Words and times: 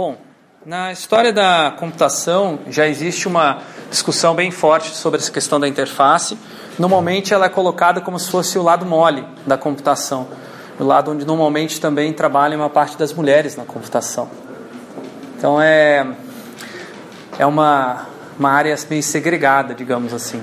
Bom, 0.00 0.16
na 0.64 0.90
história 0.92 1.30
da 1.30 1.74
computação 1.78 2.60
já 2.70 2.88
existe 2.88 3.28
uma 3.28 3.58
discussão 3.90 4.34
bem 4.34 4.50
forte 4.50 4.96
sobre 4.96 5.20
essa 5.20 5.30
questão 5.30 5.60
da 5.60 5.68
interface. 5.68 6.38
Normalmente 6.78 7.34
ela 7.34 7.44
é 7.44 7.48
colocada 7.50 8.00
como 8.00 8.18
se 8.18 8.30
fosse 8.30 8.58
o 8.58 8.62
lado 8.62 8.86
mole 8.86 9.22
da 9.46 9.58
computação, 9.58 10.26
o 10.78 10.84
lado 10.84 11.10
onde 11.10 11.26
normalmente 11.26 11.78
também 11.78 12.14
trabalha 12.14 12.56
uma 12.56 12.70
parte 12.70 12.96
das 12.96 13.12
mulheres 13.12 13.56
na 13.56 13.66
computação. 13.66 14.30
Então 15.36 15.60
é 15.60 16.06
é 17.38 17.44
uma 17.44 18.06
uma 18.38 18.52
área 18.52 18.74
meio 18.88 19.02
segregada, 19.02 19.74
digamos 19.74 20.14
assim. 20.14 20.42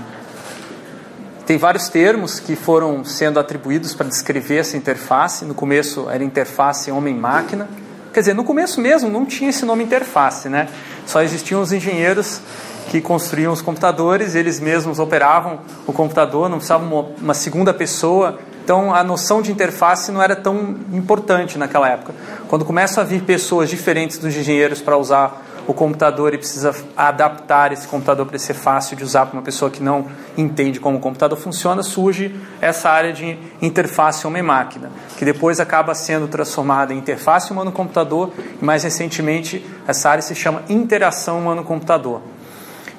Tem 1.47 1.57
vários 1.57 1.89
termos 1.89 2.39
que 2.39 2.55
foram 2.55 3.03
sendo 3.03 3.39
atribuídos 3.39 3.95
para 3.95 4.07
descrever 4.07 4.57
essa 4.57 4.77
interface. 4.77 5.45
No 5.45 5.55
começo 5.55 6.07
era 6.11 6.23
interface 6.23 6.91
homem-máquina. 6.91 7.67
Quer 8.17 8.21
dizer, 8.21 8.33
no 8.33 8.43
começo 8.43 8.81
mesmo 8.81 9.11
não 9.11 9.27
tinha 9.27 9.51
esse 9.51 9.63
nome 9.63 9.83
interface, 9.83 10.49
né? 10.49 10.67
Só 11.05 11.21
existiam 11.21 11.61
os 11.61 11.71
engenheiros 11.71 12.41
que 12.89 12.99
construíam 12.99 13.53
os 13.53 13.61
computadores, 13.61 14.33
eles 14.33 14.59
mesmos 14.59 14.97
operavam 14.97 15.59
o 15.85 15.93
computador, 15.93 16.49
não 16.49 16.57
precisava 16.57 16.83
uma, 16.83 17.09
uma 17.21 17.33
segunda 17.35 17.71
pessoa. 17.75 18.39
Então 18.63 18.91
a 18.91 19.03
noção 19.03 19.39
de 19.39 19.51
interface 19.51 20.11
não 20.11 20.19
era 20.19 20.35
tão 20.35 20.77
importante 20.91 21.59
naquela 21.59 21.87
época. 21.89 22.15
Quando 22.47 22.65
começam 22.65 23.03
a 23.03 23.05
vir 23.05 23.21
pessoas 23.21 23.69
diferentes 23.69 24.17
dos 24.17 24.35
engenheiros 24.35 24.81
para 24.81 24.97
usar 24.97 25.45
o 25.67 25.73
computador 25.73 26.33
e 26.33 26.37
precisa 26.37 26.73
adaptar 26.95 27.73
esse 27.73 27.85
computador 27.87 28.25
para 28.25 28.39
ser 28.39 28.53
fácil 28.53 28.95
de 28.95 29.03
usar 29.03 29.25
para 29.25 29.33
uma 29.33 29.43
pessoa 29.43 29.69
que 29.69 29.83
não 29.83 30.07
entende 30.37 30.79
como 30.79 30.97
o 30.97 31.01
computador 31.01 31.37
funciona, 31.37 31.83
surge 31.83 32.33
essa 32.61 32.89
área 32.89 33.11
de 33.11 33.37
interface 33.61 34.25
homem-máquina, 34.25 34.89
que 35.17 35.25
depois 35.25 35.59
acaba 35.59 35.93
sendo 35.93 36.27
transformada 36.29 36.93
em 36.93 36.97
interface 36.97 37.51
humano-computador 37.51 38.31
e 38.61 38.63
mais 38.63 38.83
recentemente 38.83 39.63
essa 39.85 40.09
área 40.09 40.21
se 40.21 40.33
chama 40.33 40.63
interação 40.69 41.39
humano-computador. 41.39 42.21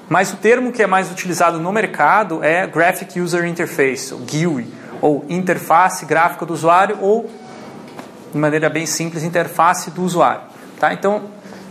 Mas 0.07 0.33
o 0.33 0.37
termo 0.37 0.71
que 0.71 0.83
é 0.83 0.87
mais 0.87 1.11
utilizado 1.11 1.59
no 1.59 1.73
mercado 1.73 2.45
é 2.45 2.67
Graphic 2.67 3.19
User 3.19 3.47
Interface, 3.47 4.13
ou 4.13 4.21
GUI, 4.21 4.67
ou 5.01 5.25
interface 5.29 6.05
gráfica 6.05 6.45
do 6.45 6.53
usuário, 6.53 6.99
ou, 7.01 7.31
de 8.33 8.39
maneira 8.39 8.69
bem 8.69 8.85
simples, 8.85 9.23
interface 9.23 9.91
do 9.91 10.03
usuário. 10.03 10.43
Tá? 10.79 10.93
Então, 10.93 11.25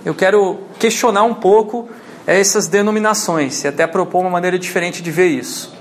eu 0.05 0.13
quero 0.13 0.66
questionar 0.77 1.23
um 1.23 1.33
pouco 1.33 1.89
essas 2.25 2.67
denominações 2.67 3.63
e 3.63 3.67
até 3.67 3.87
propor 3.87 4.21
uma 4.21 4.29
maneira 4.29 4.59
diferente 4.59 5.01
de 5.01 5.11
ver 5.11 5.27
isso. 5.27 5.73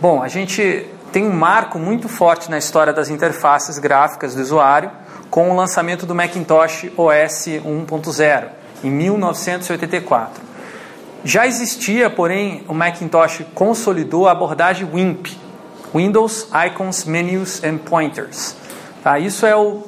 Bom, 0.00 0.22
a 0.22 0.28
gente 0.28 0.86
tem 1.12 1.26
um 1.26 1.32
marco 1.32 1.78
muito 1.78 2.08
forte 2.08 2.50
na 2.50 2.58
história 2.58 2.92
das 2.92 3.08
interfaces 3.08 3.78
gráficas 3.78 4.34
do 4.34 4.42
usuário 4.42 4.90
com 5.30 5.50
o 5.50 5.56
lançamento 5.56 6.04
do 6.04 6.14
Macintosh 6.14 6.90
OS 6.96 7.46
1.0 7.46 8.44
em 8.84 8.90
1984. 8.90 10.42
Já 11.24 11.46
existia, 11.46 12.10
porém, 12.10 12.64
o 12.68 12.74
Macintosh 12.74 13.42
consolidou 13.54 14.26
a 14.26 14.32
abordagem 14.32 14.88
WIMP, 14.92 15.38
Windows 15.94 16.48
Icons, 16.66 17.04
Menus 17.04 17.62
and 17.62 17.78
Pointers. 17.78 18.56
Tá? 19.02 19.18
Isso 19.18 19.46
é 19.46 19.54
o 19.54 19.84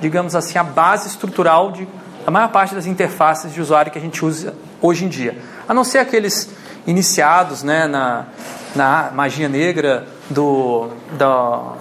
digamos 0.00 0.34
assim, 0.34 0.58
a 0.58 0.64
base 0.64 1.08
estrutural 1.08 1.70
de 1.70 1.86
a 2.26 2.30
maior 2.30 2.48
parte 2.48 2.74
das 2.74 2.86
interfaces 2.86 3.52
de 3.52 3.60
usuário 3.60 3.90
que 3.90 3.98
a 3.98 4.00
gente 4.00 4.24
usa 4.24 4.54
hoje 4.80 5.04
em 5.04 5.08
dia. 5.08 5.36
A 5.68 5.74
não 5.74 5.84
ser 5.84 5.98
aqueles 5.98 6.50
iniciados 6.86 7.62
né, 7.62 7.86
na, 7.86 8.26
na 8.74 9.10
magia 9.12 9.48
negra 9.48 10.06
do, 10.28 10.88
do, 11.18 11.72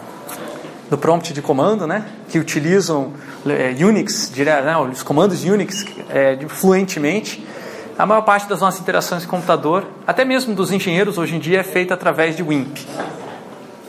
do 0.90 0.98
prompt 0.98 1.34
de 1.34 1.42
comando, 1.42 1.86
né, 1.88 2.06
que 2.30 2.40
utilizam 2.40 3.14
é, 3.46 3.76
Unix, 3.84 4.32
né, 4.32 4.78
os 4.78 5.04
comandos 5.04 5.44
Unix 5.44 5.86
é, 6.10 6.38
fluentemente. 6.48 7.46
A 7.98 8.06
maior 8.06 8.22
parte 8.22 8.48
das 8.48 8.62
nossas 8.62 8.80
interações 8.80 9.26
com 9.26 9.36
o 9.36 9.40
computador, 9.40 9.86
até 10.08 10.24
mesmo 10.24 10.56
dos 10.56 10.72
engenheiros 10.72 11.18
hoje 11.18 11.36
em 11.36 11.40
dia, 11.40 11.60
é 11.60 11.64
feita 11.64 11.94
através 11.94 12.36
de 12.36 12.44
WIMP. 12.44 12.86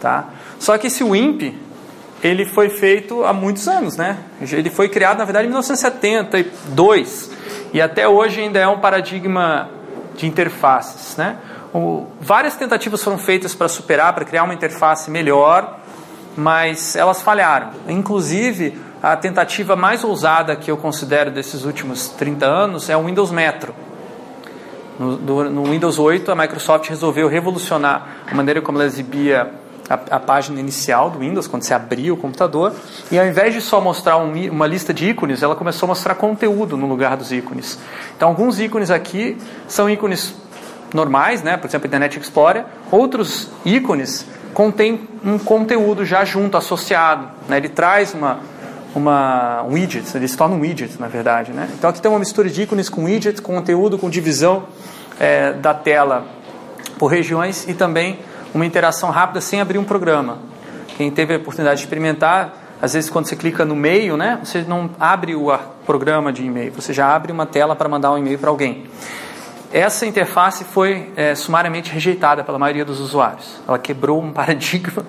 Tá? 0.01 0.31
Só 0.59 0.77
que 0.77 0.89
esse 0.89 1.05
WIMP 1.05 1.55
ele 2.23 2.45
foi 2.45 2.69
feito 2.69 3.25
há 3.25 3.33
muitos 3.33 3.67
anos, 3.67 3.97
né? 3.97 4.19
Ele 4.41 4.69
foi 4.71 4.89
criado, 4.89 5.19
na 5.19 5.25
verdade, 5.25 5.47
em 5.47 5.49
1972 5.49 7.31
e 7.73 7.81
até 7.81 8.07
hoje 8.07 8.41
ainda 8.41 8.59
é 8.59 8.69
um 8.69 8.79
paradigma 8.79 9.71
de 10.17 10.27
interfaces, 10.27 11.17
né? 11.17 11.37
O, 11.73 12.07
várias 12.21 12.57
tentativas 12.57 13.03
foram 13.03 13.17
feitas 13.17 13.55
para 13.55 13.69
superar, 13.69 14.13
para 14.13 14.25
criar 14.25 14.43
uma 14.43 14.53
interface 14.53 15.11
melhor, 15.11 15.79
mas 16.37 16.97
elas 16.97 17.23
falharam. 17.23 17.71
Inclusive, 17.89 18.79
a 19.03 19.17
tentativa 19.17 19.75
mais 19.75 20.05
ousada 20.05 20.55
que 20.57 20.71
eu 20.71 20.77
considero 20.77 21.31
desses 21.31 21.65
últimos 21.65 22.09
30 22.09 22.45
anos 22.45 22.91
é 22.91 22.97
o 22.97 23.05
Windows 23.05 23.31
Metro. 23.31 23.75
No, 24.99 25.17
do, 25.17 25.45
no 25.49 25.65
Windows 25.65 25.99
8, 25.99 26.31
a 26.31 26.35
Microsoft 26.35 26.89
resolveu 26.91 27.29
revolucionar 27.29 28.07
a 28.31 28.35
maneira 28.35 28.61
como 28.61 28.77
ela 28.77 28.87
exibia 28.87 29.51
a, 29.91 30.17
a, 30.17 30.21
página 30.21 30.61
inicial 30.61 31.11
do 31.11 31.19
Windows, 31.19 31.49
quando 31.49 31.65
você 31.65 31.75
abria 31.75 32.15
o 32.15 32.17
computador, 32.17 32.73
e 33.11 33.19
ao 33.19 33.27
invés 33.27 33.53
de 33.53 33.61
só 33.61 33.81
mostrar 33.81 34.19
um, 34.19 34.33
uma 34.49 34.67
lista 34.67 34.95
de 34.95 35.09
ícones, 35.09 35.43
ela 35.43 35.57
começou 35.57 35.87
a 35.87 35.89
mostrar 35.89 36.15
conteúdo 36.15 36.77
no 36.77 36.87
lugar 36.87 37.17
dos 37.17 37.33
ícones. 37.33 37.77
Então, 38.17 38.29
alguns 38.29 38.61
ícones 38.61 38.89
aqui 38.89 39.37
são 39.67 39.91
ícones 39.91 40.33
normais, 40.95 41.43
né? 41.43 41.57
por 41.57 41.67
exemplo, 41.67 41.89
Internet 41.89 42.21
Explorer, 42.21 42.65
outros 42.91 43.49
ícones 43.65 44.25
contêm 44.55 45.09
um 45.25 45.39
conteúdo 45.39 46.05
já 46.05 46.25
junto, 46.25 46.57
associado. 46.57 47.29
Né? 47.49 47.57
Ele 47.57 47.69
traz 47.69 48.15
uma, 48.15 48.39
uma 48.95 49.63
um 49.65 49.73
widget, 49.73 50.17
ele 50.17 50.29
se 50.29 50.37
torna 50.37 50.55
um 50.55 50.61
widget, 50.61 51.01
na 51.01 51.09
verdade. 51.09 51.53
Né? 51.53 51.69
Então, 51.77 51.91
aqui 51.91 52.01
tem 52.01 52.11
uma 52.11 52.21
mistura 52.21 52.49
de 52.49 52.63
ícones 52.63 52.89
com 52.89 53.05
widgets, 53.05 53.41
conteúdo 53.41 53.99
com 53.99 54.09
divisão 54.09 54.65
é, 55.19 55.53
da 55.53 55.75
tela 55.75 56.25
por 56.97 57.09
regiões 57.09 57.69
e 57.69 57.75
também 57.75 58.19
uma 58.55 58.67
interação 58.67 59.11
rápida 59.11 59.41
sem 59.41 59.61
abrir 59.61 59.79
um 59.79 59.85
programa. 59.85 60.39
Quem 60.97 61.11
teve 61.11 61.35
a 61.35 61.37
oportunidade 61.37 61.79
de 61.79 61.85
experimentar, 61.85 62.53
às 62.81 62.93
vezes 62.95 63.09
quando 63.09 63.27
você 63.27 63.37
clica 63.37 63.65
no 63.65 63.77
meio, 63.77 64.17
né, 64.17 64.41
você 64.43 64.63
não 64.63 64.91
abre 64.99 65.35
o 65.35 65.57
programa 65.87 66.33
de 66.33 66.45
e-mail, 66.45 66.73
você 66.73 66.93
já 66.93 67.15
abre 67.15 67.33
uma 67.33 67.47
tela 67.47 67.75
para 67.75 67.89
mandar 67.89 68.13
um 68.13 68.19
e-mail 68.19 68.39
para 68.39 68.51
alguém. 68.51 68.87
Essa 69.73 70.05
interface 70.05 70.65
foi 70.65 71.13
é, 71.15 71.33
sumariamente 71.37 71.93
rejeitada 71.93 72.43
pela 72.43 72.59
maioria 72.59 72.85
dos 72.85 72.99
usuários. 72.99 73.61
Ela 73.69 73.79
quebrou 73.79 74.21
um 74.21 74.33
paradigma 74.35 75.05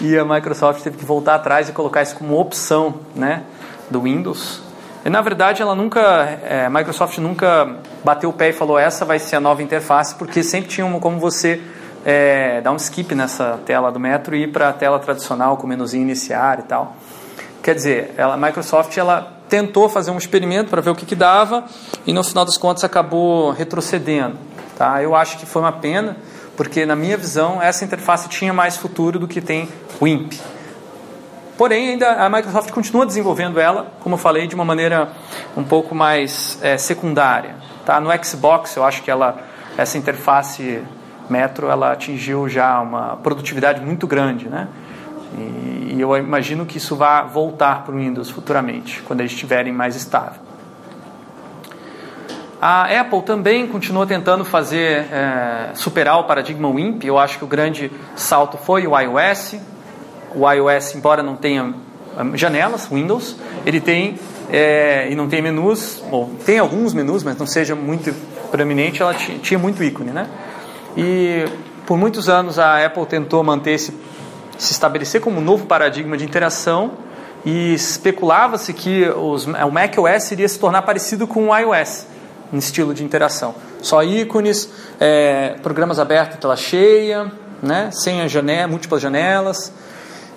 e 0.00 0.18
a 0.18 0.24
Microsoft 0.24 0.82
teve 0.82 0.96
que 0.96 1.04
voltar 1.04 1.36
atrás 1.36 1.68
e 1.68 1.72
colocar 1.72 2.02
isso 2.02 2.16
como 2.16 2.38
opção 2.38 2.96
né, 3.14 3.44
do 3.88 4.02
Windows. 4.02 4.62
E, 5.04 5.08
na 5.08 5.22
verdade, 5.22 5.62
ela 5.62 5.74
nunca, 5.76 6.00
é, 6.42 6.66
a 6.66 6.70
Microsoft 6.70 7.18
nunca 7.18 7.76
bateu 8.04 8.30
o 8.30 8.32
pé 8.32 8.50
e 8.50 8.52
falou 8.52 8.78
essa 8.78 9.04
vai 9.04 9.18
ser 9.18 9.36
a 9.36 9.40
nova 9.40 9.62
interface, 9.62 10.14
porque 10.16 10.42
sempre 10.42 10.68
tinha 10.68 10.86
como 10.98 11.18
você 11.18 11.60
é, 12.04 12.60
dar 12.60 12.72
um 12.72 12.76
skip 12.76 13.14
nessa 13.14 13.58
tela 13.64 13.90
do 13.90 14.00
Metro 14.00 14.34
e 14.34 14.44
ir 14.44 14.52
para 14.52 14.70
a 14.70 14.72
tela 14.72 14.98
tradicional 14.98 15.56
com 15.56 15.64
o 15.64 15.68
menuzinho 15.68 16.02
iniciar 16.02 16.60
e 16.60 16.62
tal. 16.62 16.96
Quer 17.62 17.74
dizer, 17.74 18.14
ela, 18.16 18.34
a 18.34 18.36
Microsoft 18.36 18.96
ela 18.96 19.36
tentou 19.48 19.88
fazer 19.88 20.10
um 20.10 20.16
experimento 20.16 20.70
para 20.70 20.80
ver 20.80 20.90
o 20.90 20.94
que, 20.94 21.04
que 21.04 21.16
dava 21.16 21.64
e 22.06 22.12
no 22.12 22.22
final 22.24 22.44
das 22.44 22.56
contas 22.56 22.84
acabou 22.84 23.50
retrocedendo. 23.50 24.38
Tá? 24.78 25.02
Eu 25.02 25.14
acho 25.14 25.36
que 25.36 25.44
foi 25.44 25.60
uma 25.60 25.72
pena, 25.72 26.16
porque 26.56 26.86
na 26.86 26.96
minha 26.96 27.16
visão 27.16 27.60
essa 27.60 27.84
interface 27.84 28.28
tinha 28.28 28.52
mais 28.52 28.76
futuro 28.76 29.18
do 29.18 29.28
que 29.28 29.40
tem 29.40 29.68
o 30.00 30.04
WIMP. 30.04 30.40
Porém, 31.58 31.90
ainda 31.90 32.12
a 32.12 32.30
Microsoft 32.30 32.70
continua 32.70 33.04
desenvolvendo 33.04 33.60
ela, 33.60 33.92
como 34.00 34.14
eu 34.14 34.18
falei, 34.18 34.46
de 34.46 34.54
uma 34.54 34.64
maneira 34.64 35.10
um 35.54 35.62
pouco 35.62 35.94
mais 35.94 36.58
é, 36.62 36.78
secundária. 36.78 37.56
Tá? 37.84 38.00
No 38.00 38.08
Xbox, 38.24 38.74
eu 38.76 38.84
acho 38.84 39.02
que 39.02 39.10
ela, 39.10 39.38
essa 39.76 39.98
interface 39.98 40.82
Metro 41.30 41.68
ela 41.68 41.92
atingiu 41.92 42.48
já 42.48 42.80
uma 42.80 43.16
produtividade 43.16 43.80
muito 43.80 44.06
grande, 44.06 44.48
né? 44.48 44.68
E, 45.36 45.94
e 45.94 46.00
eu 46.00 46.16
imagino 46.16 46.66
que 46.66 46.78
isso 46.78 46.96
vai 46.96 47.26
voltar 47.26 47.84
para 47.84 47.94
o 47.94 47.98
Windows 47.98 48.30
futuramente, 48.30 49.02
quando 49.02 49.20
eles 49.20 49.32
estiverem 49.32 49.72
mais 49.72 49.96
estável. 49.96 50.50
A 52.60 53.00
Apple 53.00 53.22
também 53.22 53.66
continua 53.66 54.06
tentando 54.06 54.44
fazer 54.44 55.06
é, 55.10 55.70
superar 55.72 56.18
o 56.18 56.24
paradigma 56.24 56.68
WIMP. 56.68 57.06
Eu 57.06 57.18
acho 57.18 57.38
que 57.38 57.44
o 57.44 57.46
grande 57.46 57.90
salto 58.14 58.58
foi 58.58 58.86
o 58.86 58.98
iOS. 58.98 59.56
O 60.34 60.50
iOS, 60.50 60.94
embora 60.94 61.22
não 61.22 61.36
tenha 61.36 61.64
hum, 61.64 61.74
janelas, 62.34 62.86
Windows, 62.86 63.34
ele 63.64 63.80
tem 63.80 64.18
é, 64.52 65.10
e 65.10 65.14
não 65.14 65.26
tem 65.26 65.40
menus, 65.40 66.02
ou 66.10 66.28
tem 66.44 66.58
alguns 66.58 66.92
menus, 66.92 67.24
mas 67.24 67.38
não 67.38 67.46
seja 67.46 67.74
muito 67.74 68.12
proeminente. 68.50 69.00
Ela 69.00 69.14
tinha 69.14 69.58
muito 69.58 69.82
ícone, 69.82 70.10
né? 70.10 70.28
E 70.96 71.44
por 71.86 71.96
muitos 71.96 72.28
anos 72.28 72.58
a 72.58 72.84
Apple 72.84 73.06
tentou 73.06 73.42
manter 73.42 73.72
esse, 73.72 73.92
se 74.58 74.72
estabelecer 74.72 75.20
como 75.20 75.40
um 75.40 75.44
novo 75.44 75.66
paradigma 75.66 76.16
de 76.16 76.24
interação 76.24 76.92
e 77.44 77.74
especulava-se 77.74 78.72
que 78.72 79.08
os, 79.08 79.46
o 79.46 79.70
macOS 79.70 80.30
iria 80.32 80.48
se 80.48 80.58
tornar 80.58 80.82
parecido 80.82 81.26
com 81.26 81.48
o 81.48 81.56
iOS 81.56 82.06
em 82.52 82.58
estilo 82.58 82.92
de 82.92 83.04
interação. 83.04 83.54
Só 83.80 84.02
ícones, 84.02 84.68
é, 84.98 85.56
programas 85.62 85.98
abertos, 85.98 86.38
tela 86.38 86.56
cheia, 86.56 87.32
né, 87.62 87.90
sem 87.92 88.28
janela, 88.28 88.68
múltiplas 88.68 89.00
janelas, 89.00 89.72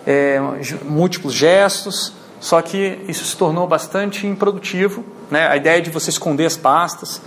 é, 0.06 0.40
múltiplos 0.84 1.34
gestos. 1.34 2.14
só 2.40 2.62
que 2.62 3.00
isso 3.08 3.26
se 3.26 3.36
tornou 3.38 3.66
bastante 3.68 4.28
improdutivo, 4.28 5.06
né? 5.32 5.48
A 5.48 5.56
ideia 5.56 5.82
de 5.82 5.90
você 5.90 6.10
esconder 6.10 6.46
as 6.46 6.58
pastas 6.58 7.22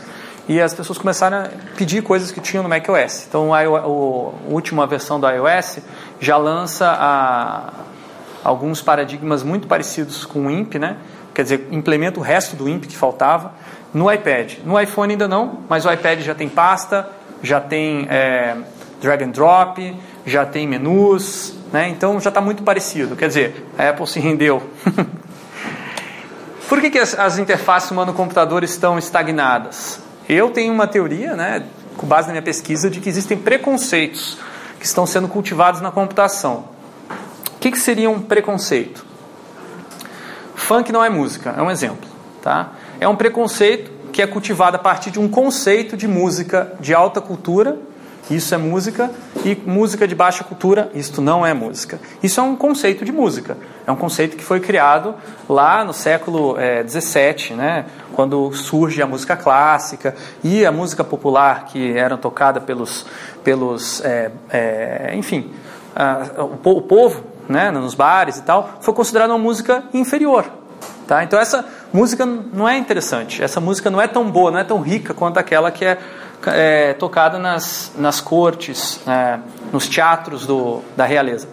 e 0.49 0.61
as 0.61 0.73
pessoas 0.73 0.99
começaram 0.99 1.39
a 1.39 1.49
pedir 1.77 2.03
coisas 2.03 2.31
que 2.31 2.41
tinham 2.41 2.63
no 2.63 2.69
macOS. 2.69 3.27
Então, 3.29 3.53
a, 3.53 3.59
a, 3.59 3.63
a 3.63 3.87
última 3.87 4.87
versão 4.87 5.19
do 5.19 5.29
iOS 5.29 5.81
já 6.21 6.37
lança 6.37 6.89
a, 6.89 7.73
alguns 8.45 8.81
paradigmas 8.81 9.43
muito 9.43 9.67
parecidos 9.67 10.25
com 10.25 10.47
o 10.47 10.51
IMP, 10.51 10.77
né? 10.79 10.97
Quer 11.35 11.43
dizer, 11.43 11.69
implementa 11.71 12.21
o 12.21 12.23
resto 12.23 12.55
do 12.57 12.69
IMP 12.69 12.87
que 12.87 12.97
faltava 12.97 13.53
no 13.93 14.11
iPad. 14.11 14.55
No 14.65 14.81
iPhone 14.81 15.13
ainda 15.13 15.27
não, 15.27 15.61
mas 15.69 15.85
o 15.85 15.93
iPad 15.93 16.21
já 16.21 16.35
tem 16.35 16.49
pasta, 16.49 17.11
já 17.43 17.61
tem 17.61 18.07
é, 18.09 18.57
drag 19.03 19.25
and 19.25 19.31
drop, 19.31 19.97
já 20.25 20.47
tem 20.47 20.67
menus, 20.67 21.55
né? 21.73 21.89
Então 21.89 22.21
já 22.21 22.29
está 22.29 22.41
muito 22.41 22.63
parecido. 22.63 23.17
Quer 23.17 23.29
dizer, 23.29 23.67
a 23.77 23.89
Apple 23.89 24.07
se 24.07 24.21
rendeu. 24.21 24.63
Por 26.69 26.81
que, 26.81 26.91
que 26.91 26.99
as, 26.99 27.19
as 27.19 27.39
interfaces 27.39 27.91
humano-computador 27.91 28.65
estão 28.65 28.99
estagnadas? 28.99 30.06
Eu 30.29 30.51
tenho 30.51 30.73
uma 30.73 30.87
teoria, 30.87 31.37
né, 31.37 31.65
com 31.97 32.07
base 32.07 32.27
na 32.27 32.33
minha 32.33 32.43
pesquisa, 32.43 32.91
de 32.91 33.01
que 33.01 33.09
existem 33.09 33.39
preconceitos 33.39 34.39
que 34.79 34.87
estão 34.87 35.07
sendo 35.07 35.29
cultivados 35.29 35.81
na 35.81 35.91
computação. 35.91 36.69
O 37.55 37.59
que, 37.61 37.71
que 37.71 37.79
seria 37.79 38.11
um 38.11 38.21
preconceito? 38.21 39.07
Funk 40.55 40.91
não 40.91 41.05
é 41.05 41.09
música, 41.09 41.55
é 41.57 41.63
um 41.63 41.71
exemplo. 41.71 42.09
Tá? 42.43 42.73
É 43.01 43.09
um 43.09 43.17
preconceito 43.17 43.91
que 44.13 44.21
é 44.21 44.27
cultivado 44.27 44.77
a 44.77 44.79
partir 44.79 45.11
de 45.11 45.21
um 45.21 45.29
conceito 45.29 45.97
de 45.97 46.09
música 46.09 46.73
de 46.81 46.95
alta 46.95 47.21
cultura 47.21 47.79
isso 48.31 48.55
é 48.55 48.59
música, 48.59 49.11
e 49.45 49.55
música 49.67 50.07
de 50.09 50.15
baixa 50.15 50.43
cultura, 50.43 50.91
isto 50.95 51.23
não 51.23 51.47
é 51.47 51.55
música. 51.55 52.01
Isso 52.23 52.41
é 52.41 52.43
um 52.43 52.57
conceito 52.57 53.05
de 53.05 53.13
música. 53.13 53.57
É 53.87 53.93
um 53.93 53.97
conceito 53.97 54.37
que 54.37 54.43
foi 54.43 54.59
criado 54.59 55.15
lá 55.49 55.85
no 55.85 55.93
século 55.93 56.57
XVII, 56.89 57.53
é, 57.53 57.55
né, 57.55 57.87
quando 58.13 58.53
surge 58.53 59.01
a 59.01 59.07
música 59.07 59.37
clássica 59.37 60.17
e 60.43 60.67
a 60.67 60.73
música 60.73 61.05
popular 61.05 61.67
que 61.67 61.97
era 61.97 62.17
tocada 62.17 62.61
pelos, 62.61 63.07
pelos 63.45 64.05
é, 64.05 64.33
é, 64.51 65.13
enfim, 65.15 65.53
a, 65.95 66.43
o, 66.43 66.79
o 66.79 66.83
povo, 66.83 67.23
né, 67.49 67.71
nos 67.71 67.95
bares 67.95 68.39
e 68.39 68.43
tal, 68.43 68.79
foi 68.81 68.93
considerada 68.93 69.33
uma 69.33 69.39
música 69.39 69.85
inferior. 69.95 70.51
Tá? 71.07 71.23
Então 71.23 71.39
essa 71.39 71.65
música 71.93 72.27
não 72.27 72.69
é 72.69 72.77
interessante, 72.77 73.41
essa 73.41 73.61
música 73.61 73.89
não 73.89 74.01
é 74.01 74.09
tão 74.09 74.29
boa, 74.29 74.51
não 74.51 74.59
é 74.59 74.65
tão 74.65 74.81
rica 74.81 75.15
quanto 75.15 75.39
aquela 75.39 75.71
que 75.71 75.85
é 75.85 75.99
é, 76.47 76.95
tocada 76.95 77.39
nas, 77.39 77.93
nas 77.97 78.21
cortes, 78.21 79.01
é, 79.07 79.39
nos 79.73 79.89
teatros 79.89 80.47
do, 80.47 80.83
da 80.97 81.05
realeza. 81.05 81.49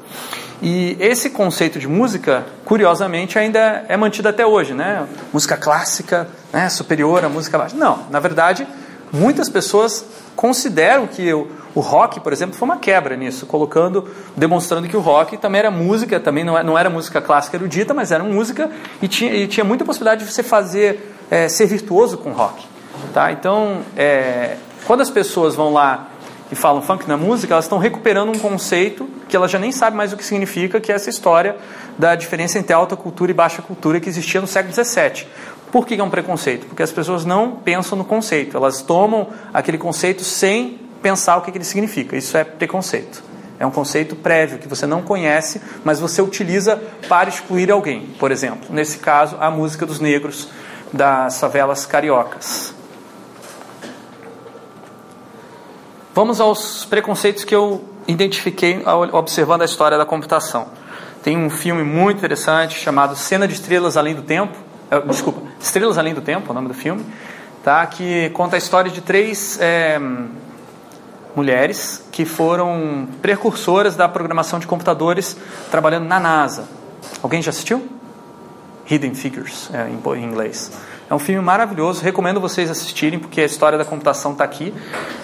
E 0.61 0.95
esse 0.99 1.29
conceito 1.29 1.77
de 1.77 1.87
música, 1.87 2.45
curiosamente, 2.63 3.37
ainda 3.37 3.83
é 3.89 3.97
mantido 3.97 4.29
até 4.29 4.45
hoje, 4.45 4.73
né? 4.73 5.05
Música 5.33 5.57
clássica, 5.57 6.27
né? 6.53 6.69
superior 6.69 7.25
à 7.25 7.27
música 7.27 7.57
baixa. 7.57 7.75
Não, 7.75 8.05
na 8.09 8.19
verdade, 8.21 8.65
muitas 9.11 9.49
pessoas 9.49 10.05
consideram 10.37 11.05
que 11.05 11.33
o, 11.33 11.49
o 11.75 11.81
rock, 11.81 12.21
por 12.21 12.31
exemplo, 12.31 12.55
foi 12.55 12.65
uma 12.65 12.77
quebra 12.77 13.17
nisso, 13.17 13.45
colocando, 13.45 14.07
demonstrando 14.37 14.87
que 14.87 14.95
o 14.95 15.01
rock 15.01 15.37
também 15.37 15.59
era 15.59 15.69
música, 15.69 16.17
também 16.17 16.45
não, 16.45 16.57
é, 16.57 16.63
não 16.63 16.77
era 16.77 16.89
música 16.89 17.19
clássica 17.19 17.57
erudita, 17.57 17.93
mas 17.93 18.11
era 18.13 18.23
música 18.23 18.71
e 19.01 19.07
tinha, 19.09 19.33
e 19.33 19.47
tinha 19.47 19.65
muita 19.65 19.83
possibilidade 19.83 20.23
de 20.23 20.31
você 20.31 20.43
fazer, 20.43 21.13
é, 21.29 21.49
ser 21.49 21.65
virtuoso 21.65 22.17
com 22.17 22.31
rock. 22.31 22.65
Tá? 23.13 23.33
Então, 23.33 23.81
é, 23.97 24.55
quando 24.85 25.01
as 25.01 25.09
pessoas 25.09 25.55
vão 25.55 25.71
lá 25.71 26.09
e 26.51 26.55
falam 26.55 26.81
funk 26.81 27.07
na 27.07 27.17
música, 27.17 27.53
elas 27.53 27.65
estão 27.65 27.77
recuperando 27.77 28.29
um 28.29 28.37
conceito 28.37 29.09
que 29.27 29.35
elas 29.35 29.49
já 29.49 29.57
nem 29.57 29.71
sabem 29.71 29.97
mais 29.97 30.13
o 30.13 30.17
que 30.17 30.23
significa, 30.23 30.79
que 30.79 30.91
é 30.91 30.95
essa 30.95 31.09
história 31.09 31.55
da 31.97 32.15
diferença 32.15 32.59
entre 32.59 32.73
alta 32.73 32.95
cultura 32.95 33.31
e 33.31 33.33
baixa 33.33 33.61
cultura 33.61 33.99
que 33.99 34.09
existia 34.09 34.39
no 34.39 34.47
século 34.47 34.73
XVII. 34.73 35.27
Por 35.71 35.87
que 35.87 35.95
é 35.95 36.03
um 36.03 36.09
preconceito? 36.09 36.67
Porque 36.67 36.83
as 36.83 36.91
pessoas 36.91 37.25
não 37.25 37.51
pensam 37.51 37.97
no 37.97 38.05
conceito, 38.05 38.55
elas 38.55 38.81
tomam 38.81 39.29
aquele 39.51 39.77
conceito 39.77 40.23
sem 40.23 40.79
pensar 41.01 41.37
o 41.37 41.41
que 41.41 41.49
ele 41.49 41.63
significa. 41.63 42.15
Isso 42.15 42.37
é 42.37 42.43
preconceito. 42.43 43.23
É 43.59 43.65
um 43.65 43.71
conceito 43.71 44.15
prévio 44.15 44.59
que 44.59 44.67
você 44.67 44.85
não 44.85 45.01
conhece, 45.01 45.61
mas 45.83 45.99
você 45.99 46.21
utiliza 46.21 46.81
para 47.07 47.29
excluir 47.29 47.71
alguém. 47.71 48.07
Por 48.19 48.31
exemplo, 48.31 48.67
nesse 48.69 48.97
caso, 48.97 49.37
a 49.39 49.49
música 49.49 49.85
dos 49.85 49.99
negros 49.99 50.49
das 50.91 51.39
favelas 51.39 51.85
cariocas. 51.85 52.72
Vamos 56.15 56.39
aos 56.39 56.85
preconceitos 56.85 57.43
que 57.43 57.55
eu 57.55 57.83
identifiquei 58.07 58.83
observando 59.13 59.63
a 59.63 59.65
história 59.65 59.97
da 59.97 60.05
computação. 60.05 60.67
Tem 61.23 61.35
um 61.35 61.49
filme 61.49 61.83
muito 61.83 62.17
interessante 62.17 62.77
chamado 62.79 63.15
Cena 63.15 63.47
de 63.47 63.55
Estrelas 63.55 63.97
Além 63.97 64.13
do 64.13 64.21
Tempo. 64.21 64.55
É, 64.91 64.99
desculpa, 65.01 65.41
Estrelas 65.59 65.97
Além 65.97 66.13
do 66.13 66.21
Tempo, 66.21 66.49
é 66.49 66.51
o 66.51 66.53
nome 66.53 66.67
do 66.67 66.73
filme. 66.75 67.03
Tá, 67.63 67.83
que 67.87 68.29
conta 68.29 68.55
a 68.55 68.59
história 68.59 68.91
de 68.91 69.01
três 69.01 69.57
é, 69.59 69.99
mulheres 71.35 72.05
que 72.11 72.25
foram 72.25 73.07
precursoras 73.19 73.95
da 73.95 74.07
programação 74.07 74.59
de 74.59 74.67
computadores 74.67 75.35
trabalhando 75.71 76.05
na 76.05 76.19
NASA. 76.19 76.65
Alguém 77.23 77.41
já 77.41 77.49
assistiu? 77.49 77.89
Hidden 78.87 79.15
Figures, 79.15 79.67
é, 79.73 79.89
em 79.89 80.23
inglês. 80.23 80.71
É 81.13 81.15
um 81.15 81.19
filme 81.19 81.41
maravilhoso, 81.41 82.01
recomendo 82.01 82.41
vocês 82.41 82.71
assistirem, 82.71 83.19
porque 83.19 83.39
a 83.39 83.45
história 83.45 83.77
da 83.77 83.85
computação 83.85 84.31
está 84.31 84.43
aqui. 84.43 84.73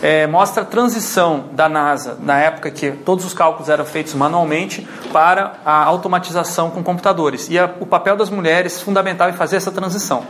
É, 0.03 0.27
mostra 0.27 0.61
a 0.61 0.65
transição 0.65 1.45
da 1.51 1.67
NASA, 1.67 2.15
na 2.21 2.37
época 2.37 2.69
que 2.69 2.91
todos 2.91 3.25
os 3.25 3.33
cálculos 3.33 3.69
eram 3.69 3.83
feitos 3.83 4.13
manualmente, 4.13 4.87
para 5.11 5.53
a 5.65 5.83
automatização 5.85 6.69
com 6.69 6.83
computadores. 6.83 7.49
E 7.49 7.57
a, 7.57 7.67
o 7.79 7.87
papel 7.87 8.15
das 8.15 8.29
mulheres 8.29 8.79
fundamental 8.79 9.31
em 9.31 9.33
fazer 9.33 9.55
essa 9.55 9.71
transição. 9.71 10.27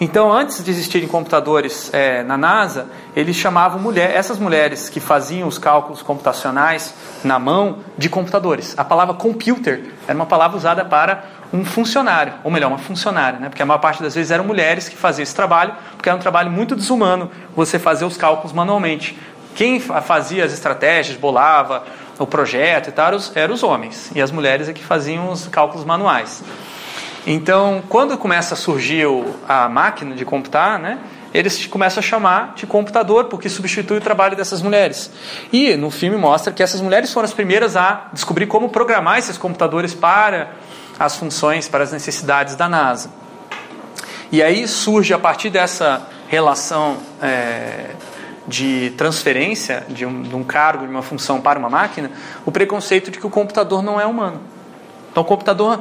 Então, 0.00 0.30
antes 0.30 0.62
de 0.62 0.70
existirem 0.70 1.08
computadores 1.08 1.92
é, 1.92 2.22
na 2.22 2.36
NASA, 2.36 2.86
eles 3.16 3.34
chamavam 3.34 3.80
mulher, 3.80 4.14
essas 4.14 4.38
mulheres 4.38 4.88
que 4.88 5.00
faziam 5.00 5.48
os 5.48 5.58
cálculos 5.58 6.02
computacionais 6.02 6.94
na 7.24 7.36
mão 7.38 7.78
de 7.96 8.08
computadores. 8.08 8.74
A 8.76 8.84
palavra 8.84 9.14
computer 9.14 9.92
era 10.06 10.14
uma 10.14 10.26
palavra 10.26 10.56
usada 10.56 10.84
para 10.84 11.24
um 11.52 11.64
funcionário, 11.64 12.34
ou 12.44 12.50
melhor, 12.50 12.68
uma 12.68 12.78
funcionária, 12.78 13.38
né? 13.38 13.48
porque 13.48 13.62
a 13.62 13.66
maior 13.66 13.78
parte 13.78 14.02
das 14.02 14.14
vezes 14.14 14.30
eram 14.30 14.44
mulheres 14.44 14.88
que 14.88 14.96
faziam 14.96 15.22
esse 15.22 15.34
trabalho, 15.34 15.74
porque 15.96 16.08
era 16.08 16.16
um 16.16 16.20
trabalho 16.20 16.50
muito 16.50 16.76
desumano 16.76 17.30
você 17.56 17.78
fazer 17.78 18.04
os 18.04 18.16
cálculos 18.16 18.52
manualmente. 18.52 19.18
Quem 19.54 19.80
fazia 19.80 20.44
as 20.44 20.52
estratégias, 20.52 21.16
bolava 21.16 21.84
o 22.18 22.26
projeto 22.26 22.88
e 22.88 22.92
tal, 22.92 23.12
eram 23.34 23.54
os 23.54 23.62
homens, 23.62 24.10
e 24.14 24.20
as 24.20 24.30
mulheres 24.30 24.68
é 24.68 24.72
que 24.72 24.84
faziam 24.84 25.30
os 25.30 25.48
cálculos 25.48 25.84
manuais. 25.84 26.42
Então, 27.26 27.82
quando 27.88 28.16
começa 28.16 28.54
a 28.54 28.56
surgir 28.56 29.06
a 29.48 29.68
máquina 29.68 30.14
de 30.14 30.24
computar, 30.24 30.78
né, 30.78 30.98
eles 31.32 31.66
começam 31.66 32.00
a 32.00 32.02
chamar 32.02 32.54
de 32.54 32.66
computador, 32.66 33.26
porque 33.26 33.48
substitui 33.48 33.98
o 33.98 34.00
trabalho 34.00 34.36
dessas 34.36 34.62
mulheres. 34.62 35.10
E 35.52 35.76
no 35.76 35.90
filme 35.90 36.16
mostra 36.16 36.52
que 36.52 36.62
essas 36.62 36.80
mulheres 36.80 37.12
foram 37.12 37.26
as 37.26 37.34
primeiras 37.34 37.76
a 37.76 38.08
descobrir 38.12 38.46
como 38.46 38.68
programar 38.70 39.18
esses 39.18 39.36
computadores 39.36 39.94
para 39.94 40.52
as 40.98 41.16
funções, 41.16 41.68
para 41.68 41.84
as 41.84 41.92
necessidades 41.92 42.56
da 42.56 42.68
NASA. 42.68 43.10
E 44.30 44.42
aí 44.42 44.66
surge, 44.68 45.14
a 45.14 45.18
partir 45.18 45.48
dessa 45.48 46.06
relação 46.28 46.98
é, 47.22 47.90
de 48.46 48.90
transferência 48.96 49.86
de 49.88 50.04
um, 50.04 50.22
de 50.22 50.34
um 50.34 50.44
cargo, 50.44 50.86
de 50.86 50.90
uma 50.90 51.02
função 51.02 51.40
para 51.40 51.58
uma 51.58 51.70
máquina, 51.70 52.10
o 52.44 52.50
preconceito 52.50 53.10
de 53.10 53.18
que 53.18 53.26
o 53.26 53.30
computador 53.30 53.82
não 53.82 54.00
é 54.00 54.06
humano. 54.06 54.40
Então, 55.10 55.22
o 55.22 55.26
computador, 55.26 55.80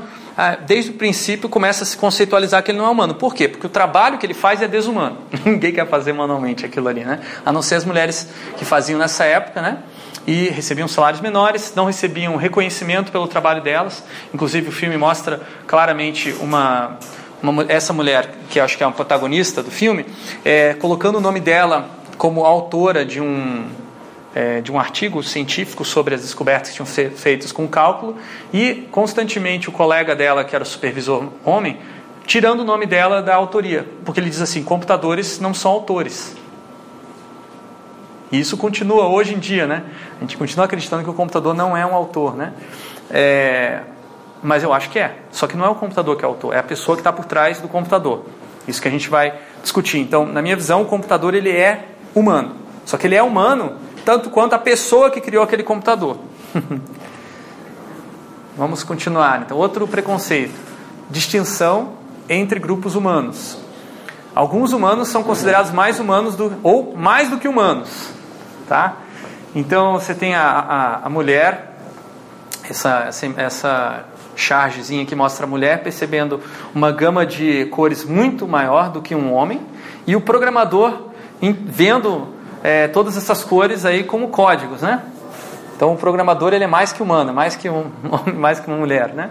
desde 0.66 0.92
o 0.92 0.94
princípio, 0.94 1.50
começa 1.50 1.84
a 1.84 1.88
se 1.88 1.98
conceitualizar 1.98 2.62
que 2.64 2.72
ele 2.72 2.78
não 2.78 2.86
é 2.86 2.90
humano. 2.90 3.16
Por 3.16 3.34
quê? 3.34 3.48
Porque 3.48 3.66
o 3.66 3.70
trabalho 3.70 4.18
que 4.18 4.26
ele 4.26 4.36
faz 4.36 4.62
é 4.62 4.68
desumano. 4.68 5.18
Ninguém 5.44 5.74
quer 5.74 5.88
fazer 5.88 6.14
manualmente 6.14 6.66
aquilo 6.66 6.88
ali, 6.88 7.04
né? 7.04 7.20
A 7.46 7.52
não 7.52 7.62
ser 7.62 7.76
as 7.76 7.86
mulheres 7.86 8.28
que 8.58 8.64
faziam 8.64 9.00
nessa 9.00 9.24
época, 9.24 9.62
né? 9.62 9.80
e 10.28 10.50
recebiam 10.50 10.90
salários 10.90 11.22
menores, 11.22 11.72
não 11.74 11.86
recebiam 11.86 12.36
reconhecimento 12.36 13.14
pelo 13.14 13.30
trabalho 13.30 13.62
delas. 13.62 14.04
Inclusive, 14.34 14.68
o 14.68 14.72
filme 14.74 14.98
mostra 14.98 15.40
claramente 15.66 16.36
uma, 16.42 17.00
uma 17.42 17.66
essa 17.70 17.94
mulher, 17.94 18.36
que 18.50 18.60
acho 18.60 18.78
que 18.78 18.84
é 18.84 18.86
a 18.86 18.92
protagonista 18.92 19.64
do 19.64 19.72
filme, 19.72 20.06
é, 20.44 20.74
colocando 20.74 21.16
o 21.16 21.22
nome 21.22 21.40
dela 21.40 21.90
como 22.18 22.44
autora 22.44 23.06
de 23.06 23.22
um, 23.22 23.68
é, 24.38 24.62
de 24.62 24.72
um 24.72 24.80
artigo 24.80 25.24
científico 25.24 25.84
sobre 25.84 26.14
as 26.14 26.22
descobertas 26.22 26.70
que 26.70 26.76
tinham 26.76 26.86
fe 26.86 27.10
feitas 27.10 27.52
com 27.52 27.68
cálculo, 27.68 28.16
e 28.54 28.88
constantemente 28.92 29.68
o 29.68 29.72
colega 29.72 30.16
dela, 30.16 30.44
que 30.44 30.54
era 30.54 30.64
o 30.64 30.68
supervisor 30.68 31.28
homem, 31.44 31.80
tirando 32.24 32.60
o 32.60 32.64
nome 32.64 32.86
dela 32.86 33.20
da 33.20 33.34
autoria, 33.34 33.88
porque 34.06 34.20
ele 34.20 34.30
diz 34.30 34.40
assim: 34.40 34.64
computadores 34.64 35.40
não 35.40 35.56
são 35.56 35.72
autores. 35.72 36.36
E 38.32 38.40
isso 38.40 38.56
continua 38.58 39.08
hoje 39.08 39.34
em 39.34 39.40
dia, 39.40 39.66
né? 39.66 39.84
A 40.18 40.20
gente 40.20 40.38
continua 40.38 40.66
acreditando 40.66 41.04
que 41.04 41.10
o 41.10 41.14
computador 41.14 41.56
não 41.56 41.76
é 41.76 41.84
um 41.84 41.96
autor, 41.96 42.36
né? 42.36 42.54
É, 43.10 43.80
mas 44.44 44.62
eu 44.62 44.72
acho 44.72 44.92
que 44.92 45.00
é. 45.00 45.18
Só 45.32 45.48
que 45.48 45.58
não 45.58 45.66
é 45.66 45.70
o 45.70 45.76
computador 45.76 46.16
que 46.16 46.24
é 46.24 46.28
autor, 46.28 46.54
é 46.54 46.60
a 46.60 46.64
pessoa 46.64 46.96
que 46.96 47.00
está 47.00 47.12
por 47.12 47.26
trás 47.26 47.60
do 47.60 47.68
computador. 47.68 48.26
Isso 48.68 48.80
que 48.80 48.88
a 48.88 48.92
gente 48.92 49.10
vai 49.10 49.34
discutir. 49.64 49.98
Então, 49.98 50.28
na 50.28 50.44
minha 50.44 50.56
visão, 50.56 50.84
o 50.84 50.86
computador 50.86 51.34
ele 51.34 51.50
é 51.50 51.86
humano. 52.14 52.56
Só 52.86 52.98
que 52.98 53.08
ele 53.08 53.16
é 53.16 53.24
humano 53.24 53.87
tanto 54.08 54.30
quanto 54.30 54.54
a 54.54 54.58
pessoa 54.58 55.12
que 55.12 55.20
criou 55.20 55.44
aquele 55.44 55.64
computador. 55.64 56.18
Vamos 58.56 58.82
continuar. 58.82 59.42
Então, 59.42 59.58
outro 59.58 59.86
preconceito. 59.86 60.54
distinção 61.10 61.90
entre 62.30 62.58
grupos 62.58 62.96
humanos. 62.96 63.58
Alguns 64.34 64.72
humanos 64.72 65.10
são 65.10 65.24
considerados 65.24 65.72
mais 65.72 66.00
humanos 66.00 66.38
do, 66.38 66.56
ou 66.64 66.96
mais 66.96 67.30
do 67.30 67.38
que 67.38 67.50
humanos, 67.50 68.10
tá? 68.70 68.96
Então 69.54 70.00
você 70.00 70.16
tem 70.16 70.36
a, 70.36 70.48
a, 70.48 71.08
a 71.08 71.10
mulher, 71.10 71.78
essa, 72.70 73.10
essa, 73.36 74.06
chargezinha 74.38 75.06
que 75.06 75.16
mostra 75.16 75.46
a 75.46 75.50
mulher 75.50 75.84
percebendo 75.84 76.40
uma 76.74 76.92
gama 76.92 77.26
de 77.26 77.66
cores 77.66 78.06
muito 78.06 78.48
maior 78.48 78.90
do 78.90 79.02
que 79.02 79.14
um 79.14 79.34
homem, 79.34 79.60
e 80.06 80.16
o 80.16 80.22
programador 80.22 81.08
vendo 81.42 82.37
é, 82.64 82.88
todas 82.88 83.18
essas 83.18 83.44
cores 83.44 83.86
aí 83.86 84.04
como 84.04 84.30
códigos, 84.30 84.82
né? 84.82 85.02
Então 85.78 85.94
o 85.94 85.96
programador 85.96 86.54
ele 86.54 86.64
é 86.64 86.68
mais 86.68 86.92
que 86.92 87.04
humano, 87.04 87.32
mais 87.32 87.56
que 87.56 87.70
um 87.70 87.92
homem, 88.10 88.36
mais 88.36 88.60
que 88.60 88.68
uma 88.68 88.78
mulher, 88.78 89.14
né? 89.14 89.30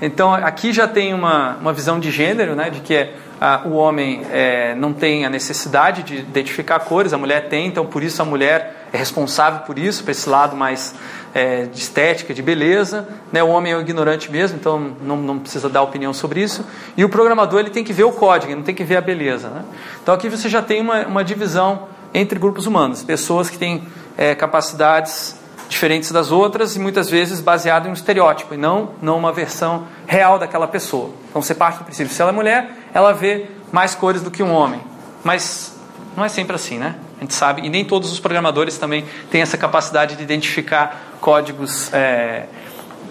Então 0.00 0.32
aqui 0.32 0.70
já 0.72 0.86
tem 0.86 1.14
uma, 1.14 1.56
uma 1.56 1.72
visão 1.72 1.98
de 1.98 2.10
gênero, 2.10 2.54
né? 2.54 2.68
De 2.68 2.80
que 2.80 3.08
ah, 3.40 3.62
o 3.64 3.72
homem 3.72 4.22
é, 4.30 4.74
não 4.74 4.92
tem 4.92 5.24
a 5.24 5.30
necessidade 5.30 6.02
de 6.02 6.16
identificar 6.16 6.80
cores, 6.80 7.14
a 7.14 7.18
mulher 7.18 7.48
tem, 7.48 7.66
então 7.66 7.86
por 7.86 8.02
isso 8.02 8.20
a 8.20 8.24
mulher 8.24 8.88
é 8.92 8.96
responsável 8.96 9.60
por 9.60 9.78
isso, 9.78 10.04
por 10.04 10.10
esse 10.10 10.28
lado 10.28 10.54
mais 10.54 10.94
é, 11.34 11.64
de 11.64 11.78
estética, 11.78 12.32
de 12.32 12.42
beleza. 12.42 13.08
Né? 13.32 13.42
O 13.42 13.48
homem 13.48 13.72
é 13.72 13.76
um 13.76 13.80
ignorante 13.80 14.30
mesmo, 14.30 14.58
então 14.58 14.96
não, 15.02 15.16
não 15.16 15.38
precisa 15.38 15.68
dar 15.68 15.82
opinião 15.82 16.12
sobre 16.12 16.42
isso. 16.42 16.64
E 16.96 17.04
o 17.04 17.08
programador 17.08 17.60
ele 17.60 17.70
tem 17.70 17.84
que 17.84 17.92
ver 17.92 18.04
o 18.04 18.12
código, 18.12 18.54
não 18.54 18.62
tem 18.62 18.74
que 18.74 18.84
ver 18.84 18.96
a 18.96 19.00
beleza. 19.00 19.48
Né? 19.48 19.64
Então 20.02 20.14
aqui 20.14 20.28
você 20.28 20.48
já 20.48 20.60
tem 20.60 20.80
uma, 20.80 21.06
uma 21.06 21.24
divisão 21.24 21.88
entre 22.16 22.38
grupos 22.38 22.66
humanos, 22.66 23.02
pessoas 23.02 23.50
que 23.50 23.58
têm 23.58 23.86
é, 24.16 24.34
capacidades 24.34 25.36
diferentes 25.68 26.10
das 26.10 26.30
outras 26.32 26.74
e 26.74 26.78
muitas 26.78 27.10
vezes 27.10 27.40
baseado 27.40 27.86
em 27.86 27.90
um 27.90 27.92
estereótipo 27.92 28.54
e 28.54 28.56
não, 28.56 28.92
não 29.02 29.18
uma 29.18 29.32
versão 29.32 29.86
real 30.06 30.38
daquela 30.38 30.66
pessoa. 30.66 31.10
Então 31.28 31.42
você 31.42 31.54
parte 31.54 31.78
do 31.78 31.84
princípio, 31.84 32.12
se 32.12 32.22
ela 32.22 32.30
é 32.30 32.34
mulher, 32.34 32.70
ela 32.94 33.12
vê 33.12 33.46
mais 33.70 33.94
cores 33.94 34.22
do 34.22 34.30
que 34.30 34.42
um 34.42 34.50
homem. 34.50 34.80
Mas 35.22 35.76
não 36.16 36.24
é 36.24 36.28
sempre 36.28 36.56
assim, 36.56 36.78
né? 36.78 36.94
A 37.18 37.20
gente 37.20 37.34
sabe, 37.34 37.66
e 37.66 37.68
nem 37.68 37.84
todos 37.84 38.10
os 38.10 38.20
programadores 38.20 38.78
também 38.78 39.04
têm 39.30 39.42
essa 39.42 39.58
capacidade 39.58 40.16
de 40.16 40.22
identificar 40.22 41.16
códigos 41.20 41.92
é, 41.92 42.46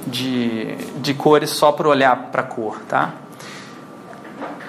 de, 0.07 0.75
de 0.97 1.13
cores 1.13 1.51
só 1.51 1.71
por 1.71 1.85
olhar 1.85 2.15
para 2.31 2.41
a 2.41 2.45
cor, 2.45 2.81
tá? 2.87 3.13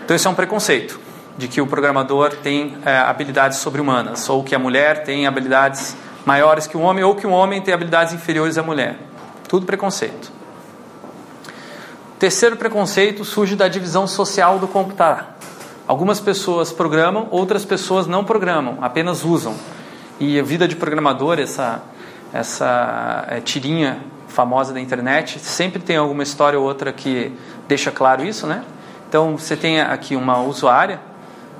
Então 0.04 0.14
isso 0.14 0.28
é 0.28 0.30
um 0.30 0.34
preconceito 0.34 1.05
de 1.36 1.48
que 1.48 1.60
o 1.60 1.66
programador 1.66 2.30
tem 2.36 2.76
é, 2.84 2.96
habilidades 2.98 3.58
sobre-humanas 3.58 4.28
ou 4.28 4.42
que 4.42 4.54
a 4.54 4.58
mulher 4.58 5.04
tem 5.04 5.26
habilidades 5.26 5.96
maiores 6.24 6.66
que 6.66 6.76
o 6.76 6.80
homem 6.80 7.04
ou 7.04 7.14
que 7.14 7.26
o 7.26 7.30
homem 7.30 7.60
tem 7.60 7.72
habilidades 7.72 8.12
inferiores 8.14 8.56
à 8.58 8.62
mulher. 8.62 8.96
Tudo 9.48 9.66
preconceito. 9.66 10.32
Terceiro 12.18 12.56
preconceito 12.56 13.24
surge 13.24 13.54
da 13.54 13.68
divisão 13.68 14.06
social 14.06 14.58
do 14.58 14.66
computar. 14.66 15.36
Algumas 15.86 16.18
pessoas 16.18 16.72
programam, 16.72 17.28
outras 17.30 17.64
pessoas 17.64 18.06
não 18.06 18.24
programam, 18.24 18.78
apenas 18.80 19.22
usam. 19.22 19.54
E 20.18 20.40
a 20.40 20.42
vida 20.42 20.66
de 20.66 20.74
programador, 20.74 21.38
essa, 21.38 21.82
essa 22.32 23.26
é, 23.28 23.40
tirinha 23.40 24.00
famosa 24.26 24.72
da 24.72 24.80
internet, 24.80 25.38
sempre 25.38 25.80
tem 25.82 25.96
alguma 25.96 26.22
história 26.22 26.58
ou 26.58 26.64
outra 26.64 26.92
que 26.92 27.32
deixa 27.68 27.90
claro 27.90 28.24
isso, 28.24 28.46
né? 28.46 28.64
Então 29.08 29.38
você 29.38 29.54
tem 29.54 29.80
aqui 29.80 30.16
uma 30.16 30.40
usuária, 30.40 31.00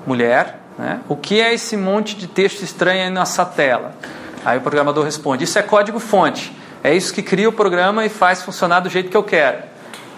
mulher, 0.07 0.61
né? 0.79 1.01
O 1.09 1.17
que 1.17 1.41
é 1.41 1.53
esse 1.53 1.77
monte 1.77 2.15
de 2.17 2.27
texto 2.27 2.63
estranho 2.63 3.05
aí 3.05 3.11
nessa 3.11 3.45
tela? 3.45 3.93
Aí 4.45 4.59
o 4.59 4.61
programador 4.61 5.05
responde: 5.05 5.45
Isso 5.45 5.59
é 5.59 5.63
código-fonte. 5.63 6.57
É 6.85 6.95
isso 6.95 7.13
que 7.13 7.23
cria 7.23 7.49
o 7.49 7.53
programa 7.53 8.05
e 8.05 8.09
faz 8.09 8.43
funcionar 8.43 8.81
do 8.81 8.89
jeito 8.89 9.11
que 9.11 9.17
eu 9.17 9.25
quero. 9.25 9.59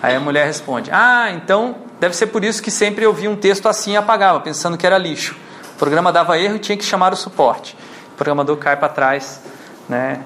Aí 0.02 0.14
a 0.14 0.20
mulher 0.20 0.46
responde: 0.46 0.90
Ah, 0.92 1.30
então 1.30 1.76
deve 1.98 2.14
ser 2.14 2.26
por 2.26 2.44
isso 2.44 2.62
que 2.62 2.70
sempre 2.70 3.04
eu 3.04 3.12
via 3.12 3.30
um 3.30 3.36
texto 3.36 3.68
assim 3.68 3.92
e 3.92 3.96
apagava, 3.96 4.40
pensando 4.40 4.76
que 4.76 4.86
era 4.86 4.98
lixo. 4.98 5.34
O 5.74 5.78
programa 5.78 6.12
dava 6.12 6.38
erro 6.38 6.56
e 6.56 6.58
tinha 6.58 6.76
que 6.76 6.84
chamar 6.84 7.12
o 7.12 7.16
suporte. 7.16 7.76
O 8.12 8.16
programador 8.16 8.56
cai 8.56 8.76
para 8.76 8.88
trás, 8.88 9.40
né? 9.88 10.20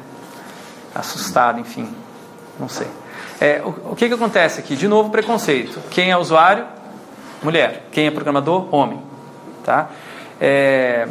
Assustado, 0.95 1.61
enfim. 1.61 1.95
Não 2.59 2.69
sei. 2.69 2.89
É, 3.41 3.63
o, 3.65 3.93
o 3.93 3.97
que, 3.97 4.09
que 4.09 4.15
acontece 4.15 4.61
aqui? 4.61 4.75
De 4.75 4.89
novo, 4.89 5.11
preconceito. 5.11 5.81
Quem 5.91 6.11
é 6.11 6.17
usuário? 6.17 6.67
Mulher. 7.43 7.87
Quem 7.93 8.07
é 8.07 8.11
programador? 8.11 8.75
Homem. 8.75 9.12
Tá? 9.65 9.89
É, 10.41 11.07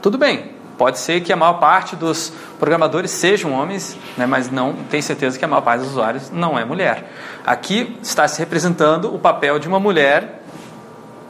tudo 0.00 0.16
bem. 0.18 0.54
Pode 0.78 0.98
ser 0.98 1.20
que 1.22 1.32
a 1.32 1.36
maior 1.36 1.54
parte 1.54 1.96
dos 1.96 2.32
programadores 2.58 3.10
sejam 3.10 3.52
homens, 3.52 3.96
né, 4.16 4.26
mas 4.26 4.50
não 4.50 4.74
tem 4.90 5.00
certeza 5.00 5.38
que 5.38 5.44
a 5.44 5.48
maior 5.48 5.62
parte 5.62 5.80
dos 5.80 5.90
usuários 5.90 6.30
não 6.30 6.58
é 6.58 6.64
mulher. 6.64 7.10
Aqui 7.46 7.98
está 8.02 8.28
se 8.28 8.38
representando 8.38 9.14
o 9.14 9.18
papel 9.18 9.58
de 9.58 9.66
uma 9.66 9.80
mulher 9.80 10.42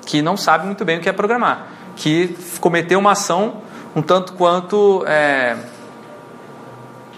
que 0.05 0.21
não 0.21 0.37
sabe 0.37 0.67
muito 0.67 0.85
bem 0.85 0.99
o 0.99 1.01
que 1.01 1.09
é 1.09 1.13
programar, 1.13 1.69
que 1.95 2.37
cometeu 2.61 2.99
uma 2.99 3.13
ação 3.13 3.63
um 3.95 4.03
tanto 4.03 4.35
quanto 4.35 5.03
é, 5.07 5.57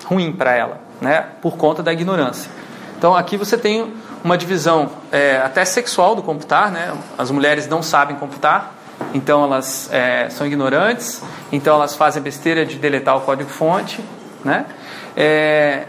ruim 0.05 0.33
para 0.33 0.55
ela, 0.55 0.81
né, 1.01 1.27
por 1.43 1.57
conta 1.57 1.83
da 1.83 1.93
ignorância. 1.93 2.49
Então 2.97 3.17
aqui 3.17 3.37
você 3.37 3.59
tem 3.59 3.93
uma 4.25 4.37
divisão 4.37 4.91
é, 5.13 5.39
até 5.39 5.65
sexual 5.65 6.15
do 6.15 6.23
computar, 6.23 6.71
né? 6.71 6.95
as 7.17 7.31
mulheres 7.31 7.69
não 7.69 7.83
sabem 7.83 8.17
computar, 8.17 8.75
então 9.15 9.45
elas 9.45 9.89
é, 9.93 10.29
são 10.29 10.47
ignorantes, 10.47 11.23
então 11.53 11.75
elas 11.75 11.95
fazem 11.95 12.23
besteira 12.23 12.67
de 12.67 12.77
deletar 12.77 13.17
o 13.17 13.21
código-fonte. 13.21 14.03
Né? 14.45 14.67
É, 15.17 15.85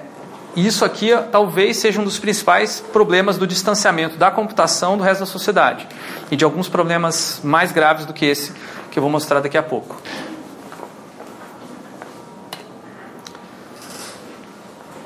isso 0.56 0.84
aqui 0.84 1.12
talvez 1.32 1.78
seja 1.78 2.02
um 2.02 2.04
dos 2.04 2.20
principais 2.20 2.84
problemas 2.92 3.38
do 3.38 3.46
distanciamento 3.46 4.18
da 4.18 4.32
computação 4.32 4.98
do 4.98 5.04
resto 5.04 5.22
da 5.22 5.26
sociedade 5.26 5.88
e 6.32 6.36
de 6.36 6.44
alguns 6.44 6.68
problemas 6.68 7.40
mais 7.44 7.72
graves 7.72 8.06
do 8.06 8.14
que 8.14 8.26
esse 8.26 8.54
que 8.90 8.98
eu 8.98 9.02
vou 9.02 9.12
mostrar 9.12 9.40
daqui 9.40 9.58
a 9.58 9.64
pouco. 9.64 10.02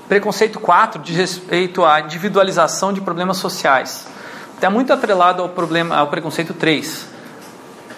Preconceito 0.07 0.59
4 0.59 1.01
diz 1.01 1.15
respeito 1.15 1.85
à 1.85 2.01
individualização 2.01 2.91
de 2.91 3.01
problemas 3.01 3.37
sociais. 3.37 4.07
Está 4.55 4.69
muito 4.69 4.91
atrelado 4.93 5.41
ao, 5.41 5.49
problema, 5.49 5.95
ao 5.95 6.07
preconceito 6.07 6.53
3, 6.53 7.07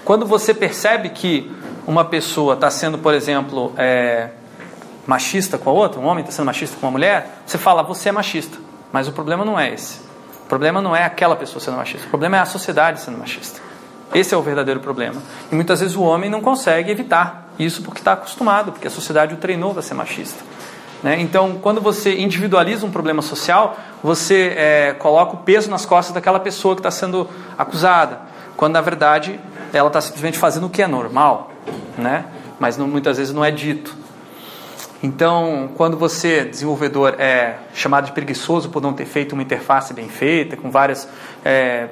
quando 0.04 0.26
você 0.26 0.54
percebe 0.54 1.10
que 1.10 1.52
uma 1.88 2.06
pessoa 2.06 2.54
está 2.54 2.70
sendo, 2.70 2.98
por 2.98 3.14
exemplo, 3.14 3.74
é, 3.76 4.30
machista 5.06 5.58
com 5.58 5.70
a 5.70 5.74
outra, 5.74 6.00
um 6.00 6.06
homem 6.06 6.22
está 6.22 6.32
sendo 6.32 6.46
machista 6.46 6.78
com 6.80 6.86
uma 6.86 6.92
mulher, 6.92 7.40
você 7.46 7.58
fala, 7.58 7.82
você 7.84 8.10
é 8.10 8.12
machista. 8.12 8.58
Mas 8.92 9.08
o 9.08 9.12
problema 9.12 9.44
não 9.44 9.60
é 9.60 9.74
esse. 9.74 10.00
O 10.44 10.48
problema 10.48 10.80
não 10.80 10.96
é 10.96 11.04
aquela 11.04 11.36
pessoa 11.36 11.60
sendo 11.60 11.78
machista. 11.78 12.06
O 12.06 12.10
problema 12.10 12.38
é 12.38 12.40
a 12.40 12.46
sociedade 12.46 13.02
sendo 13.02 13.18
machista. 13.18 13.60
Esse 14.14 14.34
é 14.34 14.38
o 14.38 14.42
verdadeiro 14.44 14.80
problema. 14.80 15.22
E 15.52 15.56
muitas 15.56 15.80
vezes 15.80 15.96
o 15.96 16.04
homem 16.04 16.30
não 16.30 16.40
consegue 16.40 16.92
evitar 16.92 17.50
isso 17.58 17.82
porque 17.82 18.00
está 18.00 18.14
acostumado, 18.14 18.72
porque 18.72 18.88
a 18.88 18.92
sociedade 18.92 19.34
o 19.34 19.38
treinou 19.38 19.74
para 19.74 19.82
ser 19.82 19.96
machista. 19.96 20.44
Né? 21.06 21.22
Então, 21.22 21.60
quando 21.62 21.80
você 21.80 22.16
individualiza 22.16 22.84
um 22.84 22.90
problema 22.90 23.22
social, 23.22 23.78
você 24.02 24.56
é, 24.58 24.96
coloca 24.98 25.36
o 25.36 25.38
peso 25.38 25.70
nas 25.70 25.86
costas 25.86 26.16
daquela 26.16 26.40
pessoa 26.40 26.74
que 26.74 26.80
está 26.80 26.90
sendo 26.90 27.30
acusada, 27.56 28.22
quando 28.58 28.74
na 28.74 28.82
verdade 28.82 29.40
ela 29.72 29.86
está 29.86 30.02
simplesmente 30.02 30.40
fazendo 30.40 30.66
o 30.66 30.70
que 30.70 30.82
é 30.82 30.88
normal, 30.88 31.52
né? 31.96 32.26
mas 32.60 32.76
não, 32.76 32.88
muitas 32.88 33.18
vezes 33.18 33.32
não 33.32 33.46
é 33.46 33.52
dito. 33.52 33.96
Então, 35.04 35.70
quando 35.76 35.96
você, 35.96 36.44
desenvolvedor, 36.46 37.14
é 37.20 37.58
chamado 37.76 38.06
de 38.06 38.12
preguiçoso 38.12 38.70
por 38.70 38.82
não 38.82 38.92
ter 38.92 39.06
feito 39.06 39.34
uma 39.34 39.44
interface 39.44 39.94
bem 39.94 40.10
feita, 40.10 40.58
com 40.58 40.72
vários 40.72 41.08
é, 41.44 41.88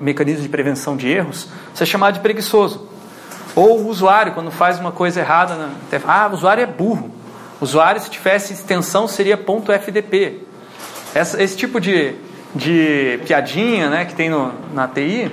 mecanismos 0.00 0.42
de 0.42 0.48
prevenção 0.48 0.96
de 0.96 1.08
erros, 1.08 1.48
você 1.72 1.84
é 1.84 1.86
chamado 1.86 2.14
de 2.14 2.20
preguiçoso. 2.20 2.88
Ou 3.54 3.82
o 3.82 3.86
usuário, 3.86 4.32
quando 4.32 4.50
faz 4.50 4.80
uma 4.80 4.90
coisa 4.90 5.20
errada, 5.20 5.54
na 5.54 5.70
ah, 6.08 6.28
o 6.28 6.34
usuário 6.34 6.64
é 6.64 6.66
burro. 6.66 7.17
Usuário, 7.60 8.00
se 8.00 8.08
tivesse 8.08 8.52
extensão, 8.52 9.08
seria 9.08 9.36
.fdp. 9.36 10.40
Essa, 11.14 11.42
esse 11.42 11.56
tipo 11.56 11.80
de, 11.80 12.14
de 12.54 13.20
piadinha 13.26 13.90
né, 13.90 14.04
que 14.04 14.14
tem 14.14 14.30
no, 14.30 14.52
na 14.72 14.86
TI 14.86 15.30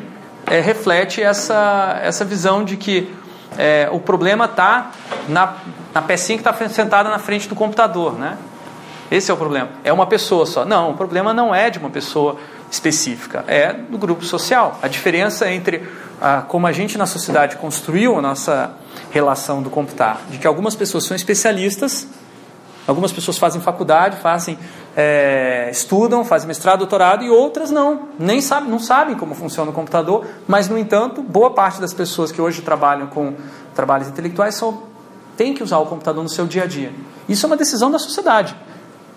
é, 0.47 0.59
reflete 0.59 1.21
essa, 1.21 1.99
essa 2.01 2.25
visão 2.25 2.63
de 2.63 2.77
que 2.77 3.13
é, 3.57 3.87
o 3.91 3.99
problema 3.99 4.45
está 4.45 4.91
na, 5.27 5.55
na 5.93 6.01
pecinha 6.01 6.37
que 6.37 6.47
está 6.47 6.69
sentada 6.69 7.09
na 7.09 7.19
frente 7.19 7.47
do 7.47 7.55
computador, 7.55 8.13
né? 8.13 8.37
Esse 9.09 9.29
é 9.29 9.33
o 9.33 9.37
problema. 9.37 9.69
É 9.83 9.93
uma 9.93 10.07
pessoa 10.07 10.45
só. 10.45 10.65
Não, 10.65 10.91
o 10.91 10.93
problema 10.95 11.33
não 11.33 11.53
é 11.53 11.69
de 11.69 11.77
uma 11.77 11.89
pessoa 11.89 12.37
específica, 12.71 13.45
é 13.47 13.71
do 13.71 13.97
grupo 13.97 14.25
social. 14.25 14.79
A 14.81 14.87
diferença 14.87 15.49
entre 15.49 15.87
ah, 16.19 16.43
como 16.47 16.65
a 16.65 16.71
gente 16.71 16.97
na 16.97 17.05
sociedade 17.05 17.55
construiu 17.57 18.17
a 18.17 18.21
nossa 18.21 18.73
relação 19.15 19.61
do 19.61 19.69
computar, 19.69 20.23
de 20.29 20.37
que 20.37 20.45
algumas 20.45 20.75
pessoas 20.75 21.05
são 21.05 21.15
especialistas, 21.15 22.05
algumas 22.85 23.13
pessoas 23.13 23.37
fazem 23.37 23.61
faculdade, 23.61 24.17
fazem 24.17 24.59
é, 24.93 25.69
estudam, 25.71 26.25
fazem 26.25 26.45
mestrado, 26.49 26.79
doutorado 26.79 27.23
e 27.23 27.29
outras 27.29 27.71
não, 27.71 28.09
nem 28.19 28.41
sabem, 28.41 28.69
não 28.69 28.77
sabem 28.77 29.15
como 29.15 29.33
funciona 29.33 29.71
o 29.71 29.73
computador, 29.73 30.27
mas 30.45 30.67
no 30.67 30.77
entanto, 30.77 31.21
boa 31.21 31.51
parte 31.51 31.79
das 31.79 31.93
pessoas 31.93 32.29
que 32.29 32.41
hoje 32.41 32.61
trabalham 32.61 33.07
com 33.07 33.35
trabalhos 33.73 34.09
intelectuais 34.09 34.55
são, 34.55 34.83
tem 35.37 35.53
que 35.53 35.63
usar 35.63 35.77
o 35.77 35.85
computador 35.85 36.21
no 36.21 36.29
seu 36.29 36.45
dia 36.45 36.63
a 36.63 36.67
dia. 36.67 36.91
Isso 37.29 37.45
é 37.45 37.47
uma 37.47 37.57
decisão 37.57 37.89
da 37.89 37.97
sociedade. 37.97 38.53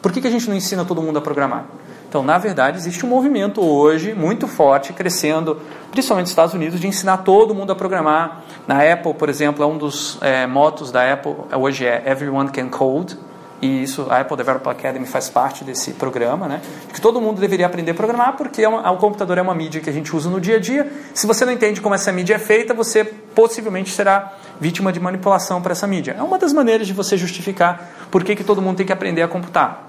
Por 0.01 0.13
que, 0.13 0.21
que 0.21 0.29
a 0.29 0.31
gente 0.31 0.49
não 0.49 0.55
ensina 0.55 0.85
todo 0.85 1.03
mundo 1.03 1.19
a 1.19 1.21
programar? 1.21 1.65
Então, 2.09 2.23
na 2.23 2.39
verdade, 2.39 2.79
existe 2.79 3.05
um 3.05 3.09
movimento 3.09 3.63
hoje 3.63 4.15
muito 4.15 4.49
forte, 4.49 4.95
crescendo, 4.95 5.61
principalmente 5.91 6.25
nos 6.25 6.31
Estados 6.31 6.55
Unidos, 6.55 6.81
de 6.81 6.87
ensinar 6.87 7.19
todo 7.19 7.55
mundo 7.55 7.71
a 7.71 7.77
programar. 7.77 8.45
Na 8.67 8.83
Apple, 8.83 9.13
por 9.13 9.29
exemplo, 9.29 9.63
é 9.63 9.67
um 9.67 9.77
dos 9.77 10.19
é, 10.23 10.47
motos 10.47 10.91
da 10.91 11.13
Apple 11.13 11.35
hoje 11.55 11.85
é 11.85 12.03
Everyone 12.07 12.49
Can 12.49 12.69
Code, 12.69 13.19
e 13.61 13.83
isso 13.83 14.07
a 14.09 14.21
Apple 14.21 14.37
Developer 14.37 14.71
Academy 14.71 15.05
faz 15.05 15.29
parte 15.29 15.65
desse 15.65 15.93
programa, 15.93 16.47
né? 16.47 16.61
Que 16.95 17.01
todo 17.01 17.21
mundo 17.21 17.41
deveria 17.41 17.67
aprender 17.67 17.91
a 17.91 17.95
programar 17.95 18.37
porque 18.37 18.63
é 18.63 18.69
uma, 18.69 18.89
o 18.91 18.97
computador 18.97 19.37
é 19.37 19.43
uma 19.43 19.55
mídia 19.55 19.81
que 19.81 19.91
a 19.91 19.93
gente 19.93 20.15
usa 20.15 20.31
no 20.31 20.41
dia 20.41 20.57
a 20.57 20.61
dia. 20.61 20.91
Se 21.13 21.27
você 21.27 21.45
não 21.45 21.53
entende 21.53 21.81
como 21.81 21.95
essa 21.95 22.13
mídia 22.13 22.37
é 22.37 22.39
feita, 22.39 22.73
você 22.73 23.05
possivelmente 23.05 23.91
será 23.91 24.33
vítima 24.61 24.93
de 24.93 25.01
manipulação 25.01 25.61
para 25.61 25.73
essa 25.73 25.87
mídia. 25.89 26.15
É 26.17 26.23
uma 26.23 26.39
das 26.39 26.53
maneiras 26.53 26.87
de 26.87 26.93
você 26.93 27.17
justificar 27.17 27.91
por 28.11 28.23
que, 28.23 28.37
que 28.37 28.45
todo 28.45 28.63
mundo 28.63 28.77
tem 28.77 28.87
que 28.87 28.93
aprender 28.93 29.23
a 29.23 29.29
computar. 29.29 29.88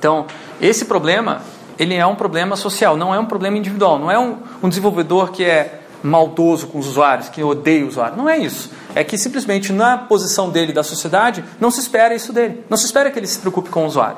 Então, 0.00 0.24
esse 0.62 0.86
problema, 0.86 1.42
ele 1.78 1.94
é 1.94 2.06
um 2.06 2.14
problema 2.14 2.56
social, 2.56 2.96
não 2.96 3.14
é 3.14 3.18
um 3.20 3.26
problema 3.26 3.58
individual. 3.58 3.98
Não 3.98 4.10
é 4.10 4.18
um, 4.18 4.38
um 4.62 4.68
desenvolvedor 4.70 5.30
que 5.30 5.44
é 5.44 5.82
maldoso 6.02 6.68
com 6.68 6.78
os 6.78 6.88
usuários, 6.88 7.28
que 7.28 7.44
odeia 7.44 7.84
o 7.84 7.88
usuário. 7.88 8.16
Não 8.16 8.26
é 8.26 8.38
isso. 8.38 8.70
É 8.94 9.04
que 9.04 9.18
simplesmente 9.18 9.74
na 9.74 9.98
posição 9.98 10.48
dele 10.48 10.72
da 10.72 10.82
sociedade, 10.82 11.44
não 11.60 11.70
se 11.70 11.80
espera 11.80 12.14
isso 12.14 12.32
dele. 12.32 12.64
Não 12.70 12.78
se 12.78 12.86
espera 12.86 13.10
que 13.10 13.18
ele 13.18 13.26
se 13.26 13.38
preocupe 13.40 13.68
com 13.68 13.84
o 13.84 13.86
usuário. 13.86 14.16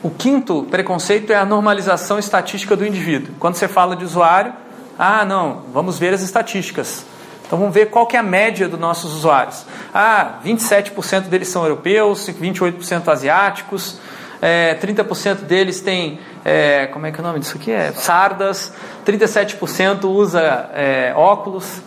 O 0.00 0.10
quinto 0.10 0.68
preconceito 0.70 1.32
é 1.32 1.36
a 1.36 1.44
normalização 1.44 2.16
estatística 2.16 2.76
do 2.76 2.86
indivíduo. 2.86 3.34
Quando 3.40 3.56
você 3.56 3.66
fala 3.66 3.96
de 3.96 4.04
usuário, 4.04 4.52
ah, 4.96 5.24
não, 5.24 5.62
vamos 5.72 5.98
ver 5.98 6.14
as 6.14 6.22
estatísticas. 6.22 7.04
Então 7.46 7.58
vamos 7.58 7.74
ver 7.74 7.90
qual 7.90 8.06
que 8.06 8.16
é 8.16 8.20
a 8.20 8.22
média 8.22 8.68
dos 8.68 8.80
nossos 8.80 9.12
usuários. 9.14 9.64
Ah, 9.92 10.38
27% 10.44 11.28
deles 11.28 11.48
são 11.48 11.62
europeus, 11.62 12.26
28% 12.28 13.08
asiáticos, 13.08 13.98
é, 14.40 14.74
30% 14.74 15.42
deles 15.42 15.80
têm, 15.80 16.20
é, 16.44 16.86
como 16.88 17.06
é 17.06 17.12
que 17.12 17.18
é 17.18 17.22
o 17.22 17.26
nome 17.26 17.40
disso 17.40 17.56
aqui? 17.56 17.70
É, 17.70 17.92
sardas, 17.92 18.72
37% 19.06 20.04
usa 20.04 20.70
é, 20.74 21.14
óculos. 21.16 21.80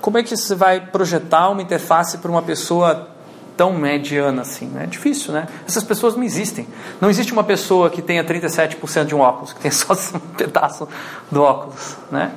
Como 0.00 0.16
é 0.16 0.22
que 0.22 0.34
você 0.34 0.54
vai 0.54 0.80
projetar 0.80 1.50
uma 1.50 1.60
interface 1.60 2.16
para 2.16 2.30
uma 2.30 2.40
pessoa 2.40 3.10
tão 3.58 3.74
mediana 3.74 4.40
assim? 4.40 4.72
É 4.78 4.86
difícil, 4.86 5.34
né? 5.34 5.46
Essas 5.68 5.84
pessoas 5.84 6.16
não 6.16 6.22
existem. 6.22 6.66
Não 6.98 7.10
existe 7.10 7.32
uma 7.32 7.44
pessoa 7.44 7.90
que 7.90 8.00
tenha 8.00 8.24
37% 8.24 9.04
de 9.04 9.14
um 9.14 9.20
óculos, 9.20 9.52
que 9.52 9.60
tenha 9.60 9.72
só 9.76 9.92
um 9.92 10.20
pedaço 10.34 10.88
do 11.30 11.42
óculos, 11.42 11.98
né? 12.10 12.32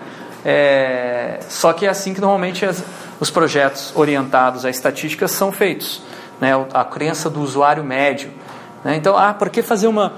É, 0.45 1.39
só 1.47 1.71
que 1.73 1.85
é 1.85 1.89
assim 1.89 2.13
que 2.13 2.21
normalmente 2.21 2.65
as, 2.65 2.83
os 3.19 3.29
projetos 3.29 3.93
orientados 3.95 4.65
a 4.65 4.69
estatísticas 4.69 5.31
são 5.31 5.51
feitos. 5.51 6.01
Né, 6.41 6.51
a 6.73 6.83
crença 6.83 7.29
do 7.29 7.41
usuário 7.41 7.83
médio. 7.83 8.31
Né? 8.83 8.95
Então, 8.95 9.17
ah, 9.17 9.33
por 9.33 9.49
que 9.49 9.61
fazer 9.61 9.87
uma. 9.87 10.13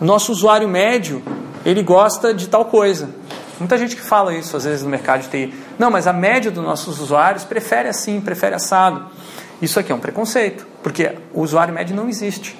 O 0.00 0.04
nosso 0.04 0.32
usuário 0.32 0.68
médio, 0.68 1.22
ele 1.64 1.82
gosta 1.82 2.32
de 2.32 2.48
tal 2.48 2.64
coisa. 2.64 3.10
Muita 3.58 3.76
gente 3.76 3.96
que 3.96 4.02
fala 4.02 4.34
isso 4.34 4.56
às 4.56 4.64
vezes 4.64 4.82
no 4.82 4.90
mercado 4.90 5.22
de 5.22 5.28
TI. 5.28 5.54
Não, 5.78 5.90
mas 5.90 6.06
a 6.06 6.12
média 6.12 6.50
dos 6.50 6.62
nossos 6.62 7.00
usuários 7.00 7.44
prefere 7.44 7.88
assim, 7.88 8.20
prefere 8.20 8.54
assado. 8.54 9.06
Isso 9.60 9.80
aqui 9.80 9.90
é 9.90 9.94
um 9.94 9.98
preconceito, 9.98 10.66
porque 10.82 11.12
o 11.34 11.42
usuário 11.42 11.74
médio 11.74 11.94
não 11.94 12.08
existe. 12.08 12.56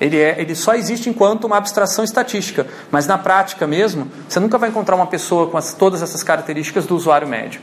Ele, 0.00 0.18
é, 0.18 0.36
ele 0.38 0.54
só 0.54 0.74
existe 0.74 1.08
enquanto 1.08 1.44
uma 1.44 1.56
abstração 1.56 2.04
estatística, 2.04 2.66
mas 2.90 3.06
na 3.06 3.16
prática 3.16 3.66
mesmo, 3.66 4.10
você 4.28 4.38
nunca 4.38 4.58
vai 4.58 4.68
encontrar 4.68 4.94
uma 4.94 5.06
pessoa 5.06 5.48
com 5.48 5.56
as, 5.56 5.72
todas 5.72 6.02
essas 6.02 6.22
características 6.22 6.86
do 6.86 6.94
usuário 6.94 7.26
médio. 7.26 7.60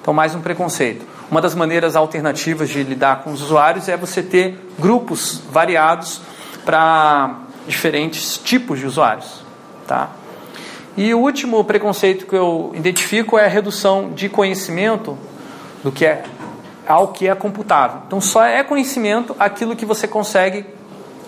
Então, 0.00 0.12
mais 0.12 0.34
um 0.34 0.40
preconceito. 0.40 1.04
Uma 1.30 1.40
das 1.40 1.54
maneiras 1.54 1.96
alternativas 1.96 2.68
de 2.68 2.82
lidar 2.82 3.22
com 3.22 3.32
os 3.32 3.42
usuários 3.42 3.88
é 3.88 3.96
você 3.96 4.22
ter 4.22 4.58
grupos 4.78 5.40
variados 5.50 6.20
para 6.64 7.38
diferentes 7.66 8.38
tipos 8.38 8.78
de 8.78 8.86
usuários. 8.86 9.42
Tá? 9.86 10.10
E 10.96 11.12
o 11.12 11.18
último 11.18 11.62
preconceito 11.64 12.26
que 12.26 12.36
eu 12.36 12.72
identifico 12.74 13.38
é 13.38 13.46
a 13.46 13.48
redução 13.48 14.10
de 14.12 14.28
conhecimento 14.28 15.18
do 15.82 15.90
que 15.90 16.06
é 16.06 16.24
ao 16.86 17.08
que 17.08 17.26
é 17.26 17.34
computável. 17.34 18.02
Então, 18.06 18.20
só 18.20 18.44
é 18.44 18.62
conhecimento 18.62 19.34
aquilo 19.38 19.74
que 19.74 19.86
você 19.86 20.06
consegue 20.06 20.66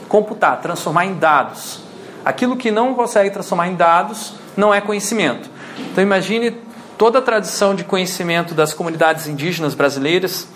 computar, 0.08 0.60
transformar 0.60 1.06
em 1.06 1.14
dados. 1.14 1.80
Aquilo 2.24 2.56
que 2.56 2.70
não 2.70 2.94
consegue 2.94 3.30
transformar 3.30 3.68
em 3.68 3.74
dados 3.74 4.34
não 4.56 4.74
é 4.74 4.80
conhecimento. 4.80 5.48
Então 5.78 6.02
imagine 6.02 6.56
toda 6.98 7.18
a 7.18 7.22
tradição 7.22 7.74
de 7.74 7.84
conhecimento 7.84 8.54
das 8.54 8.72
comunidades 8.72 9.26
indígenas 9.26 9.74
brasileiras 9.74 10.48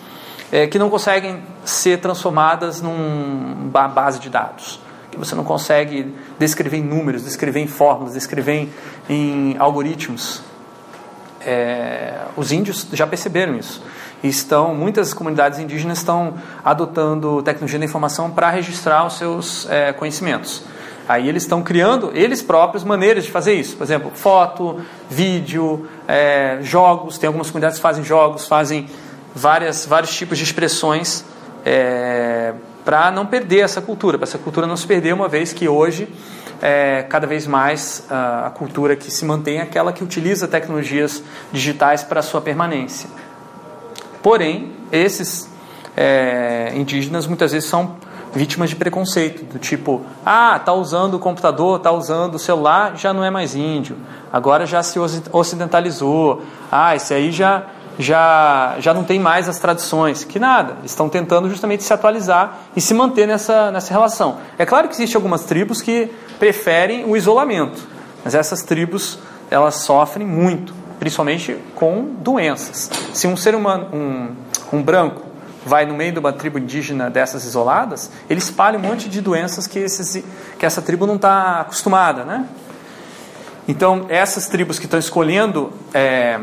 é, 0.51 0.67
que 0.67 0.79
não 0.79 0.91
conseguem 0.91 1.43
ser 1.65 2.01
transformadas 2.01 2.81
numa 2.81 3.89
base 3.89 4.19
de 4.19 4.29
dados. 4.29 4.81
Que 5.11 5.19
você 5.19 5.35
não 5.35 5.45
consegue 5.45 6.15
descrever 6.39 6.79
em 6.79 6.83
números, 6.83 7.25
descrever 7.25 7.61
em 7.61 7.67
fórmulas, 7.67 8.15
descrever 8.15 8.69
em, 9.09 9.53
em 9.53 9.57
algoritmos. 9.59 10.43
É, 11.41 12.15
os 12.37 12.53
índios 12.53 12.87
já 12.93 13.07
perceberam 13.07 13.57
isso 13.59 13.83
estão 14.23 14.75
muitas 14.75 15.15
comunidades 15.15 15.59
indígenas 15.59 15.99
estão 15.99 16.35
adotando 16.65 17.43
tecnologia 17.43 17.79
da 17.79 17.85
informação 17.85 18.31
para 18.31 18.51
registrar 18.51 19.07
os 19.07 19.17
seus 19.17 19.69
é, 19.71 19.93
conhecimentos. 19.93 20.63
Aí 21.09 21.29
eles 21.29 21.43
estão 21.43 21.63
criando 21.63 22.13
eles 22.15 22.43
próprios 22.43 22.85
maneiras 22.85 23.25
de 23.25 23.31
fazer 23.31 23.55
isso. 23.55 23.77
Por 23.77 23.83
exemplo, 23.83 24.13
foto, 24.15 24.81
vídeo, 25.09 25.89
é, 26.07 26.59
jogos. 26.63 27.19
Tem 27.19 27.27
algumas 27.27 27.49
comunidades 27.49 27.79
que 27.79 27.83
fazem 27.83 28.05
jogos, 28.05 28.47
fazem 28.47 28.87
várias, 29.35 29.87
vários 29.87 30.15
tipos 30.15 30.39
de 30.39 30.45
expressões 30.45 31.25
é, 31.65 32.55
para 32.85 33.11
não 33.11 33.27
perder 33.27 33.61
essa 33.61 33.81
cultura, 33.81 34.19
para 34.19 34.27
essa 34.27 34.39
cultura 34.39 34.67
não 34.67 34.77
se 34.77 34.87
perder, 34.87 35.13
uma 35.13 35.29
vez 35.29 35.53
que 35.53 35.69
hoje 35.69 36.09
é, 36.61 37.05
cada 37.09 37.27
vez 37.27 37.47
mais 37.47 38.05
a, 38.11 38.47
a 38.47 38.51
cultura 38.51 38.97
que 38.97 39.11
se 39.11 39.25
mantém 39.25 39.59
é 39.59 39.63
aquela 39.63 39.93
que 39.93 40.05
utiliza 40.05 40.47
tecnologias 40.47 41.23
digitais 41.53 42.03
para 42.03 42.23
sua 42.23 42.41
permanência. 42.41 43.09
Porém, 44.23 44.73
esses 44.93 45.49
é, 45.97 46.73
indígenas 46.75 47.27
muitas 47.27 47.53
vezes 47.53 47.69
são 47.69 47.97
vítimas 48.33 48.71
de 48.71 48.77
preconceito, 48.77 49.45
do 49.45 49.59
tipo, 49.59 50.03
ah, 50.25 50.61
tá 50.65 50.73
usando 50.73 51.15
o 51.15 51.19
computador, 51.19 51.81
tá 51.81 51.91
usando 51.91 52.37
o 52.37 52.39
celular, 52.39 52.97
já 52.97 53.13
não 53.13 53.25
é 53.25 53.31
mais 53.31 53.55
índio, 53.55 53.97
agora 54.33 54.67
já 54.67 54.83
se 54.83 54.99
ocidentalizou, 55.33 56.43
ah, 56.71 56.95
esse 56.95 57.13
aí 57.13 57.33
já 57.33 57.65
já 57.99 58.77
já 58.79 58.95
não 58.95 59.05
tem 59.05 59.19
mais 59.19 59.49
as 59.49 59.59
tradições, 59.59 60.25
que 60.25 60.39
nada, 60.39 60.77
estão 60.85 61.09
tentando 61.09 61.51
justamente 61.51 61.83
se 61.83 61.93
atualizar 61.93 62.61
e 62.75 62.81
se 62.81 62.95
manter 62.95 63.27
nessa 63.27 63.71
nessa 63.71 63.93
relação. 63.93 64.39
É 64.57 64.65
claro 64.65 64.89
que 64.89 64.95
existem 64.95 65.17
algumas 65.17 65.45
tribos 65.45 65.83
que 65.83 66.11
preferem 66.41 67.05
o 67.05 67.17
isolamento, 67.17 67.87
mas 68.25 68.35
essas 68.35 68.63
tribos 68.63 69.21
elas 69.49 69.77
sofrem 69.77 70.27
muito 70.27 70.81
principalmente 71.01 71.57
com 71.75 72.15
doenças. 72.19 72.91
Se 73.15 73.27
um 73.27 73.35
ser 73.35 73.55
humano, 73.55 73.89
um, 73.91 74.77
um 74.77 74.83
branco, 74.83 75.23
vai 75.65 75.87
no 75.87 75.95
meio 75.95 76.13
de 76.13 76.19
uma 76.19 76.31
tribo 76.31 76.59
indígena 76.59 77.09
dessas 77.09 77.45
isoladas, 77.45 78.11
ele 78.29 78.39
espalha 78.39 78.79
um 78.79 78.83
monte 78.83 79.09
de 79.09 79.23
doenças 79.23 79.67
que, 79.67 79.79
esses, 79.79 80.23
que 80.59 80.67
essa 80.67 80.83
tribo 80.83 81.07
não 81.07 81.17
está 81.17 81.63
acostumada, 81.63 82.25
né? 82.25 82.47
Então, 83.67 84.07
essas 84.11 84.47
tribos 84.47 84.79
que 84.79 84.85
estão 84.85 85.01
escolhendo 85.01 85.73
é, 85.95 86.39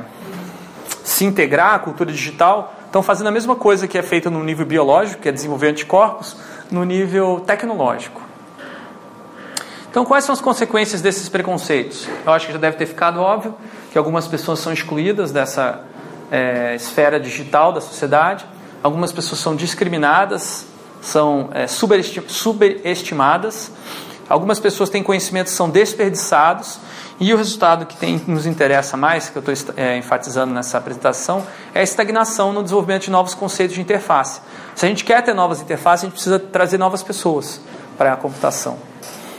se 1.03 1.23
integrar 1.23 1.75
à 1.75 1.79
cultura 1.79 2.11
digital 2.11 2.73
estão 2.85 3.03
fazendo 3.03 3.27
a 3.27 3.31
mesma 3.31 3.55
coisa 3.55 3.87
que 3.87 3.97
é 3.97 4.01
feita 4.01 4.29
no 4.29 4.43
nível 4.43 4.65
biológico, 4.65 5.21
que 5.21 5.29
é 5.29 5.31
desenvolver 5.31 5.67
anticorpos, 5.67 6.35
no 6.71 6.83
nível 6.83 7.43
tecnológico. 7.45 8.26
Então, 9.89 10.05
quais 10.05 10.23
são 10.23 10.33
as 10.33 10.41
consequências 10.41 11.01
desses 11.01 11.29
preconceitos? 11.29 12.07
Eu 12.25 12.33
acho 12.33 12.47
que 12.47 12.53
já 12.53 12.59
deve 12.59 12.77
ter 12.77 12.85
ficado 12.85 13.19
óbvio 13.19 13.55
que 13.91 13.97
algumas 13.97 14.27
pessoas 14.27 14.59
são 14.59 14.71
excluídas 14.71 15.31
dessa 15.31 15.81
é, 16.31 16.75
esfera 16.75 17.19
digital 17.19 17.71
da 17.71 17.81
sociedade, 17.81 18.45
algumas 18.83 19.11
pessoas 19.11 19.39
são 19.39 19.55
discriminadas, 19.55 20.65
são 21.01 21.49
é, 21.53 21.65
superestimadas, 21.67 23.71
algumas 24.29 24.59
pessoas 24.59 24.89
têm 24.89 25.01
conhecimentos 25.01 25.53
que 25.53 25.57
são 25.57 25.69
desperdiçados, 25.69 26.79
e 27.19 27.33
o 27.33 27.37
resultado 27.37 27.87
que 27.87 27.97
tem, 27.97 28.21
nos 28.27 28.45
interessa 28.45 28.95
mais, 28.95 29.29
que 29.29 29.37
eu 29.37 29.51
estou 29.51 29.73
é, 29.75 29.97
enfatizando 29.97 30.53
nessa 30.53 30.77
apresentação, 30.77 31.43
é 31.73 31.79
a 31.79 31.83
estagnação 31.83 32.53
no 32.53 32.61
desenvolvimento 32.61 33.05
de 33.05 33.11
novos 33.11 33.33
conceitos 33.33 33.75
de 33.75 33.81
interface. 33.81 34.39
Se 34.75 34.85
a 34.85 34.89
gente 34.89 35.03
quer 35.03 35.23
ter 35.23 35.33
novas 35.33 35.59
interfaces, 35.59 36.03
a 36.03 36.07
gente 36.07 36.13
precisa 36.13 36.37
trazer 36.37 36.77
novas 36.77 37.01
pessoas 37.01 37.59
para 37.97 38.13
a 38.13 38.15
computação. 38.15 38.77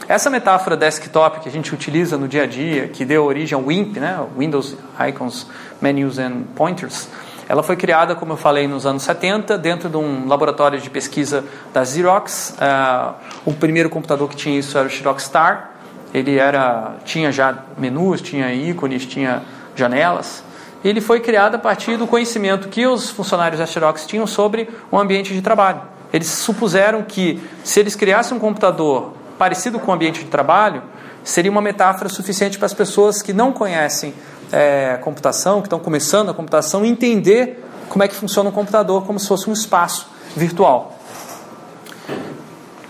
Essa 0.09 0.31
metáfora 0.31 0.75
desktop 0.75 1.41
que 1.41 1.51
a 1.51 1.53
gente 1.53 1.75
utiliza 1.75 2.17
no 2.17 2.27
dia 2.27 2.45
a 2.45 2.47
dia, 2.47 2.89
que 2.89 3.05
deu 3.05 3.25
origem 3.25 3.55
ao 3.55 3.63
WIMP, 3.63 4.01
né, 4.01 4.19
Windows 4.39 4.75
Icons, 5.07 5.47
Menus 5.83 6.19
and 6.19 6.45
Pointers, 6.57 7.09
ela 7.47 7.63
foi 7.63 7.77
criada, 7.77 8.15
como 8.15 8.33
eu 8.33 8.37
falei, 8.37 8.67
nos 8.67 8.87
anos 8.87 9.03
70, 9.03 9.57
dentro 9.59 9.89
de 9.89 9.97
um 9.97 10.27
laboratório 10.27 10.79
de 10.81 10.89
pesquisa 10.91 11.45
da 11.73 11.83
Xerox. 11.83 12.55
Uh, 12.59 13.15
o 13.47 13.55
primeiro 13.55 13.89
computador 13.89 14.29
que 14.29 14.37
tinha 14.37 14.59
isso 14.59 14.77
era 14.77 14.87
o 14.87 14.91
Xerox 14.91 15.25
Star. 15.25 15.71
Ele 16.13 16.39
era, 16.39 16.97
tinha 17.07 17.33
já 17.33 17.57
menus, 17.79 18.21
tinha 18.21 18.53
ícones, 18.53 19.07
tinha 19.07 19.43
janelas. 19.75 20.45
Ele 20.85 21.01
foi 21.01 21.21
criado 21.21 21.55
a 21.55 21.59
partir 21.59 21.97
do 21.97 22.07
conhecimento 22.07 22.69
que 22.69 22.87
os 22.87 23.11
funcionários 23.11 23.61
da 23.61 23.67
Xerox 23.67 24.07
tinham 24.07 24.27
sobre 24.27 24.69
o 24.91 24.99
ambiente 24.99 25.33
de 25.33 25.41
trabalho. 25.41 25.81
eles 26.13 26.29
supuseram 26.29 27.03
que 27.03 27.43
se 27.65 27.81
eles 27.81 27.95
criassem 27.95 28.37
um 28.37 28.41
computador 28.41 29.15
parecido 29.39 29.79
com 29.79 29.91
o 29.91 29.95
ambiente 29.95 30.25
de 30.25 30.31
trabalho, 30.31 30.83
seria 31.23 31.51
uma 31.51 31.61
metáfora 31.61 32.09
suficiente 32.09 32.59
para 32.59 32.67
as 32.67 32.75
pessoas 32.75 33.23
que 33.23 33.33
não 33.33 33.53
conhecem 33.53 34.13
é, 34.53 34.99
computação, 35.03 35.61
que 35.61 35.67
estão 35.67 35.79
começando 35.79 36.31
a 36.31 36.35
computação, 36.35 36.85
entender 36.85 37.65
como 37.89 38.03
é 38.03 38.09
que 38.09 38.15
funciona 38.15 38.51
um 38.51 38.53
computador 38.53 39.05
como 39.07 39.19
se 39.19 39.29
fosse 39.29 39.49
um 39.49 39.53
espaço 39.53 40.09
virtual. 40.37 40.99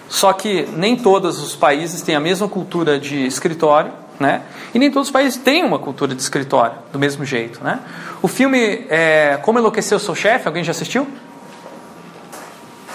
Só 0.09 0.33
que 0.33 0.67
nem 0.75 0.97
todos 0.97 1.41
os 1.43 1.55
países 1.55 2.01
têm 2.03 2.15
a 2.15 2.21
mesma 2.21 2.49
cultura 2.49 2.99
de 2.99 3.27
escritório, 3.27 3.93
né? 4.19 4.43
E 4.75 4.79
nem 4.79 4.91
todos 4.91 5.09
os 5.09 5.13
países 5.13 5.39
têm 5.39 5.65
uma 5.65 5.79
cultura 5.79 6.15
de 6.15 6.21
escritório 6.21 6.77
do 6.93 6.99
mesmo 6.99 7.25
jeito, 7.25 7.63
né? 7.63 7.81
O 8.23 8.27
filme 8.27 8.87
é, 8.89 9.39
Como 9.43 9.59
Enlouquecer 9.59 9.97
o 9.97 10.01
Seu 10.01 10.15
Chefe, 10.15 10.49
alguém 10.49 10.65
já 10.65 10.71
assistiu? 10.71 11.07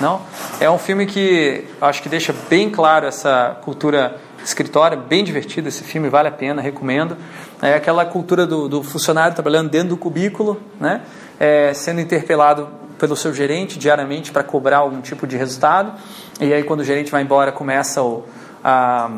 Não? 0.03 0.19
É 0.59 0.69
um 0.69 0.77
filme 0.77 1.05
que 1.05 1.63
acho 1.79 2.03
que 2.03 2.09
deixa 2.09 2.35
bem 2.49 2.69
claro 2.69 3.07
essa 3.07 3.57
cultura 3.61 4.17
escritório, 4.43 4.97
bem 4.97 5.23
divertido 5.23 5.69
esse 5.69 5.81
filme, 5.81 6.09
vale 6.09 6.27
a 6.27 6.31
pena, 6.31 6.61
recomendo. 6.61 7.15
É 7.61 7.75
aquela 7.75 8.05
cultura 8.05 8.45
do, 8.45 8.67
do 8.67 8.83
funcionário 8.83 9.33
trabalhando 9.33 9.69
dentro 9.69 9.87
do 9.87 9.97
cubículo, 9.97 10.61
né? 10.77 11.03
É, 11.39 11.73
sendo 11.73 12.01
interpelado 12.01 12.67
pelo 12.99 13.15
seu 13.15 13.33
gerente 13.33 13.79
diariamente 13.79 14.33
para 14.33 14.43
cobrar 14.43 14.79
algum 14.79 14.99
tipo 14.99 15.25
de 15.25 15.37
resultado. 15.37 15.93
E 16.37 16.53
aí, 16.53 16.63
quando 16.65 16.81
o 16.81 16.83
gerente 16.83 17.09
vai 17.09 17.21
embora, 17.21 17.53
começa 17.53 18.03
o, 18.03 18.25
a, 18.61 19.09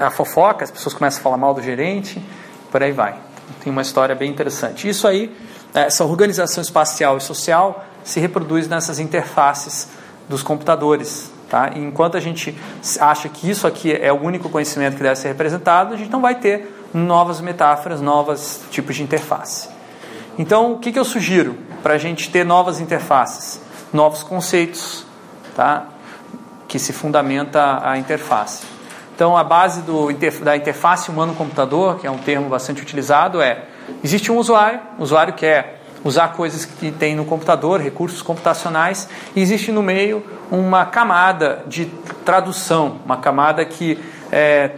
a 0.00 0.10
fofoca, 0.10 0.64
as 0.64 0.70
pessoas 0.70 0.94
começam 0.94 1.20
a 1.20 1.22
falar 1.22 1.36
mal 1.36 1.52
do 1.52 1.60
gerente, 1.60 2.24
por 2.72 2.82
aí 2.82 2.92
vai. 2.92 3.16
Tem 3.62 3.70
uma 3.70 3.82
história 3.82 4.14
bem 4.14 4.30
interessante. 4.30 4.88
Isso 4.88 5.06
aí, 5.06 5.30
essa 5.74 6.06
organização 6.06 6.62
espacial 6.62 7.18
e 7.18 7.20
social 7.20 7.84
se 8.10 8.18
reproduz 8.18 8.66
nessas 8.66 8.98
interfaces 8.98 9.88
dos 10.28 10.42
computadores. 10.42 11.30
Tá? 11.48 11.70
E 11.74 11.80
enquanto 11.80 12.16
a 12.16 12.20
gente 12.20 12.56
acha 13.00 13.28
que 13.28 13.48
isso 13.48 13.66
aqui 13.66 13.92
é 13.92 14.12
o 14.12 14.20
único 14.20 14.48
conhecimento 14.48 14.96
que 14.96 15.02
deve 15.02 15.16
ser 15.16 15.28
representado, 15.28 15.94
a 15.94 15.96
gente 15.96 16.10
não 16.10 16.20
vai 16.20 16.34
ter 16.34 16.88
novas 16.92 17.40
metáforas, 17.40 18.00
novos 18.00 18.62
tipos 18.70 18.96
de 18.96 19.02
interface. 19.02 19.68
Então, 20.38 20.72
o 20.72 20.78
que, 20.78 20.92
que 20.92 20.98
eu 20.98 21.04
sugiro 21.04 21.56
para 21.82 21.94
a 21.94 21.98
gente 21.98 22.30
ter 22.30 22.44
novas 22.44 22.80
interfaces? 22.80 23.60
Novos 23.92 24.22
conceitos, 24.22 25.04
tá? 25.54 25.86
que 26.68 26.78
se 26.78 26.92
fundamenta 26.92 27.80
a 27.82 27.98
interface. 27.98 28.64
Então, 29.14 29.36
a 29.36 29.44
base 29.44 29.82
do, 29.82 30.08
da 30.42 30.56
interface 30.56 31.10
humano-computador, 31.10 31.98
que 31.98 32.06
é 32.06 32.10
um 32.10 32.18
termo 32.18 32.48
bastante 32.48 32.80
utilizado, 32.80 33.42
é: 33.42 33.64
existe 34.02 34.30
um 34.32 34.38
usuário, 34.38 34.80
o 34.98 35.02
usuário 35.02 35.34
quer 35.34 35.79
usar 36.04 36.28
coisas 36.28 36.64
que 36.64 36.90
tem 36.90 37.14
no 37.14 37.24
computador, 37.24 37.80
recursos 37.80 38.22
computacionais, 38.22 39.08
e 39.34 39.40
existe 39.40 39.70
no 39.70 39.82
meio 39.82 40.24
uma 40.50 40.84
camada 40.86 41.62
de 41.66 41.86
tradução, 42.24 42.98
uma 43.04 43.18
camada 43.18 43.64
que 43.64 43.98
é, 44.32 44.70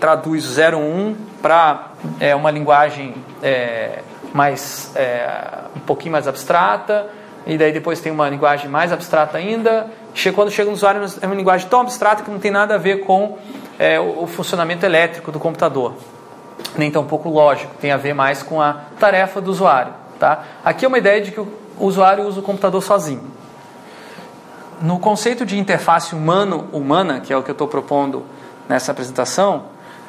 traduz 0.00 0.58
01 0.58 1.14
para 1.40 1.90
é, 2.20 2.34
uma 2.34 2.50
linguagem 2.50 3.14
é, 3.42 4.00
mais 4.32 4.90
é, 4.94 5.38
um 5.74 5.80
pouquinho 5.80 6.12
mais 6.12 6.26
abstrata, 6.26 7.06
e 7.46 7.56
daí 7.56 7.72
depois 7.72 8.00
tem 8.00 8.10
uma 8.10 8.28
linguagem 8.28 8.68
mais 8.68 8.92
abstrata 8.92 9.38
ainda. 9.38 9.86
Quando 10.34 10.50
chega 10.50 10.68
no 10.68 10.74
usuário, 10.74 11.00
é 11.20 11.26
uma 11.26 11.34
linguagem 11.34 11.68
tão 11.68 11.80
abstrata 11.80 12.24
que 12.24 12.30
não 12.30 12.40
tem 12.40 12.50
nada 12.50 12.74
a 12.74 12.78
ver 12.78 13.04
com 13.04 13.38
é, 13.78 14.00
o 14.00 14.26
funcionamento 14.26 14.84
elétrico 14.84 15.30
do 15.30 15.38
computador, 15.38 15.94
nem 16.76 16.90
tão 16.90 17.04
pouco 17.04 17.28
lógico, 17.28 17.72
tem 17.80 17.92
a 17.92 17.96
ver 17.96 18.14
mais 18.14 18.42
com 18.42 18.60
a 18.60 18.80
tarefa 18.98 19.40
do 19.40 19.50
usuário. 19.50 20.05
Tá? 20.18 20.44
Aqui 20.64 20.84
é 20.84 20.88
uma 20.88 20.98
ideia 20.98 21.20
de 21.20 21.30
que 21.30 21.40
o 21.40 21.48
usuário 21.78 22.26
usa 22.26 22.40
o 22.40 22.42
computador 22.42 22.82
sozinho. 22.82 23.22
No 24.80 24.98
conceito 24.98 25.46
de 25.46 25.58
interface 25.58 26.14
humano-humana, 26.14 27.20
que 27.20 27.32
é 27.32 27.36
o 27.36 27.42
que 27.42 27.50
eu 27.50 27.54
estou 27.54 27.68
propondo 27.68 28.24
nessa 28.68 28.92
apresentação, 28.92 29.64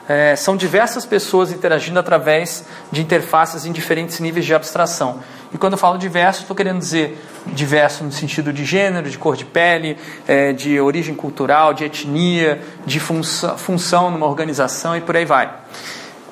é, 0.07 0.35
são 0.35 0.55
diversas 0.55 1.05
pessoas 1.05 1.51
interagindo 1.51 1.99
através 1.99 2.65
de 2.91 3.01
interfaces 3.01 3.65
em 3.65 3.71
diferentes 3.71 4.19
níveis 4.19 4.45
de 4.45 4.53
abstração. 4.53 5.19
E 5.53 5.57
quando 5.57 5.73
eu 5.73 5.77
falo 5.77 5.97
diverso, 5.97 6.41
estou 6.41 6.55
querendo 6.55 6.79
dizer 6.79 7.21
diverso 7.47 8.03
no 8.03 8.11
sentido 8.11 8.53
de 8.53 8.63
gênero, 8.63 9.09
de 9.09 9.17
cor 9.17 9.35
de 9.35 9.45
pele, 9.45 9.97
é, 10.27 10.53
de 10.53 10.79
origem 10.79 11.13
cultural, 11.13 11.73
de 11.73 11.83
etnia, 11.83 12.61
de 12.85 12.99
função, 12.99 13.57
função 13.57 14.11
numa 14.11 14.25
organização 14.25 14.95
e 14.95 15.01
por 15.01 15.15
aí 15.15 15.25
vai. 15.25 15.53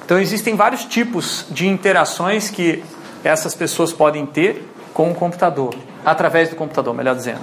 Então 0.06 0.20
existem 0.20 0.56
vários 0.56 0.86
tipos 0.86 1.46
de 1.50 1.68
interações 1.68 2.50
que 2.50 2.84
essas 3.28 3.56
pessoas 3.56 3.92
podem 3.92 4.26
ter 4.26 4.68
com 4.94 5.12
o 5.12 5.16
computador, 5.16 5.76
através 6.06 6.50
do 6.50 6.56
computador, 6.56 6.94
melhor 6.94 7.16
dizendo. 7.16 7.42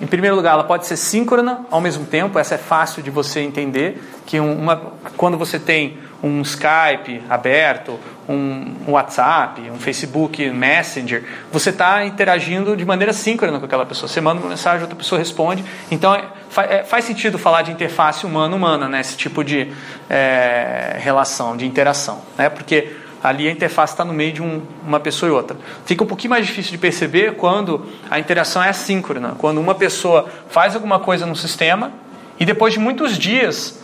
Em 0.00 0.06
primeiro 0.06 0.34
lugar, 0.34 0.54
ela 0.54 0.64
pode 0.64 0.86
ser 0.86 0.96
síncrona 0.96 1.64
ao 1.70 1.80
mesmo 1.80 2.04
tempo, 2.06 2.38
essa 2.38 2.56
é 2.56 2.58
fácil 2.58 3.02
de 3.02 3.10
você 3.10 3.40
entender, 3.40 4.02
que 4.26 4.40
uma, 4.40 4.94
quando 5.16 5.38
você 5.38 5.58
tem 5.60 5.98
um 6.22 6.40
Skype 6.42 7.22
aberto, 7.28 7.98
um, 8.28 8.74
WhatsApp, 8.88 9.70
um 9.70 9.78
Facebook 9.78 10.48
Messenger, 10.50 11.24
você 11.52 11.70
está 11.70 12.04
interagindo 12.04 12.76
de 12.76 12.84
maneira 12.84 13.12
síncrona 13.12 13.58
com 13.58 13.64
aquela 13.64 13.84
pessoa. 13.84 14.08
Você 14.08 14.20
manda 14.20 14.40
uma 14.40 14.50
mensagem, 14.50 14.82
outra 14.82 14.96
pessoa 14.96 15.18
responde. 15.18 15.64
Então, 15.90 16.14
é, 16.14 16.24
é, 16.68 16.84
faz 16.84 17.04
sentido 17.04 17.38
falar 17.38 17.62
de 17.62 17.72
interface 17.72 18.24
humana-humana, 18.24 18.88
né? 18.88 19.00
esse 19.00 19.16
tipo 19.16 19.42
de 19.44 19.72
é, 20.08 20.96
relação, 20.98 21.56
de 21.56 21.66
interação. 21.66 22.22
Né? 22.38 22.48
Porque 22.48 23.01
ali 23.22 23.48
a 23.48 23.50
interface 23.50 23.92
está 23.92 24.04
no 24.04 24.12
meio 24.12 24.32
de 24.32 24.42
um, 24.42 24.62
uma 24.86 24.98
pessoa 24.98 25.30
e 25.30 25.32
outra. 25.32 25.56
Fica 25.84 26.02
um 26.02 26.06
pouquinho 26.06 26.30
mais 26.30 26.46
difícil 26.46 26.72
de 26.72 26.78
perceber 26.78 27.36
quando 27.36 27.86
a 28.10 28.18
interação 28.18 28.62
é 28.62 28.68
assíncrona, 28.68 29.36
quando 29.38 29.58
uma 29.58 29.74
pessoa 29.74 30.28
faz 30.48 30.74
alguma 30.74 30.98
coisa 30.98 31.24
no 31.24 31.36
sistema 31.36 31.92
e 32.38 32.44
depois 32.44 32.72
de 32.74 32.80
muitos 32.80 33.16
dias 33.16 33.78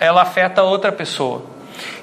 ela 0.00 0.22
afeta 0.22 0.62
outra 0.62 0.90
pessoa. 0.90 1.52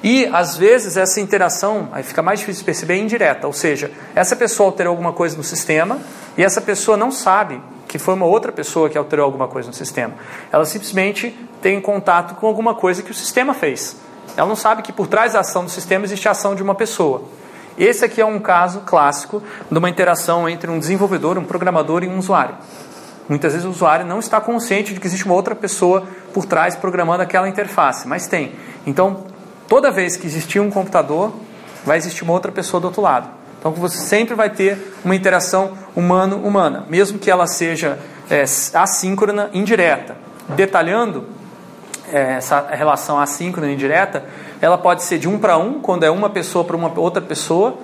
E 0.04 0.26
às 0.32 0.56
vezes 0.56 0.98
essa 0.98 1.20
interação, 1.20 1.90
aí 1.92 2.04
fica 2.04 2.22
mais 2.22 2.40
difícil 2.40 2.62
de 2.62 2.66
perceber, 2.66 2.94
é 2.94 2.98
indireta, 2.98 3.46
ou 3.48 3.54
seja, 3.54 3.92
essa 4.16 4.36
pessoa 4.36 4.70
alterou 4.70 4.92
alguma 4.92 5.14
coisa 5.14 5.36
no 5.36 5.44
sistema 5.44 6.00
e 6.38 6.44
essa 6.44 6.62
pessoa 6.62 6.96
não 6.96 7.12
sabe 7.12 7.62
que 7.88 7.98
foi 7.98 8.14
uma 8.14 8.26
outra 8.26 8.52
pessoa 8.52 8.90
que 8.90 8.98
alterou 8.98 9.26
alguma 9.26 9.48
coisa 9.48 9.68
no 9.68 9.74
sistema. 9.74 10.14
Ela 10.52 10.64
simplesmente 10.64 11.36
tem 11.62 11.82
contato 11.82 12.36
com 12.36 12.48
alguma 12.48 12.76
coisa 12.76 13.02
que 13.02 13.12
o 13.12 13.14
sistema 13.14 13.54
fez. 13.54 13.98
Ela 14.38 14.48
não 14.48 14.56
sabe 14.56 14.82
que 14.82 14.92
por 14.92 15.08
trás 15.08 15.34
da 15.34 15.40
ação 15.40 15.66
do 15.66 15.72
sistema 15.72 16.06
existe 16.06 16.28
a 16.28 16.32
ação 16.32 16.56
de 16.56 16.64
uma 16.64 16.76
pessoa. 16.76 17.24
Esse 17.78 18.04
aqui 18.04 18.20
é 18.20 18.26
um 18.26 18.40
caso 18.40 18.82
clássico 18.82 19.42
de 19.72 19.78
uma 19.78 19.90
interação 19.90 20.50
entre 20.50 20.70
um 20.70 20.78
desenvolvedor, 20.78 21.38
um 21.38 21.46
programador 21.46 22.04
e 22.04 22.08
um 22.08 22.18
usuário. 22.18 22.56
Muitas 23.30 23.54
vezes 23.54 23.66
o 23.66 23.70
usuário 23.70 24.06
não 24.06 24.20
está 24.20 24.42
consciente 24.42 24.94
de 24.94 25.00
que 25.00 25.08
existe 25.08 25.26
uma 25.26 25.36
outra 25.36 25.56
pessoa 25.56 26.04
por 26.34 26.46
trás 26.46 26.76
programando 26.76 27.22
aquela 27.22 27.48
interface, 27.48 28.08
mas 28.08 28.28
tem. 28.28 28.54
Então, 28.88 29.26
toda 29.68 29.92
vez 29.92 30.18
que 30.18 30.26
existir 30.26 30.60
um 30.60 30.70
computador, 30.70 31.32
vai 31.86 31.98
existir 31.98 32.24
uma 32.24 32.34
outra 32.34 32.52
pessoa 32.52 32.82
do 32.82 32.86
outro 32.86 33.02
lado. 33.02 33.30
Então, 33.60 33.72
você 33.72 33.98
sempre 33.98 34.36
vai 34.36 34.50
ter 34.50 34.94
uma 35.06 35.16
interação 35.16 35.74
humano-humana, 35.96 36.86
mesmo 36.90 37.20
que 37.20 37.30
ela 37.30 37.46
seja 37.46 38.00
é, 38.30 38.44
assíncrona, 38.74 39.50
indireta. 39.54 40.18
Detalhando, 40.50 41.28
essa 42.12 42.68
relação 42.72 43.20
assíncrona 43.20 43.70
e 43.70 43.74
indireta, 43.74 44.24
ela 44.62 44.78
pode 44.78 45.04
ser 45.04 45.18
de 45.20 45.28
um 45.28 45.38
para 45.38 45.58
um, 45.58 45.80
quando 45.80 46.04
é 46.04 46.10
uma 46.10 46.30
pessoa 46.30 46.64
para 46.64 46.76
uma 46.76 46.92
outra 47.00 47.22
pessoa, 47.22 47.78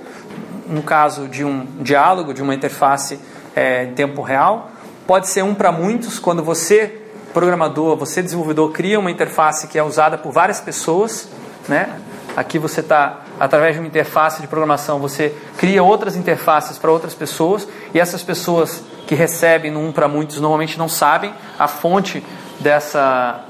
no 0.67 0.81
caso 0.81 1.27
de 1.27 1.43
um 1.43 1.65
diálogo, 1.79 2.33
de 2.33 2.41
uma 2.41 2.53
interface 2.53 3.19
é, 3.55 3.85
em 3.85 3.93
tempo 3.93 4.21
real. 4.21 4.71
Pode 5.07 5.27
ser 5.27 5.43
um 5.43 5.53
para 5.53 5.71
muitos, 5.71 6.19
quando 6.19 6.43
você, 6.43 7.01
programador, 7.33 7.95
você 7.95 8.21
desenvolvedor, 8.21 8.71
cria 8.71 8.99
uma 8.99 9.11
interface 9.11 9.67
que 9.67 9.77
é 9.77 9.83
usada 9.83 10.17
por 10.17 10.31
várias 10.31 10.59
pessoas. 10.59 11.29
Né? 11.67 11.87
Aqui 12.35 12.59
você 12.59 12.81
está, 12.81 13.21
através 13.39 13.75
de 13.75 13.79
uma 13.79 13.87
interface 13.87 14.41
de 14.41 14.47
programação, 14.47 14.99
você 14.99 15.33
cria 15.57 15.83
outras 15.83 16.15
interfaces 16.15 16.77
para 16.77 16.91
outras 16.91 17.13
pessoas, 17.13 17.67
e 17.93 17.99
essas 17.99 18.23
pessoas 18.23 18.83
que 19.07 19.15
recebem 19.15 19.71
no 19.71 19.79
um 19.79 19.91
para 19.91 20.07
muitos 20.07 20.39
normalmente 20.39 20.77
não 20.77 20.89
sabem 20.89 21.33
a 21.57 21.67
fonte 21.67 22.23
dessa, 22.59 23.45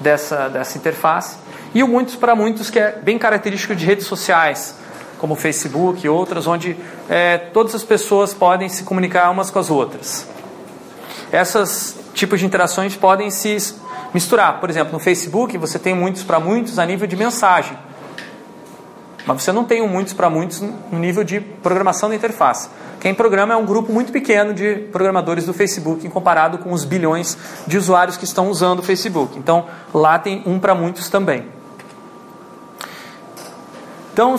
dessa, 0.00 0.48
dessa 0.48 0.76
interface. 0.76 1.36
E 1.74 1.82
o 1.82 1.88
muitos 1.88 2.16
para 2.16 2.34
muitos, 2.34 2.70
que 2.70 2.78
é 2.78 2.98
bem 3.00 3.18
característico 3.18 3.74
de 3.74 3.84
redes 3.86 4.06
sociais, 4.06 4.74
como 5.18 5.36
Facebook 5.36 6.04
e 6.04 6.08
outras, 6.08 6.46
onde 6.46 6.76
é, 7.08 7.38
todas 7.38 7.74
as 7.74 7.84
pessoas 7.84 8.34
podem 8.34 8.68
se 8.68 8.82
comunicar 8.82 9.30
umas 9.30 9.50
com 9.50 9.58
as 9.58 9.70
outras. 9.70 10.26
Essas 11.30 11.96
tipos 12.14 12.40
de 12.40 12.46
interações 12.46 12.96
podem 12.96 13.30
se 13.30 13.74
misturar. 14.12 14.58
Por 14.58 14.68
exemplo, 14.68 14.92
no 14.92 14.98
Facebook 14.98 15.56
você 15.58 15.78
tem 15.78 15.94
muitos 15.94 16.24
para 16.24 16.40
muitos 16.40 16.78
a 16.78 16.86
nível 16.86 17.06
de 17.06 17.16
mensagem. 17.16 17.76
Mas 19.26 19.42
você 19.42 19.52
não 19.52 19.64
tem 19.64 19.82
um 19.82 19.88
muitos 19.88 20.12
para 20.12 20.30
muitos 20.30 20.60
no 20.60 20.98
nível 20.98 21.22
de 21.24 21.40
programação 21.40 22.08
da 22.08 22.14
interface. 22.14 22.68
Quem 23.00 23.14
programa 23.14 23.54
é 23.54 23.56
um 23.56 23.64
grupo 23.64 23.92
muito 23.92 24.12
pequeno 24.12 24.52
de 24.52 24.74
programadores 24.92 25.46
do 25.46 25.54
Facebook, 25.54 26.06
comparado 26.10 26.58
com 26.58 26.72
os 26.72 26.84
bilhões 26.84 27.36
de 27.66 27.78
usuários 27.78 28.16
que 28.16 28.24
estão 28.24 28.50
usando 28.50 28.80
o 28.80 28.82
Facebook. 28.82 29.38
Então, 29.38 29.66
lá 29.94 30.18
tem 30.18 30.42
um 30.44 30.58
para 30.58 30.74
muitos 30.74 31.08
também. 31.08 31.46
Então, 34.12 34.36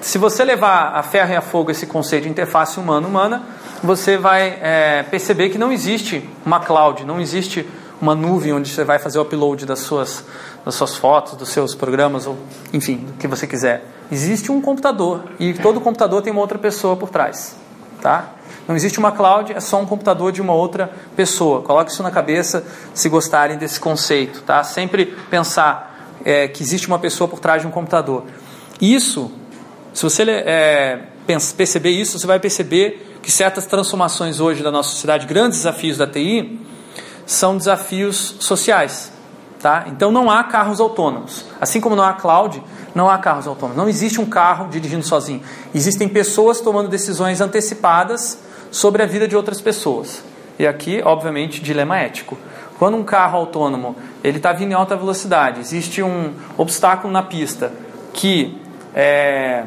se 0.00 0.18
você 0.18 0.44
levar 0.44 0.94
a 0.94 1.02
ferro 1.02 1.32
e 1.32 1.36
a 1.36 1.40
fogo 1.40 1.70
esse 1.70 1.86
conceito 1.86 2.24
de 2.24 2.28
interface 2.28 2.78
humana-humana, 2.78 3.42
você 3.82 4.18
vai 4.18 4.58
é, 4.60 5.02
perceber 5.04 5.48
que 5.48 5.56
não 5.56 5.72
existe 5.72 6.28
uma 6.44 6.60
cloud, 6.60 7.04
não 7.04 7.20
existe 7.20 7.66
uma 8.00 8.14
nuvem 8.14 8.52
onde 8.52 8.68
você 8.68 8.84
vai 8.84 8.98
fazer 8.98 9.18
o 9.18 9.22
upload 9.22 9.66
das 9.66 9.80
suas, 9.80 10.24
das 10.64 10.74
suas 10.74 10.96
fotos, 10.96 11.34
dos 11.34 11.48
seus 11.48 11.74
programas, 11.74 12.26
ou 12.26 12.36
enfim, 12.72 12.96
do 12.98 13.12
que 13.14 13.26
você 13.26 13.46
quiser. 13.46 13.82
Existe 14.10 14.50
um 14.50 14.60
computador 14.60 15.24
e 15.38 15.52
todo 15.54 15.80
computador 15.80 16.22
tem 16.22 16.32
uma 16.32 16.40
outra 16.40 16.58
pessoa 16.58 16.96
por 16.96 17.10
trás, 17.10 17.56
tá? 18.00 18.32
Não 18.66 18.76
existe 18.76 18.98
uma 18.98 19.12
cloud, 19.12 19.52
é 19.52 19.60
só 19.60 19.80
um 19.80 19.86
computador 19.86 20.30
de 20.30 20.42
uma 20.42 20.52
outra 20.52 20.90
pessoa. 21.16 21.62
Coloque 21.62 21.90
isso 21.90 22.02
na 22.02 22.10
cabeça 22.10 22.64
se 22.94 23.08
gostarem 23.08 23.56
desse 23.56 23.80
conceito, 23.80 24.42
tá? 24.42 24.62
Sempre 24.62 25.06
pensar 25.30 26.16
é, 26.24 26.48
que 26.48 26.62
existe 26.62 26.86
uma 26.86 26.98
pessoa 26.98 27.28
por 27.28 27.38
trás 27.38 27.62
de 27.62 27.68
um 27.68 27.70
computador. 27.70 28.24
Isso, 28.80 29.30
se 29.92 30.02
você 30.02 30.22
é, 30.22 31.00
perceber 31.56 31.90
isso, 31.90 32.18
você 32.18 32.26
vai 32.26 32.38
perceber 32.38 33.18
que 33.22 33.30
certas 33.30 33.66
transformações 33.66 34.40
hoje 34.40 34.62
da 34.62 34.70
nossa 34.70 34.90
sociedade, 34.90 35.26
grandes 35.26 35.58
desafios 35.58 35.96
da 35.96 36.06
TI, 36.06 36.60
são 37.26 37.56
desafios 37.56 38.36
sociais. 38.40 39.12
Tá? 39.60 39.86
Então 39.88 40.12
não 40.12 40.30
há 40.30 40.44
carros 40.44 40.80
autônomos. 40.80 41.44
Assim 41.60 41.80
como 41.80 41.96
não 41.96 42.04
há 42.04 42.12
cloud, 42.12 42.62
não 42.94 43.10
há 43.10 43.18
carros 43.18 43.46
autônomos. 43.46 43.76
Não 43.76 43.88
existe 43.88 44.20
um 44.20 44.26
carro 44.26 44.68
dirigindo 44.68 45.02
sozinho. 45.02 45.42
Existem 45.74 46.08
pessoas 46.08 46.60
tomando 46.60 46.88
decisões 46.88 47.40
antecipadas 47.40 48.38
sobre 48.70 49.02
a 49.02 49.06
vida 49.06 49.26
de 49.26 49.36
outras 49.36 49.60
pessoas. 49.60 50.22
E 50.58 50.66
aqui, 50.66 51.02
obviamente, 51.04 51.60
dilema 51.60 51.98
ético. 51.98 52.38
Quando 52.78 52.96
um 52.96 53.02
carro 53.02 53.38
autônomo 53.38 53.96
ele 54.22 54.36
está 54.36 54.52
vindo 54.52 54.70
em 54.70 54.74
alta 54.74 54.96
velocidade, 54.96 55.60
existe 55.60 56.02
um 56.02 56.34
obstáculo 56.56 57.12
na 57.12 57.22
pista 57.22 57.72
que 58.12 58.60
é, 58.94 59.64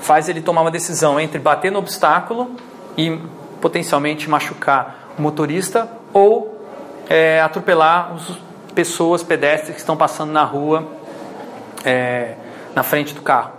faz 0.00 0.28
ele 0.28 0.42
tomar 0.42 0.60
uma 0.60 0.70
decisão 0.70 1.18
entre 1.18 1.38
bater 1.38 1.72
no 1.72 1.78
obstáculo 1.78 2.50
e 2.96 3.18
potencialmente 3.60 4.28
machucar 4.28 5.14
o 5.18 5.22
motorista 5.22 5.88
ou 6.12 6.66
é, 7.08 7.40
atropelar 7.40 8.12
as 8.14 8.36
pessoas, 8.74 9.22
pedestres 9.22 9.74
que 9.74 9.80
estão 9.80 9.96
passando 9.96 10.32
na 10.32 10.44
rua 10.44 10.86
é, 11.84 12.34
na 12.74 12.82
frente 12.82 13.14
do 13.14 13.22
carro. 13.22 13.52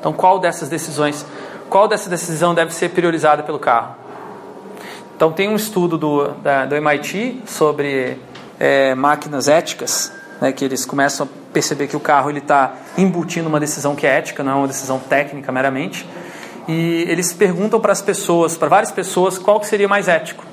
Então, 0.00 0.12
qual 0.12 0.38
dessas 0.38 0.68
decisões, 0.68 1.24
qual 1.68 1.88
dessa 1.88 2.08
decisão 2.08 2.54
deve 2.54 2.72
ser 2.72 2.90
priorizada 2.90 3.42
pelo 3.42 3.58
carro? 3.58 3.94
Então, 5.14 5.32
tem 5.32 5.48
um 5.48 5.56
estudo 5.56 5.96
do, 5.96 6.28
da, 6.42 6.66
do 6.66 6.74
MIT 6.74 7.42
sobre 7.46 8.18
é, 8.58 8.94
máquinas 8.94 9.48
éticas, 9.48 10.12
né, 10.40 10.52
que 10.52 10.64
eles 10.64 10.84
começam 10.84 11.26
a 11.26 11.52
perceber 11.52 11.86
que 11.86 11.96
o 11.96 12.00
carro 12.00 12.28
ele 12.28 12.38
está 12.38 12.74
embutindo 12.98 13.48
uma 13.48 13.58
decisão 13.58 13.96
que 13.96 14.06
é 14.06 14.18
ética, 14.18 14.42
não 14.42 14.52
é 14.52 14.54
uma 14.56 14.68
decisão 14.68 14.98
técnica 14.98 15.50
meramente. 15.50 16.06
E 16.68 17.06
eles 17.08 17.32
perguntam 17.32 17.80
para 17.80 17.92
as 17.92 18.02
pessoas, 18.02 18.56
para 18.56 18.68
várias 18.68 18.90
pessoas, 18.90 19.38
qual 19.38 19.60
que 19.60 19.66
seria 19.66 19.88
mais 19.88 20.08
ético. 20.08 20.44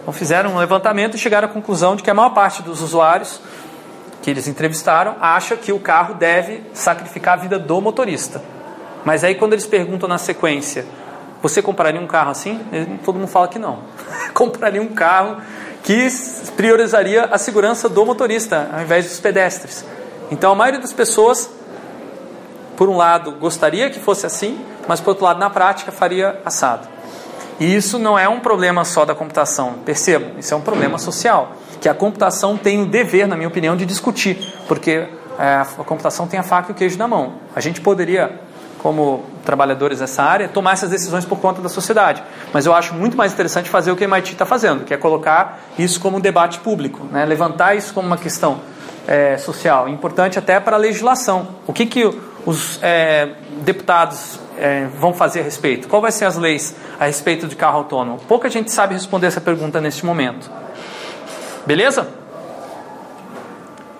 Então 0.00 0.12
fizeram 0.12 0.54
um 0.54 0.58
levantamento 0.58 1.16
e 1.16 1.18
chegaram 1.18 1.48
à 1.48 1.50
conclusão 1.50 1.94
de 1.94 2.02
que 2.02 2.08
a 2.08 2.14
maior 2.14 2.30
parte 2.30 2.62
dos 2.62 2.80
usuários 2.80 3.40
que 4.22 4.30
eles 4.30 4.48
entrevistaram 4.48 5.16
acha 5.20 5.56
que 5.56 5.72
o 5.72 5.78
carro 5.78 6.14
deve 6.14 6.62
sacrificar 6.74 7.34
a 7.34 7.36
vida 7.36 7.58
do 7.58 7.80
motorista. 7.80 8.42
Mas 9.04 9.24
aí 9.24 9.34
quando 9.34 9.52
eles 9.52 9.66
perguntam 9.66 10.08
na 10.08 10.18
sequência, 10.18 10.84
você 11.40 11.62
compraria 11.62 12.00
um 12.00 12.06
carro 12.06 12.30
assim? 12.30 12.60
Todo 13.04 13.18
mundo 13.18 13.28
fala 13.28 13.48
que 13.48 13.58
não. 13.58 13.80
compraria 14.34 14.82
um 14.82 14.88
carro 14.88 15.36
que 15.82 16.08
priorizaria 16.56 17.24
a 17.24 17.38
segurança 17.38 17.88
do 17.88 18.04
motorista 18.04 18.68
ao 18.72 18.82
invés 18.82 19.06
dos 19.06 19.20
pedestres. 19.20 19.84
Então 20.30 20.52
a 20.52 20.54
maioria 20.54 20.80
das 20.80 20.92
pessoas, 20.92 21.48
por 22.76 22.88
um 22.88 22.96
lado, 22.96 23.32
gostaria 23.32 23.88
que 23.88 23.98
fosse 23.98 24.26
assim, 24.26 24.60
mas 24.86 25.00
por 25.00 25.10
outro 25.10 25.24
lado, 25.24 25.38
na 25.38 25.48
prática, 25.48 25.92
faria 25.92 26.40
assado. 26.44 26.88
E 27.60 27.74
isso 27.74 27.98
não 27.98 28.18
é 28.18 28.28
um 28.28 28.40
problema 28.40 28.84
só 28.84 29.04
da 29.04 29.14
computação, 29.14 29.74
percebam, 29.84 30.32
isso 30.38 30.54
é 30.54 30.56
um 30.56 30.60
problema 30.60 30.98
social, 30.98 31.52
que 31.80 31.88
a 31.88 31.94
computação 31.94 32.56
tem 32.56 32.82
o 32.82 32.86
dever, 32.86 33.26
na 33.26 33.36
minha 33.36 33.48
opinião, 33.48 33.76
de 33.76 33.86
discutir, 33.86 34.54
porque 34.66 35.06
é, 35.38 35.62
a 35.78 35.84
computação 35.84 36.26
tem 36.26 36.38
a 36.38 36.42
faca 36.42 36.70
e 36.70 36.72
o 36.72 36.74
queijo 36.74 36.98
na 36.98 37.06
mão. 37.06 37.34
A 37.54 37.60
gente 37.60 37.80
poderia, 37.80 38.40
como 38.78 39.24
trabalhadores 39.44 40.00
dessa 40.00 40.22
área, 40.22 40.48
tomar 40.48 40.72
essas 40.72 40.90
decisões 40.90 41.24
por 41.24 41.38
conta 41.38 41.62
da 41.62 41.68
sociedade, 41.68 42.22
mas 42.52 42.66
eu 42.66 42.74
acho 42.74 42.94
muito 42.94 43.16
mais 43.16 43.32
interessante 43.32 43.70
fazer 43.70 43.92
o 43.92 43.96
que 43.96 44.04
a 44.04 44.08
MIT 44.08 44.32
está 44.32 44.44
fazendo, 44.44 44.84
que 44.84 44.92
é 44.92 44.96
colocar 44.96 45.60
isso 45.78 46.00
como 46.00 46.16
um 46.16 46.20
debate 46.20 46.58
público, 46.58 47.06
né? 47.10 47.24
levantar 47.24 47.76
isso 47.76 47.94
como 47.94 48.06
uma 48.06 48.18
questão 48.18 48.60
é, 49.06 49.38
social, 49.38 49.88
importante 49.88 50.38
até 50.38 50.60
para 50.60 50.76
a 50.76 50.78
legislação. 50.78 51.48
O 51.66 51.72
que, 51.72 51.86
que 51.86 52.04
os 52.44 52.78
é, 52.82 53.30
deputados 53.62 54.38
é, 54.58 54.86
vão 54.98 55.14
fazer 55.14 55.40
a 55.40 55.42
respeito? 55.44 55.88
Qual 55.88 56.02
vai 56.02 56.12
ser 56.12 56.26
as 56.26 56.36
leis 56.36 56.74
a 57.00 57.06
respeito 57.06 57.46
de 57.46 57.56
carro 57.56 57.78
autônomo? 57.78 58.18
Pouca 58.28 58.50
gente 58.50 58.70
sabe 58.70 58.92
responder 58.92 59.28
essa 59.28 59.40
pergunta 59.40 59.80
neste 59.80 60.04
momento. 60.04 60.50
Beleza? 61.68 62.08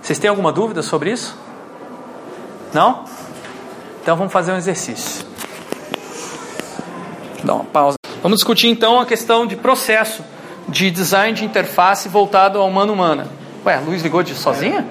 Vocês 0.01 0.19
têm 0.19 0.31
alguma 0.31 0.51
dúvida 0.51 0.81
sobre 0.81 1.13
isso? 1.13 1.37
Não? 2.73 3.05
Então 4.01 4.17
vamos 4.17 4.33
fazer 4.33 4.53
um 4.53 4.57
exercício. 4.57 5.27
Dá 7.45 7.57
uma 7.57 7.65
pausa. 7.65 7.97
Vamos 8.23 8.39
discutir 8.39 8.69
então 8.69 8.99
a 8.99 9.05
questão 9.05 9.47
de 9.47 9.55
processo 9.55 10.25
de 10.67 10.91
design 10.91 11.35
de 11.35 11.45
interface 11.45 12.09
voltado 12.09 12.59
ao 12.59 12.67
humano-humana. 12.67 13.29
Ué, 13.67 13.75
a 13.75 13.81
luz 13.81 14.01
ligou 14.01 14.23
de 14.23 14.35
sozinha? 14.35 14.87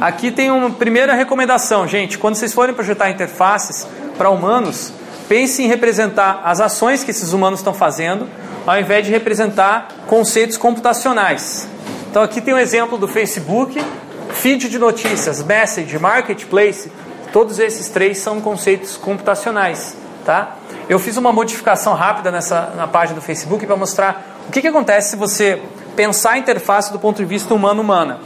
Aqui 0.00 0.32
tem 0.32 0.50
uma 0.50 0.70
primeira 0.70 1.14
recomendação, 1.14 1.86
gente. 1.86 2.18
Quando 2.18 2.34
vocês 2.34 2.52
forem 2.52 2.74
projetar 2.74 3.08
interfaces 3.08 3.86
para 4.18 4.30
humanos, 4.30 4.92
pense 5.28 5.62
em 5.62 5.66
representar 5.66 6.42
as 6.44 6.60
ações 6.60 7.04
que 7.04 7.10
esses 7.10 7.32
humanos 7.32 7.60
estão 7.60 7.74
fazendo, 7.74 8.28
ao 8.66 8.78
invés 8.78 9.04
de 9.04 9.12
representar 9.12 9.88
conceitos 10.06 10.56
computacionais. 10.56 11.68
Então 12.10 12.22
aqui 12.22 12.40
tem 12.40 12.54
um 12.54 12.58
exemplo 12.58 12.96
do 12.96 13.06
Facebook, 13.06 13.82
feed 14.30 14.68
de 14.68 14.78
notícias, 14.78 15.42
message, 15.42 15.98
marketplace. 15.98 16.90
Todos 17.32 17.58
esses 17.58 17.88
três 17.88 18.18
são 18.18 18.40
conceitos 18.40 18.96
computacionais, 18.96 19.96
tá? 20.24 20.56
Eu 20.88 20.98
fiz 20.98 21.16
uma 21.16 21.32
modificação 21.32 21.94
rápida 21.94 22.30
nessa 22.30 22.72
na 22.76 22.86
página 22.86 23.18
do 23.18 23.22
Facebook 23.22 23.66
para 23.66 23.76
mostrar 23.76 24.38
o 24.48 24.52
que, 24.52 24.60
que 24.60 24.68
acontece 24.68 25.10
se 25.10 25.16
você 25.16 25.60
pensar 25.96 26.32
a 26.32 26.38
interface 26.38 26.92
do 26.92 26.98
ponto 26.98 27.16
de 27.16 27.24
vista 27.24 27.52
humano-humana. 27.52 28.20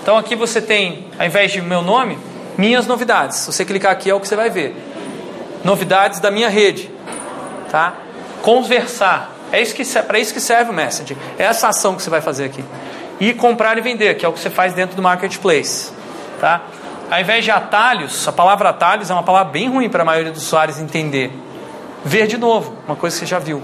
Então 0.00 0.16
aqui 0.16 0.34
você 0.34 0.60
tem, 0.62 1.08
ao 1.18 1.26
invés 1.26 1.52
de 1.52 1.60
meu 1.60 1.82
nome, 1.82 2.18
minhas 2.56 2.86
novidades. 2.86 3.38
Se 3.38 3.52
você 3.52 3.64
clicar 3.64 3.92
aqui 3.92 4.08
é 4.08 4.14
o 4.14 4.20
que 4.20 4.28
você 4.28 4.36
vai 4.36 4.48
ver. 4.48 4.74
Novidades 5.64 6.20
da 6.20 6.30
minha 6.30 6.48
rede, 6.48 6.90
tá? 7.70 7.94
Conversar. 8.42 9.32
É 9.50 9.60
isso 9.60 9.74
que 9.74 9.84
para 10.02 10.18
isso 10.18 10.32
que 10.32 10.40
serve 10.40 10.70
o 10.70 10.74
message. 10.74 11.16
É 11.38 11.44
essa 11.44 11.68
ação 11.68 11.94
que 11.94 12.02
você 12.02 12.10
vai 12.10 12.20
fazer 12.20 12.44
aqui. 12.44 12.64
E 13.18 13.34
comprar 13.34 13.76
e 13.78 13.80
vender, 13.80 14.14
que 14.16 14.24
é 14.24 14.28
o 14.28 14.32
que 14.32 14.38
você 14.38 14.50
faz 14.50 14.72
dentro 14.72 14.94
do 14.94 15.02
marketplace, 15.02 15.92
tá? 16.40 16.62
Ao 17.10 17.20
invés 17.20 17.44
de 17.44 17.50
atalhos, 17.50 18.28
a 18.28 18.32
palavra 18.32 18.68
atalhos 18.68 19.10
é 19.10 19.14
uma 19.14 19.22
palavra 19.22 19.50
bem 19.50 19.68
ruim 19.68 19.88
para 19.88 20.02
a 20.02 20.04
maioria 20.04 20.30
dos 20.30 20.46
usuários 20.46 20.78
entender. 20.78 21.32
Ver 22.04 22.26
de 22.26 22.36
novo, 22.36 22.74
uma 22.86 22.94
coisa 22.94 23.16
que 23.16 23.20
você 23.20 23.26
já 23.26 23.38
viu, 23.38 23.62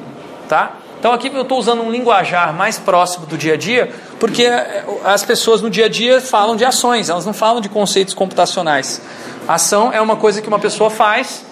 tá? 0.48 0.72
Então 0.98 1.12
aqui 1.12 1.28
eu 1.28 1.42
estou 1.42 1.58
usando 1.58 1.82
um 1.82 1.90
linguajar 1.90 2.54
mais 2.54 2.78
próximo 2.78 3.26
do 3.26 3.36
dia 3.36 3.52
a 3.52 3.56
dia, 3.58 3.92
porque 4.18 4.44
eh, 4.44 4.84
as 5.04 5.22
pessoas 5.22 5.60
no 5.60 5.68
dia 5.68 5.84
a 5.84 5.88
dia 5.88 6.18
falam 6.18 6.56
de 6.56 6.64
ações, 6.64 7.10
elas 7.10 7.26
não 7.26 7.34
falam 7.34 7.60
de 7.60 7.68
conceitos 7.68 8.14
computacionais. 8.14 9.02
Ação 9.46 9.92
é 9.92 10.00
uma 10.00 10.16
coisa 10.16 10.40
que 10.40 10.48
uma 10.48 10.58
pessoa 10.58 10.88
faz 10.88 11.44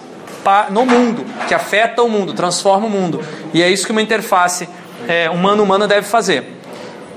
no 0.69 0.85
mundo, 0.85 1.25
que 1.47 1.53
afeta 1.53 2.01
o 2.03 2.09
mundo, 2.09 2.33
transforma 2.33 2.87
o 2.87 2.89
mundo. 2.89 3.21
E 3.53 3.61
é 3.61 3.69
isso 3.69 3.85
que 3.85 3.91
uma 3.91 4.01
interface 4.01 4.67
é, 5.07 5.29
humana-humana 5.29 5.87
deve 5.87 6.07
fazer. 6.07 6.59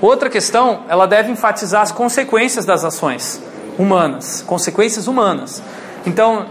Outra 0.01 0.29
questão, 0.29 0.83
ela 0.87 1.07
deve 1.07 1.31
enfatizar 1.31 1.81
as 1.81 1.91
consequências 1.91 2.65
das 2.65 2.83
ações 2.83 3.41
humanas, 3.77 4.43
consequências 4.45 5.07
humanas. 5.07 5.61
Então, 6.05 6.45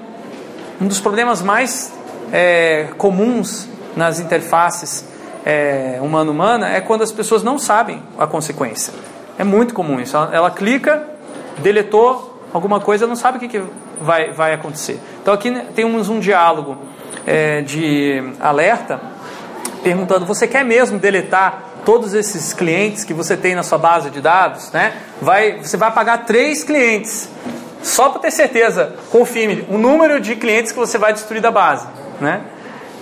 um 0.81 0.87
dos 0.87 1.01
problemas 1.01 1.41
mais 1.43 1.93
é, 2.33 2.89
comuns 2.99 3.69
nas 3.97 4.21
interfaces 4.21 5.05
é, 5.45 5.99
humana-humana 6.03 6.69
é 6.69 6.81
quando 6.81 7.03
as 7.03 7.13
pessoas 7.13 7.43
não 7.43 7.59
sabem 7.59 8.03
a 8.19 8.27
consequência. 8.27 8.93
É 9.39 9.45
muito 9.45 9.75
comum 9.75 10.01
isso. 10.01 10.17
Ela, 10.17 10.31
ela 10.35 10.51
clica, 10.51 11.05
deletou 11.59 12.43
alguma 12.53 12.81
coisa, 12.81 13.07
não 13.07 13.17
sabe 13.17 13.39
o 13.39 13.41
que, 13.41 13.49
que 13.49 13.63
vai, 14.01 14.33
vai 14.33 14.53
acontecer. 14.53 15.01
Então 15.21 15.33
aqui 15.33 15.51
temos 15.75 16.09
um 16.09 16.19
diálogo 16.19 16.77
é, 17.27 17.63
de 17.63 18.23
alerta 18.41 19.01
perguntando: 19.83 20.27
você 20.27 20.47
quer 20.47 20.65
mesmo 20.65 20.99
deletar 20.99 21.63
todos 21.85 22.15
esses 22.15 22.53
clientes 22.53 23.05
que 23.05 23.15
você 23.15 23.37
tem 23.37 23.55
na 23.55 23.63
sua 23.63 23.79
base 23.79 24.11
de 24.11 24.21
dados? 24.21 24.71
Né? 24.73 24.95
Vai, 25.21 25.63
você 25.63 25.77
vai 25.77 25.93
pagar 25.93 26.25
três 26.25 26.65
clientes. 26.65 27.29
Só 27.83 28.09
para 28.09 28.23
ter 28.23 28.33
certeza, 28.33 28.97
confirme 29.11 29.65
o 29.69 29.79
número 29.79 30.21
de 30.21 30.35
clientes 30.35 30.73
que 30.73 30.79
você 30.79 30.99
vai 30.99 31.13
destruir 31.13 31.41
da 31.41 31.53
base. 31.53 31.87
Né? 32.21 32.41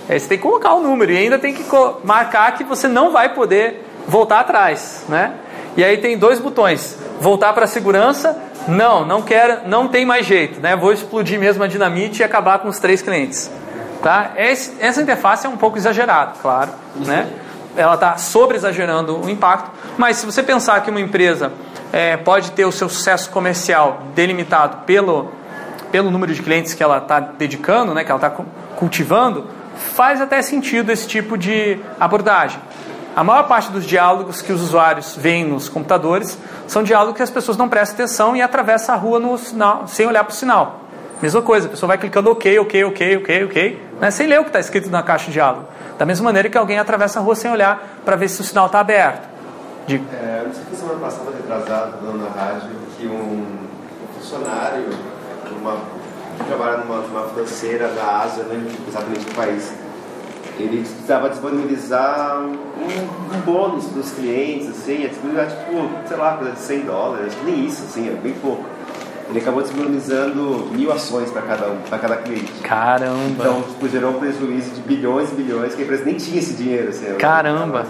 Aí 0.07 0.19
você 0.19 0.27
tem 0.27 0.37
que 0.37 0.43
colocar 0.43 0.73
o 0.75 0.81
número 0.81 1.11
e 1.11 1.17
ainda 1.17 1.39
tem 1.39 1.53
que 1.53 1.65
marcar 2.03 2.51
que 2.55 2.63
você 2.63 2.87
não 2.87 3.11
vai 3.11 3.33
poder 3.33 3.83
voltar 4.07 4.41
atrás, 4.41 5.03
né? 5.09 5.33
E 5.75 5.83
aí 5.83 5.97
tem 5.97 6.17
dois 6.17 6.39
botões: 6.39 6.97
voltar 7.19 7.53
para 7.53 7.65
a 7.65 7.67
segurança. 7.67 8.39
Não, 8.67 9.05
não 9.05 9.21
quero, 9.21 9.67
não 9.67 9.87
tem 9.87 10.05
mais 10.05 10.25
jeito, 10.25 10.59
né? 10.59 10.75
Vou 10.75 10.91
explodir 10.91 11.39
mesmo 11.39 11.63
a 11.63 11.67
dinamite 11.67 12.21
e 12.21 12.23
acabar 12.23 12.59
com 12.59 12.67
os 12.67 12.79
três 12.79 13.01
clientes. 13.01 13.51
Tá? 14.01 14.31
Esse, 14.35 14.75
essa 14.79 15.01
interface 15.01 15.45
é 15.45 15.49
um 15.49 15.57
pouco 15.57 15.77
exagerada, 15.77 16.33
claro, 16.41 16.71
né? 16.95 17.27
Ela 17.75 17.95
está 17.95 18.17
sobre 18.17 18.55
exagerando 18.55 19.19
o 19.19 19.29
impacto, 19.29 19.71
mas 19.97 20.17
se 20.17 20.25
você 20.25 20.41
pensar 20.41 20.81
que 20.81 20.89
uma 20.89 21.01
empresa 21.01 21.51
é, 21.91 22.15
pode 22.15 22.51
ter 22.51 22.65
o 22.65 22.71
seu 22.71 22.87
sucesso 22.87 23.29
comercial 23.29 24.03
delimitado 24.13 24.83
pelo, 24.85 25.31
pelo 25.91 26.09
número 26.09 26.33
de 26.33 26.41
clientes 26.41 26.73
que 26.73 26.83
ela 26.83 26.99
está 26.99 27.19
dedicando, 27.19 27.93
né, 27.93 28.03
que 28.03 28.11
ela 28.11 28.17
está 28.17 28.43
cultivando, 28.75 29.47
faz 29.75 30.21
até 30.21 30.41
sentido 30.41 30.91
esse 30.91 31.07
tipo 31.07 31.37
de 31.37 31.79
abordagem. 31.99 32.59
A 33.15 33.23
maior 33.23 33.47
parte 33.47 33.71
dos 33.71 33.85
diálogos 33.85 34.41
que 34.41 34.51
os 34.51 34.61
usuários 34.61 35.15
veem 35.15 35.45
nos 35.45 35.69
computadores 35.69 36.37
são 36.67 36.83
diálogos 36.83 37.15
que 37.15 37.23
as 37.23 37.29
pessoas 37.29 37.55
não 37.55 37.69
prestam 37.69 37.95
atenção 37.95 38.35
e 38.35 38.41
atravessam 38.41 38.93
a 38.93 38.97
rua 38.97 39.19
no 39.19 39.37
sinal, 39.37 39.87
sem 39.87 40.05
olhar 40.05 40.25
para 40.25 40.33
o 40.33 40.35
sinal. 40.35 40.81
Mesma 41.21 41.41
coisa, 41.41 41.67
a 41.67 41.69
pessoa 41.69 41.87
vai 41.87 41.97
clicando 41.97 42.29
OK, 42.29 42.59
OK, 42.59 42.83
OK, 42.83 43.17
OK, 43.17 43.43
OK, 43.45 43.83
né, 44.01 44.11
sem 44.11 44.27
ler 44.27 44.41
o 44.41 44.43
que 44.43 44.49
está 44.49 44.59
escrito 44.59 44.89
na 44.89 45.01
caixa 45.01 45.27
de 45.27 45.31
diálogo. 45.31 45.65
Da 45.97 46.05
mesma 46.05 46.25
maneira 46.25 46.49
que 46.49 46.57
alguém 46.57 46.77
atravessa 46.77 47.19
a 47.19 47.21
rua 47.21 47.35
sem 47.35 47.49
olhar 47.49 48.01
para 48.03 48.17
ver 48.17 48.27
se 48.27 48.41
o 48.41 48.43
sinal 48.43 48.65
está 48.65 48.81
aberto. 48.81 49.29
De... 49.87 49.95
É, 49.95 50.43
não 50.45 50.53
sei 50.53 50.63
se 50.69 50.75
semana 50.75 50.99
passada, 50.99 51.31
retrasado, 51.31 51.97
dando 52.01 52.17
na 52.17 52.29
rádio, 52.29 52.69
que 52.97 53.07
um, 53.07 53.45
funcionário 54.15 54.89
uma, 55.61 55.77
que 56.37 56.43
trabalha 56.47 56.77
numa, 56.79 56.97
numa 56.97 57.29
financeira 57.29 57.87
da 57.89 58.23
Ásia, 58.23 58.43
não 58.43 58.51
lembro 58.51 58.73
exatamente 58.85 59.25
o 59.29 59.33
país, 59.33 59.71
ele 60.59 60.79
precisava 60.79 61.29
disponibilizar 61.29 62.39
um, 62.39 63.35
um 63.35 63.39
bônus 63.41 63.85
para 63.85 63.99
os 63.99 64.11
clientes, 64.11 64.69
assim, 64.69 65.01
ia 65.01 65.09
disponibilizar, 65.09 65.57
tipo, 65.57 65.89
sei 66.07 66.17
lá, 66.17 66.37
coisa 66.37 66.53
de 66.53 66.59
100 66.59 66.79
dólares, 66.81 67.33
nem 67.43 67.65
isso, 67.65 67.83
assim, 67.83 68.09
é 68.09 68.13
bem 68.13 68.33
pouco. 68.41 68.63
Ele 69.29 69.39
acabou 69.39 69.63
disponibilizando 69.63 70.67
mil 70.71 70.91
ações 70.91 71.31
para 71.31 71.41
cada 71.41 71.67
um, 71.67 71.77
para 71.89 71.97
cada 71.97 72.17
cliente. 72.17 72.51
Caramba! 72.61 73.17
Então, 73.39 73.63
tipo, 73.63 73.89
gerou 73.89 74.11
um 74.11 74.19
prejuízo 74.19 74.69
de 74.71 74.81
bilhões 74.81 75.31
e 75.31 75.35
bilhões, 75.35 75.73
que 75.73 75.81
a 75.81 75.85
empresa 75.85 76.05
nem 76.05 76.15
tinha 76.15 76.39
esse 76.39 76.53
dinheiro, 76.53 76.89
assim. 76.89 77.15
Caramba! 77.15 77.85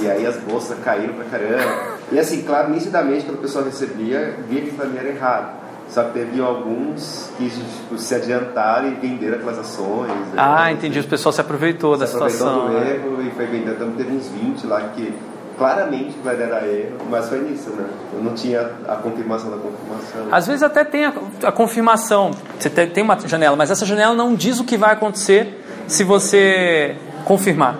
E 0.00 0.08
aí 0.08 0.26
as 0.26 0.36
bolsas 0.36 0.78
caíram 0.82 1.14
pra 1.14 1.24
caramba. 1.24 1.98
E 2.12 2.18
assim, 2.18 2.42
claro, 2.42 2.70
nitidamente, 2.70 3.24
quando 3.24 3.38
o 3.38 3.42
pessoal 3.42 3.64
recebia, 3.64 4.36
via 4.48 4.62
que 4.62 4.70
também 4.70 4.98
era 4.98 5.08
errado. 5.08 5.59
Só 5.90 6.04
que 6.04 6.12
teve 6.12 6.40
alguns 6.40 7.30
que 7.36 7.50
tipo, 7.50 7.98
se 7.98 8.14
adiantaram 8.14 8.88
e 8.88 8.94
venderam 8.94 9.36
aquelas 9.36 9.58
ações. 9.58 10.08
Né? 10.08 10.34
Ah, 10.36 10.66
né? 10.66 10.72
entendi. 10.72 11.00
O 11.00 11.04
pessoal 11.04 11.32
se 11.32 11.40
aproveitou 11.40 11.94
se 11.94 12.00
da 12.00 12.06
aproveitou 12.06 12.30
situação. 12.30 12.68
do 12.68 12.74
né? 12.74 12.94
erro 12.94 13.22
e 13.22 13.30
foi 13.32 13.46
vendendo. 13.46 13.72
Então 13.72 13.90
teve 13.92 14.12
uns 14.12 14.28
20 14.28 14.66
lá 14.68 14.80
que 14.94 15.12
claramente 15.58 16.16
vai 16.24 16.36
dar 16.36 16.66
erro, 16.66 16.96
mas 17.10 17.28
foi 17.28 17.40
nisso, 17.40 17.70
né? 17.70 17.84
Eu 18.14 18.22
não 18.22 18.34
tinha 18.34 18.70
a 18.88 18.96
confirmação 18.96 19.50
da 19.50 19.56
confirmação. 19.58 20.28
Às 20.32 20.46
vezes 20.46 20.62
até 20.62 20.84
tem 20.84 21.04
a, 21.04 21.12
a 21.42 21.52
confirmação. 21.52 22.30
Você 22.58 22.70
tem 22.70 23.02
uma 23.02 23.18
janela, 23.26 23.56
mas 23.56 23.70
essa 23.70 23.84
janela 23.84 24.14
não 24.14 24.34
diz 24.34 24.60
o 24.60 24.64
que 24.64 24.76
vai 24.76 24.92
acontecer 24.92 25.62
se 25.88 26.04
você 26.04 26.96
confirmar. 27.24 27.78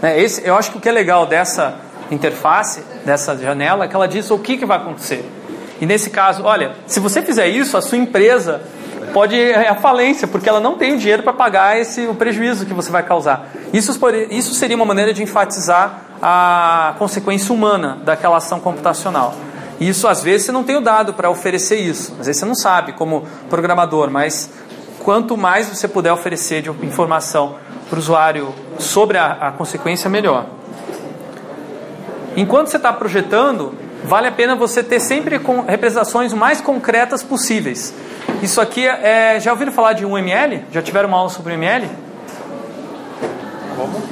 Né? 0.00 0.20
Esse, 0.20 0.46
eu 0.46 0.54
acho 0.54 0.70
que 0.70 0.78
o 0.78 0.80
que 0.80 0.88
é 0.88 0.92
legal 0.92 1.26
dessa 1.26 1.74
interface, 2.10 2.82
dessa 3.04 3.36
janela, 3.36 3.84
é 3.84 3.88
que 3.88 3.96
ela 3.96 4.06
diz 4.06 4.30
o 4.30 4.38
que, 4.38 4.56
que 4.56 4.64
vai 4.64 4.78
acontecer. 4.78 5.28
E 5.80 5.86
nesse 5.86 6.10
caso, 6.10 6.44
olha, 6.44 6.72
se 6.86 7.00
você 7.00 7.20
fizer 7.22 7.48
isso, 7.48 7.76
a 7.76 7.82
sua 7.82 7.98
empresa 7.98 8.62
pode 9.12 9.34
ir 9.34 9.54
à 9.54 9.74
falência, 9.74 10.26
porque 10.26 10.48
ela 10.48 10.60
não 10.60 10.76
tem 10.76 10.96
dinheiro 10.96 11.22
para 11.22 11.32
pagar 11.32 11.78
esse, 11.78 12.06
o 12.06 12.14
prejuízo 12.14 12.66
que 12.66 12.74
você 12.74 12.90
vai 12.90 13.02
causar. 13.02 13.48
Isso, 13.72 13.98
isso 14.30 14.54
seria 14.54 14.76
uma 14.76 14.84
maneira 14.84 15.12
de 15.12 15.22
enfatizar 15.22 16.02
a 16.20 16.94
consequência 16.98 17.54
humana 17.54 17.98
daquela 18.04 18.36
ação 18.38 18.58
computacional. 18.60 19.34
Isso, 19.80 20.08
às 20.08 20.22
vezes, 20.22 20.46
você 20.46 20.52
não 20.52 20.64
tem 20.64 20.76
o 20.76 20.80
dado 20.80 21.12
para 21.12 21.28
oferecer 21.28 21.76
isso. 21.76 22.12
Às 22.18 22.26
vezes, 22.26 22.40
você 22.40 22.46
não 22.46 22.54
sabe 22.54 22.92
como 22.92 23.26
programador, 23.50 24.10
mas 24.10 24.50
quanto 25.02 25.36
mais 25.36 25.68
você 25.68 25.86
puder 25.86 26.12
oferecer 26.12 26.62
de 26.62 26.70
informação 26.84 27.56
para 27.88 27.96
o 27.96 27.98
usuário 27.98 28.54
sobre 28.78 29.18
a, 29.18 29.32
a 29.32 29.52
consequência, 29.52 30.08
melhor. 30.08 30.46
Enquanto 32.36 32.68
você 32.68 32.76
está 32.76 32.92
projetando, 32.92 33.74
vale 34.06 34.28
a 34.28 34.32
pena 34.32 34.54
você 34.54 34.82
ter 34.82 35.00
sempre 35.00 35.38
com 35.38 35.60
representações 35.62 36.32
mais 36.32 36.60
concretas 36.60 37.22
possíveis. 37.22 37.92
Isso 38.42 38.60
aqui 38.60 38.86
é. 38.86 39.38
Já 39.40 39.52
ouviram 39.52 39.72
falar 39.72 39.92
de 39.92 40.04
UML? 40.04 40.64
Já 40.72 40.80
tiveram 40.80 41.08
uma 41.08 41.18
aula 41.18 41.30
sobre 41.30 41.54
UML? 41.54 41.88
Como? 43.76 44.02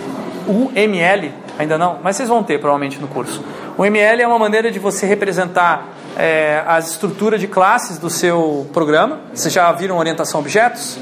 UML? 0.47 1.33
Ainda 1.59 1.79
não? 1.79 1.99
Mas 2.03 2.17
vocês 2.17 2.29
vão 2.29 2.43
ter 2.43 2.59
provavelmente 2.59 2.99
no 3.01 3.07
curso. 3.07 3.43
O 3.77 3.85
ML 3.85 4.23
é 4.23 4.27
uma 4.27 4.39
maneira 4.39 4.71
de 4.71 4.79
você 4.79 5.07
representar 5.07 5.89
é, 6.17 6.63
as 6.67 6.91
estruturas 6.91 7.41
de 7.41 7.47
classes 7.47 7.99
do 7.99 8.11
seu 8.11 8.69
programa. 8.73 9.21
Vocês 9.33 9.53
já 9.55 9.71
viram 9.73 9.97
orientação 9.97 10.41
a 10.41 10.43
objetos? 10.43 10.99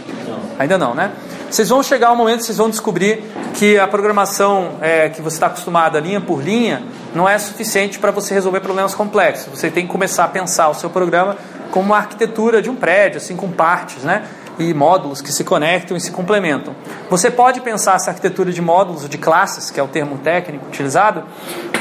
Ainda 0.59 0.76
não, 0.76 0.94
né? 0.94 1.12
Vocês 1.50 1.68
vão 1.68 1.83
chegar 1.83 2.09
ao 2.09 2.16
momento 2.16 2.44
vocês 2.44 2.57
vão 2.57 2.70
descobrir 2.70 3.24
que 3.55 3.78
a 3.78 3.87
programação 3.87 4.78
é, 4.81 5.09
que 5.09 5.20
você 5.20 5.37
está 5.37 5.46
acostumado, 5.46 5.98
linha 5.98 6.20
por 6.20 6.42
linha, 6.42 6.83
não 7.14 7.29
é 7.29 7.38
suficiente 7.38 7.98
para 7.98 8.11
você 8.11 8.35
resolver 8.35 8.61
problemas 8.61 8.94
complexos. 8.94 9.59
Você 9.59 9.70
tem 9.70 9.87
que 9.87 9.92
começar 9.92 10.25
a 10.25 10.29
pensar 10.29 10.68
o 10.68 10.75
seu 10.75 10.90
programa 10.90 11.37
como 11.70 11.87
uma 11.87 11.96
arquitetura 11.96 12.61
de 12.61 12.70
um 12.70 12.77
prédio, 12.77 13.18
assim, 13.18 13.37
com 13.37 13.51
partes, 13.51 14.03
né? 14.05 14.25
E 14.59 14.75
módulos 14.75 15.22
que 15.22 15.33
se 15.33 15.42
conectam 15.44 15.96
e 15.96 16.01
se 16.01 16.11
complementam. 16.11 16.75
Você 17.09 17.31
pode 17.31 17.61
pensar 17.62 17.96
essa 17.96 18.11
arquitetura 18.11 18.53
de 18.53 18.61
módulos, 18.61 19.09
de 19.09 19.16
classes, 19.16 19.70
que 19.70 19.81
é 19.81 19.83
o 19.83 19.88
termo 19.88 20.18
técnico 20.18 20.66
utilizado, 20.66 21.25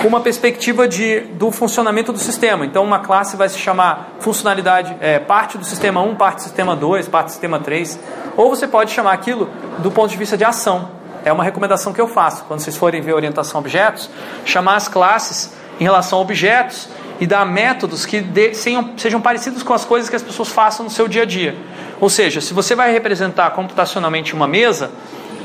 com 0.01 0.07
uma 0.07 0.21
perspectiva 0.21 0.87
de, 0.87 1.19
do 1.19 1.51
funcionamento 1.51 2.13
do 2.13 2.19
sistema. 2.19 2.65
Então, 2.65 2.83
uma 2.83 2.99
classe 2.99 3.35
vai 3.35 3.49
se 3.49 3.57
chamar 3.57 4.13
funcionalidade, 4.19 4.95
é, 5.01 5.19
parte 5.19 5.57
do 5.57 5.65
sistema 5.65 6.01
1, 6.01 6.15
parte 6.15 6.37
do 6.37 6.43
sistema 6.43 6.75
2, 6.75 7.09
parte 7.09 7.25
do 7.25 7.31
sistema 7.31 7.59
3. 7.59 7.99
Ou 8.37 8.49
você 8.49 8.65
pode 8.67 8.91
chamar 8.91 9.11
aquilo 9.11 9.49
do 9.79 9.91
ponto 9.91 10.09
de 10.09 10.17
vista 10.17 10.37
de 10.37 10.45
ação. 10.45 11.00
É 11.23 11.31
uma 11.31 11.43
recomendação 11.43 11.93
que 11.93 12.01
eu 12.01 12.07
faço 12.07 12.43
quando 12.45 12.59
vocês 12.59 12.75
forem 12.75 13.01
ver 13.01 13.13
orientação 13.13 13.57
a 13.57 13.59
objetos, 13.59 14.09
chamar 14.45 14.75
as 14.75 14.87
classes 14.87 15.53
em 15.79 15.83
relação 15.83 16.19
a 16.19 16.21
objetos 16.21 16.89
e 17.19 17.27
dar 17.27 17.45
métodos 17.45 18.05
que 18.05 18.19
de, 18.19 18.55
sejam, 18.55 18.93
sejam 18.97 19.21
parecidos 19.21 19.61
com 19.61 19.73
as 19.73 19.85
coisas 19.85 20.09
que 20.09 20.15
as 20.15 20.23
pessoas 20.23 20.49
façam 20.49 20.83
no 20.83 20.89
seu 20.89 21.07
dia 21.07 21.21
a 21.21 21.25
dia. 21.25 21.55
Ou 21.99 22.09
seja, 22.09 22.41
se 22.41 22.53
você 22.53 22.73
vai 22.73 22.91
representar 22.91 23.51
computacionalmente 23.51 24.33
uma 24.33 24.47
mesa, 24.47 24.89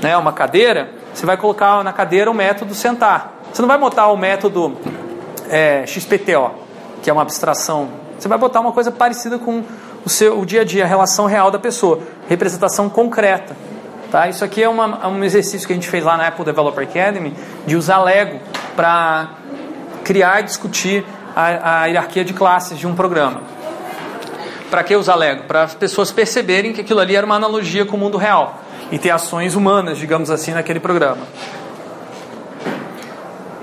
né, 0.02 0.16
uma 0.16 0.32
cadeira, 0.32 0.90
você 1.12 1.26
vai 1.26 1.36
colocar 1.36 1.84
na 1.84 1.92
cadeira 1.92 2.30
o 2.30 2.34
método 2.34 2.74
sentar. 2.74 3.42
Você 3.52 3.60
não 3.60 3.68
vai 3.68 3.78
botar 3.78 4.08
o 4.08 4.16
método 4.16 4.76
é, 5.50 5.84
XPTO, 5.86 6.50
que 7.02 7.10
é 7.10 7.12
uma 7.12 7.22
abstração. 7.22 7.88
Você 8.18 8.26
vai 8.26 8.38
botar 8.38 8.60
uma 8.60 8.72
coisa 8.72 8.90
parecida 8.90 9.38
com 9.38 9.62
o 10.04 10.08
seu 10.08 10.38
o 10.38 10.46
dia 10.46 10.62
a 10.62 10.64
dia, 10.64 10.84
a 10.84 10.86
relação 10.86 11.26
real 11.26 11.50
da 11.50 11.58
pessoa, 11.58 12.00
representação 12.28 12.88
concreta. 12.88 13.54
Tá? 14.10 14.28
Isso 14.28 14.44
aqui 14.44 14.62
é 14.62 14.68
uma, 14.68 15.00
é 15.02 15.06
um 15.06 15.22
exercício 15.24 15.66
que 15.66 15.72
a 15.72 15.76
gente 15.76 15.88
fez 15.88 16.04
lá 16.04 16.16
na 16.16 16.28
Apple 16.28 16.44
Developer 16.44 16.84
Academy 16.84 17.34
de 17.66 17.76
usar 17.76 18.02
Lego 18.02 18.40
para 18.74 19.30
criar 20.04 20.40
e 20.40 20.44
discutir 20.44 21.04
a, 21.34 21.82
a 21.82 21.86
hierarquia 21.86 22.24
de 22.24 22.32
classes 22.32 22.78
de 22.78 22.86
um 22.86 22.94
programa. 22.94 23.42
Para 24.70 24.82
que 24.82 24.94
usar 24.96 25.14
Lego? 25.16 25.44
Para 25.44 25.64
as 25.64 25.74
pessoas 25.74 26.10
perceberem 26.10 26.72
que 26.72 26.80
aquilo 26.80 27.00
ali 27.00 27.16
era 27.16 27.26
uma 27.26 27.36
analogia 27.36 27.84
com 27.84 27.96
o 27.96 28.00
mundo 28.00 28.16
real 28.16 28.60
e 28.90 28.98
ter 28.98 29.10
ações 29.10 29.54
humanas, 29.54 29.98
digamos 29.98 30.30
assim, 30.30 30.52
naquele 30.52 30.80
programa. 30.80 31.22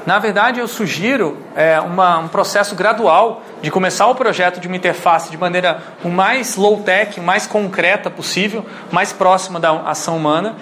Na 0.05 0.19
verdade, 0.19 0.59
eu 0.59 0.67
sugiro 0.67 1.37
é, 1.55 1.79
uma, 1.79 2.19
um 2.19 2.27
processo 2.27 2.75
gradual 2.75 3.41
de 3.61 3.71
começar 3.71 4.07
o 4.07 4.15
projeto 4.15 4.59
de 4.59 4.67
uma 4.67 4.75
interface 4.75 5.31
de 5.31 5.37
maneira 5.37 5.81
o 6.03 6.09
mais 6.09 6.57
low-tech, 6.57 7.21
mais 7.21 7.47
concreta 7.47 8.09
possível, 8.09 8.65
mais 8.91 9.13
próxima 9.13 9.61
da 9.61 9.71
ação 9.83 10.17
humana, 10.17 10.57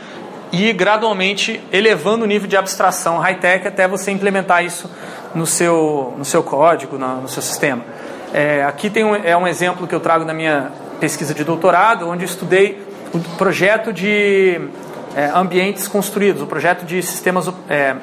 e 0.51 0.71
gradualmente 0.73 1.60
elevando 1.71 2.23
o 2.23 2.27
nível 2.27 2.47
de 2.47 2.56
abstração 2.56 3.17
high-tech 3.17 3.67
até 3.67 3.88
você 3.88 4.12
implementar 4.12 4.63
isso 4.63 4.89
no 5.34 5.47
seu, 5.47 6.13
no 6.17 6.25
seu 6.25 6.43
código, 6.43 6.97
no, 6.97 7.21
no 7.21 7.27
seu 7.27 7.41
sistema. 7.41 7.84
É, 8.34 8.63
aqui 8.63 8.89
tem 8.89 9.04
um, 9.04 9.15
é 9.15 9.36
um 9.36 9.47
exemplo 9.47 9.88
que 9.88 9.95
eu 9.95 9.99
trago 9.99 10.23
na 10.23 10.34
minha 10.34 10.71
pesquisa 10.99 11.34
de 11.34 11.43
doutorado, 11.43 12.08
onde 12.08 12.25
estudei 12.25 12.86
o 13.12 13.19
projeto 13.38 13.91
de 13.91 14.62
é, 15.15 15.32
ambientes 15.34 15.88
construídos, 15.88 16.43
o 16.43 16.45
projeto 16.45 16.86
de 16.86 17.01
sistemas 17.01 17.49
é, 17.68 17.95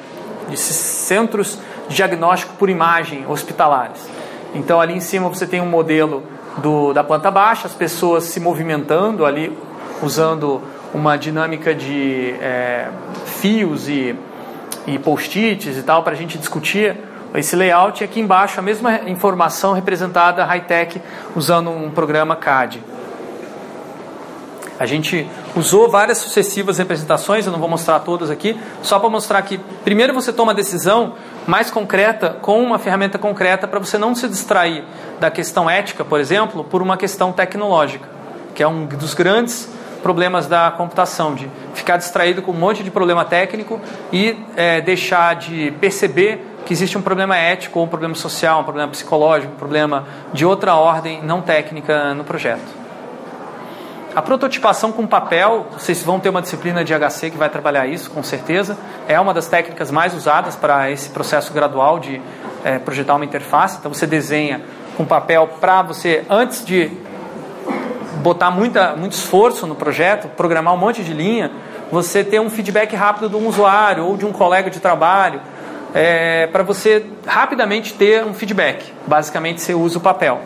de 0.49 0.57
centros 0.57 1.57
de 1.87 1.95
diagnóstico 1.95 2.53
por 2.55 2.69
imagem 2.69 3.25
hospitalares. 3.27 4.09
Então 4.53 4.79
ali 4.79 4.93
em 4.93 4.99
cima 4.99 5.29
você 5.29 5.45
tem 5.45 5.61
um 5.61 5.65
modelo 5.65 6.23
do, 6.57 6.93
da 6.93 7.03
planta 7.03 7.29
baixa, 7.29 7.67
as 7.67 7.73
pessoas 7.73 8.25
se 8.25 8.39
movimentando 8.39 9.25
ali 9.25 9.55
usando 10.01 10.61
uma 10.93 11.17
dinâmica 11.17 11.73
de 11.73 12.35
é, 12.41 12.87
fios 13.25 13.87
e, 13.87 14.15
e 14.87 14.97
post-its 14.97 15.77
e 15.77 15.83
tal 15.83 16.03
para 16.03 16.13
a 16.13 16.15
gente 16.15 16.37
discutir 16.37 16.95
esse 17.35 17.55
layout 17.55 18.01
e 18.01 18.03
aqui 18.03 18.19
embaixo 18.19 18.59
a 18.59 18.63
mesma 18.63 19.01
informação 19.07 19.73
representada 19.73 20.43
high-tech 20.43 20.99
usando 21.35 21.69
um 21.69 21.91
programa 21.91 22.35
CAD. 22.35 22.81
A 24.79 24.85
gente 24.85 25.27
usou 25.57 25.89
várias 25.89 26.19
sucessivas 26.19 26.77
representações, 26.77 27.45
eu 27.45 27.51
não 27.51 27.59
vou 27.59 27.67
mostrar 27.67 27.99
todas 27.99 28.29
aqui, 28.29 28.57
só 28.81 28.97
para 28.97 29.09
mostrar 29.09 29.41
que 29.41 29.57
primeiro 29.83 30.13
você 30.13 30.31
toma 30.31 30.53
a 30.53 30.55
decisão 30.55 31.15
mais 31.45 31.69
concreta 31.69 32.37
com 32.41 32.63
uma 32.63 32.79
ferramenta 32.79 33.17
concreta 33.17 33.67
para 33.67 33.77
você 33.77 33.97
não 33.97 34.15
se 34.15 34.29
distrair 34.29 34.85
da 35.19 35.29
questão 35.29 35.69
ética, 35.69 36.05
por 36.05 36.17
exemplo, 36.17 36.63
por 36.63 36.81
uma 36.81 36.95
questão 36.95 37.33
tecnológica, 37.33 38.07
que 38.55 38.63
é 38.63 38.67
um 38.67 38.85
dos 38.85 39.13
grandes 39.13 39.69
problemas 40.01 40.47
da 40.47 40.71
computação, 40.71 41.35
de 41.35 41.51
ficar 41.73 41.97
distraído 41.97 42.41
com 42.41 42.53
um 42.53 42.55
monte 42.55 42.81
de 42.81 42.89
problema 42.89 43.25
técnico 43.25 43.81
e 44.13 44.37
é, 44.55 44.79
deixar 44.79 45.35
de 45.35 45.71
perceber 45.81 46.45
que 46.65 46.71
existe 46.71 46.97
um 46.97 47.01
problema 47.01 47.35
ético, 47.35 47.79
ou 47.79 47.85
um 47.85 47.89
problema 47.89 48.15
social, 48.15 48.61
um 48.61 48.63
problema 48.63 48.89
psicológico, 48.89 49.51
um 49.51 49.57
problema 49.57 50.07
de 50.31 50.45
outra 50.45 50.75
ordem 50.75 51.21
não 51.21 51.41
técnica 51.41 52.13
no 52.13 52.23
projeto. 52.23 52.78
A 54.19 54.21
prototipação 54.21 54.91
com 54.91 55.07
papel, 55.07 55.67
vocês 55.71 56.03
vão 56.03 56.19
ter 56.19 56.27
uma 56.27 56.41
disciplina 56.41 56.83
de 56.83 56.93
HC 56.93 57.29
que 57.29 57.37
vai 57.37 57.49
trabalhar 57.49 57.87
isso, 57.87 58.11
com 58.11 58.21
certeza. 58.21 58.77
É 59.07 59.17
uma 59.17 59.33
das 59.33 59.47
técnicas 59.47 59.91
mais 59.91 60.13
usadas 60.13 60.57
para 60.57 60.91
esse 60.91 61.09
processo 61.09 61.53
gradual 61.53 61.99
de 61.99 62.21
é, 62.65 62.77
projetar 62.79 63.15
uma 63.15 63.23
interface. 63.23 63.77
Então 63.79 63.93
você 63.93 64.05
desenha 64.05 64.59
com 64.97 65.05
papel 65.05 65.47
para 65.61 65.83
você, 65.83 66.25
antes 66.29 66.65
de 66.65 66.91
botar 68.21 68.51
muita, 68.51 68.93
muito 68.93 69.13
esforço 69.13 69.65
no 69.65 69.73
projeto, 69.73 70.27
programar 70.35 70.73
um 70.73 70.77
monte 70.77 71.01
de 71.01 71.13
linha, 71.13 71.49
você 71.89 72.21
ter 72.21 72.41
um 72.41 72.49
feedback 72.49 72.93
rápido 72.97 73.29
de 73.29 73.37
um 73.37 73.47
usuário 73.47 74.05
ou 74.05 74.17
de 74.17 74.25
um 74.25 74.33
colega 74.33 74.69
de 74.69 74.81
trabalho, 74.81 75.39
é, 75.93 76.45
para 76.47 76.61
você 76.61 77.05
rapidamente 77.25 77.93
ter 77.93 78.25
um 78.25 78.33
feedback. 78.33 78.91
Basicamente, 79.07 79.61
você 79.61 79.73
usa 79.73 79.97
o 79.97 80.01
papel. 80.01 80.41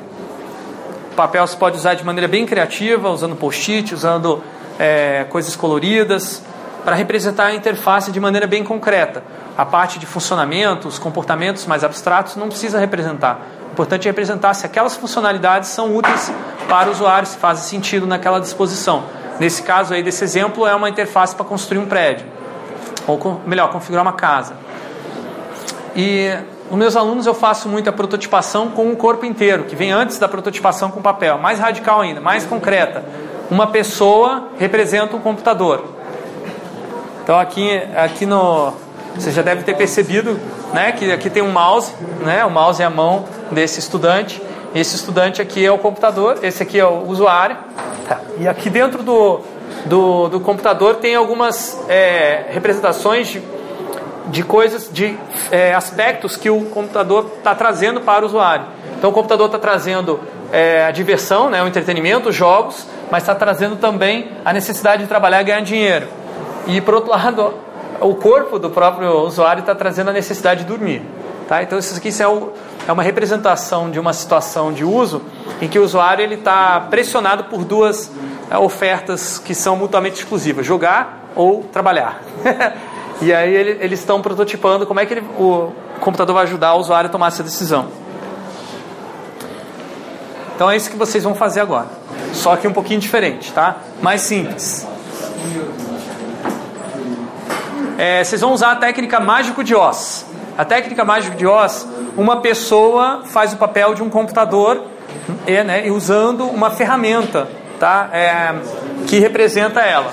Papel 1.16 1.46
você 1.46 1.56
pode 1.56 1.78
usar 1.78 1.94
de 1.94 2.04
maneira 2.04 2.28
bem 2.28 2.46
criativa, 2.46 3.10
usando 3.10 3.36
post-it, 3.36 3.94
usando 3.94 4.44
é, 4.80 5.26
coisas 5.30 5.56
coloridas, 5.56 6.42
para 6.84 6.96
representar 6.96 7.46
a 7.46 7.54
interface 7.54 8.12
de 8.12 8.20
maneira 8.20 8.48
bem 8.48 8.64
concreta. 8.64 9.24
A 9.58 9.64
parte 9.64 10.00
de 10.00 10.06
funcionamento, 10.06 10.88
os 10.88 10.98
comportamentos 10.98 11.66
mais 11.68 11.84
abstratos, 11.84 12.36
não 12.36 12.48
precisa 12.50 12.80
representar. 12.80 13.42
O 13.70 13.72
importante 13.74 14.08
é 14.08 14.10
representar 14.10 14.54
se 14.56 14.66
aquelas 14.66 14.96
funcionalidades 14.96 15.70
são 15.70 15.96
úteis 15.96 16.32
para 16.68 16.90
o 16.90 16.92
usuário, 16.92 17.28
se 17.28 17.38
fazem 17.38 17.64
sentido 17.64 18.08
naquela 18.08 18.40
disposição. 18.40 19.04
Nesse 19.40 19.62
caso 19.62 19.94
aí 19.94 20.02
desse 20.02 20.24
exemplo, 20.24 20.66
é 20.66 20.76
uma 20.76 20.90
interface 20.90 21.36
para 21.36 21.46
construir 21.46 21.80
um 21.80 21.86
prédio, 21.86 22.26
ou 23.08 23.42
melhor, 23.46 23.72
configurar 23.72 24.04
uma 24.04 24.14
casa. 24.14 24.56
E 25.96 26.36
os 26.70 26.78
meus 26.78 26.96
alunos 26.96 27.26
eu 27.26 27.34
faço 27.34 27.68
muita 27.70 27.92
prototipação 27.92 28.70
com 28.70 28.92
o 28.92 28.96
corpo 28.96 29.26
inteiro, 29.26 29.66
que 29.66 29.76
vem 29.76 29.92
antes 29.92 30.18
da 30.18 30.28
prototipação 30.28 30.90
com 30.90 31.02
papel, 31.02 31.38
mais 31.38 31.60
radical 31.60 32.02
ainda, 32.02 32.20
mais 32.20 32.46
concreta. 32.46 33.04
Uma 33.52 33.68
pessoa 33.68 34.48
representa 34.58 35.16
um 35.16 35.20
computador. 35.20 35.84
Então 37.24 37.40
aqui, 37.40 37.82
aqui 37.96 38.26
no, 38.26 38.74
você 39.16 39.32
já 39.32 39.42
deve 39.42 39.64
ter 39.64 39.76
percebido, 39.76 40.40
né, 40.74 40.92
que 40.92 41.12
aqui 41.12 41.30
tem 41.30 41.44
um 41.44 41.52
mouse, 41.52 41.94
né, 42.22 42.44
o 42.46 42.50
mouse 42.50 42.82
é 42.82 42.86
a 42.86 42.90
mão 42.90 43.26
desse 43.52 43.80
estudante. 43.80 44.42
Esse 44.74 44.96
estudante 44.96 45.40
aqui 45.40 45.64
é 45.64 45.72
o 45.72 45.78
computador, 45.78 46.40
esse 46.42 46.64
aqui 46.64 46.80
é 46.80 46.86
o 46.86 47.08
usuário. 47.08 47.56
Tá. 48.08 48.20
E 48.40 48.48
aqui 48.48 48.72
dentro 48.72 49.04
do, 49.04 49.42
do, 49.86 50.30
do 50.30 50.40
computador 50.40 50.96
tem 50.96 51.16
algumas 51.16 51.80
é, 51.88 52.46
representações 52.50 53.28
de 53.28 53.40
de 54.28 54.44
coisas, 54.44 54.90
de 54.92 55.18
é, 55.52 55.74
aspectos 55.74 56.38
que 56.38 56.50
o 56.50 56.66
computador 56.66 57.32
está 57.38 57.54
trazendo 57.54 58.02
para 58.02 58.24
o 58.24 58.28
usuário. 58.28 58.66
Então 58.98 59.10
o 59.10 59.14
computador 59.14 59.48
está 59.48 59.60
trazendo 59.60 60.20
é, 60.52 60.86
a 60.86 60.92
diversão, 60.92 61.50
né, 61.50 61.62
o 61.62 61.68
entretenimento, 61.68 62.30
os 62.30 62.36
jogos, 62.36 62.88
mas 63.12 63.24
está 63.24 63.36
trazendo 63.36 63.76
também 63.76 64.32
a 64.46 64.54
necessidade 64.54 65.04
de 65.04 65.10
trabalhar 65.10 65.42
e 65.42 65.46
ganhar 65.46 65.62
dinheiro. 65.62 66.08
E 66.68 66.80
por 66.80 66.94
outro 66.94 67.10
lado, 67.12 67.54
o 68.00 68.16
corpo 68.16 68.58
do 68.58 68.70
próprio 68.70 69.12
usuário 69.22 69.62
está 69.62 69.76
trazendo 69.76 70.10
a 70.10 70.14
necessidade 70.14 70.62
de 70.62 70.68
dormir. 70.68 71.02
Tá? 71.48 71.62
Então 71.62 71.78
isso 71.78 71.96
aqui 71.98 72.10
é, 72.22 72.28
o, 72.28 72.54
é 72.88 72.92
uma 72.92 73.04
representação 73.04 73.92
de 73.92 74.00
uma 74.00 74.14
situação 74.14 74.72
de 74.72 74.86
uso 74.86 75.22
em 75.62 75.68
que 75.68 75.78
o 75.78 75.84
usuário 75.84 76.24
ele 76.24 76.36
está 76.36 76.80
pressionado 76.90 77.46
por 77.46 77.66
duas 77.66 78.10
é, 78.50 78.58
ofertas 78.58 79.38
que 79.38 79.54
são 79.54 79.76
mutuamente 79.76 80.20
exclusivas: 80.20 80.66
jogar 80.66 81.30
ou 81.36 81.64
trabalhar. 81.64 82.22
E 83.24 83.34
aí 83.34 83.56
ele, 83.56 83.78
eles 83.80 84.00
estão 84.00 84.22
prototipando 84.22 84.86
como 84.86 85.00
é 85.00 85.06
que 85.06 85.14
ele, 85.14 85.22
o 85.40 85.72
computador 86.02 86.36
vai 86.36 86.44
ajudar 86.44 86.74
o 86.74 86.80
usuário 86.80 87.08
a 87.08 87.12
tomar 87.12 87.28
essa 87.28 87.42
decisão. 87.42 87.88
Então 90.54 90.70
é 90.70 90.76
isso 90.76 90.92
que 90.92 90.98
vocês 90.98 91.24
vão 91.24 91.34
fazer 91.34 91.62
agora. 91.62 91.88
Só 92.34 92.58
que 92.58 92.68
um 92.68 92.74
pouquinho 92.74 93.00
diferente, 93.00 93.54
tá? 93.54 93.78
Mais 94.02 94.22
simples. 94.22 94.86
É, 97.98 98.22
vocês 98.22 98.42
vão 98.42 98.52
usar 98.52 98.74
a 98.74 98.76
técnica 98.76 99.22
mágico 99.22 99.64
de 99.64 99.74
Oz. 99.74 100.26
A 100.58 100.66
técnica 100.66 101.06
mágico 101.06 101.38
de 101.38 101.48
Oz, 101.48 101.88
uma 102.18 102.42
pessoa 102.42 103.24
faz 103.26 103.54
o 103.54 103.58
papel 103.58 103.96
de 103.96 104.04
um 104.04 104.10
computador 104.10 104.84
é, 105.48 105.64
né, 105.64 105.88
e 105.88 105.92
usando 105.92 106.46
uma 106.46 106.72
ferramenta 106.72 107.48
tá, 107.80 108.10
é, 108.12 108.54
que 109.08 109.18
representa 109.18 109.80
ela. 109.80 110.12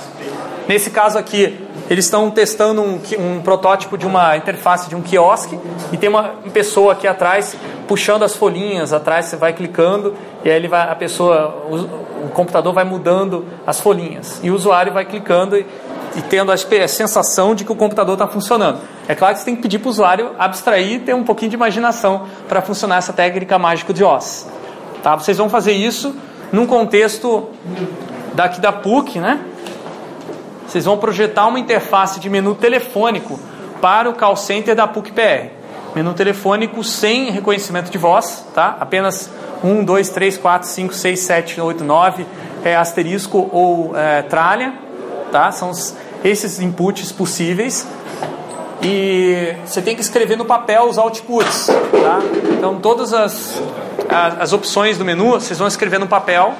Nesse 0.68 0.90
caso 0.90 1.18
aqui, 1.18 1.58
eles 1.90 2.04
estão 2.04 2.30
testando 2.30 2.80
um, 2.80 3.00
um, 3.18 3.42
protótipo 3.42 3.98
de 3.98 4.06
uma 4.06 4.36
interface 4.36 4.88
de 4.88 4.94
um 4.94 5.02
quiosque 5.02 5.58
e 5.90 5.96
tem 5.96 6.08
uma 6.08 6.34
pessoa 6.52 6.92
aqui 6.92 7.08
atrás 7.08 7.56
puxando 7.88 8.22
as 8.22 8.36
folhinhas 8.36 8.92
atrás, 8.92 9.26
você 9.26 9.36
vai 9.36 9.52
clicando 9.52 10.14
e 10.44 10.48
aí 10.48 10.54
ele 10.54 10.68
vai, 10.68 10.88
a 10.88 10.94
pessoa, 10.94 11.66
o, 11.68 12.26
o 12.26 12.28
computador 12.32 12.72
vai 12.72 12.84
mudando 12.84 13.44
as 13.66 13.80
folhinhas 13.80 14.38
e 14.40 14.52
o 14.52 14.54
usuário 14.54 14.92
vai 14.92 15.04
clicando 15.04 15.56
e, 15.56 15.66
e 16.14 16.22
tendo 16.22 16.52
a, 16.52 16.54
a 16.54 16.88
sensação 16.88 17.56
de 17.56 17.64
que 17.64 17.72
o 17.72 17.74
computador 17.76 18.14
está 18.14 18.28
funcionando. 18.28 18.78
É 19.08 19.14
claro 19.16 19.34
que 19.34 19.40
você 19.40 19.46
tem 19.46 19.56
que 19.56 19.62
pedir 19.62 19.80
para 19.80 19.88
o 19.88 19.90
usuário 19.90 20.30
abstrair 20.38 20.92
e 20.92 20.98
ter 21.00 21.14
um 21.14 21.24
pouquinho 21.24 21.50
de 21.50 21.56
imaginação 21.56 22.26
para 22.48 22.62
funcionar 22.62 22.98
essa 22.98 23.12
técnica 23.12 23.58
mágica 23.58 23.92
de 23.92 24.04
Oz. 24.04 24.48
Tá? 25.02 25.16
Vocês 25.16 25.36
vão 25.36 25.48
fazer 25.48 25.72
isso 25.72 26.14
num 26.52 26.66
contexto 26.66 27.48
daqui 28.32 28.60
da 28.60 28.70
PUC, 28.70 29.18
né? 29.18 29.40
Vocês 30.70 30.84
vão 30.84 30.96
projetar 30.96 31.48
uma 31.48 31.58
interface 31.58 32.20
de 32.20 32.30
menu 32.30 32.54
telefônico 32.54 33.40
para 33.82 34.08
o 34.08 34.14
call 34.14 34.36
center 34.36 34.76
da 34.76 34.86
PUC-PR. 34.86 35.48
Menu 35.96 36.14
telefônico 36.14 36.84
sem 36.84 37.32
reconhecimento 37.32 37.90
de 37.90 37.98
voz, 37.98 38.46
tá? 38.54 38.76
Apenas 38.78 39.28
1, 39.64 39.84
2, 39.84 40.08
3, 40.10 40.38
4, 40.38 40.68
5, 40.68 40.94
6, 40.94 41.18
7, 41.18 41.60
8, 41.60 41.82
9, 41.82 42.24
é, 42.62 42.76
asterisco 42.76 43.50
ou 43.52 43.96
é, 43.96 44.22
tralha, 44.22 44.74
tá? 45.32 45.50
São 45.50 45.70
os, 45.70 45.96
esses 46.22 46.60
inputs 46.60 47.10
possíveis. 47.10 47.84
E 48.80 49.52
você 49.66 49.82
tem 49.82 49.96
que 49.96 50.02
escrever 50.02 50.36
no 50.36 50.44
papel 50.44 50.88
os 50.88 50.98
outputs, 50.98 51.66
tá? 51.66 52.20
Então 52.56 52.76
todas 52.78 53.12
as, 53.12 53.60
as, 54.08 54.40
as 54.40 54.52
opções 54.52 54.96
do 54.96 55.04
menu 55.04 55.32
vocês 55.32 55.58
vão 55.58 55.66
escrever 55.66 55.98
no 55.98 56.06
papel 56.06 56.54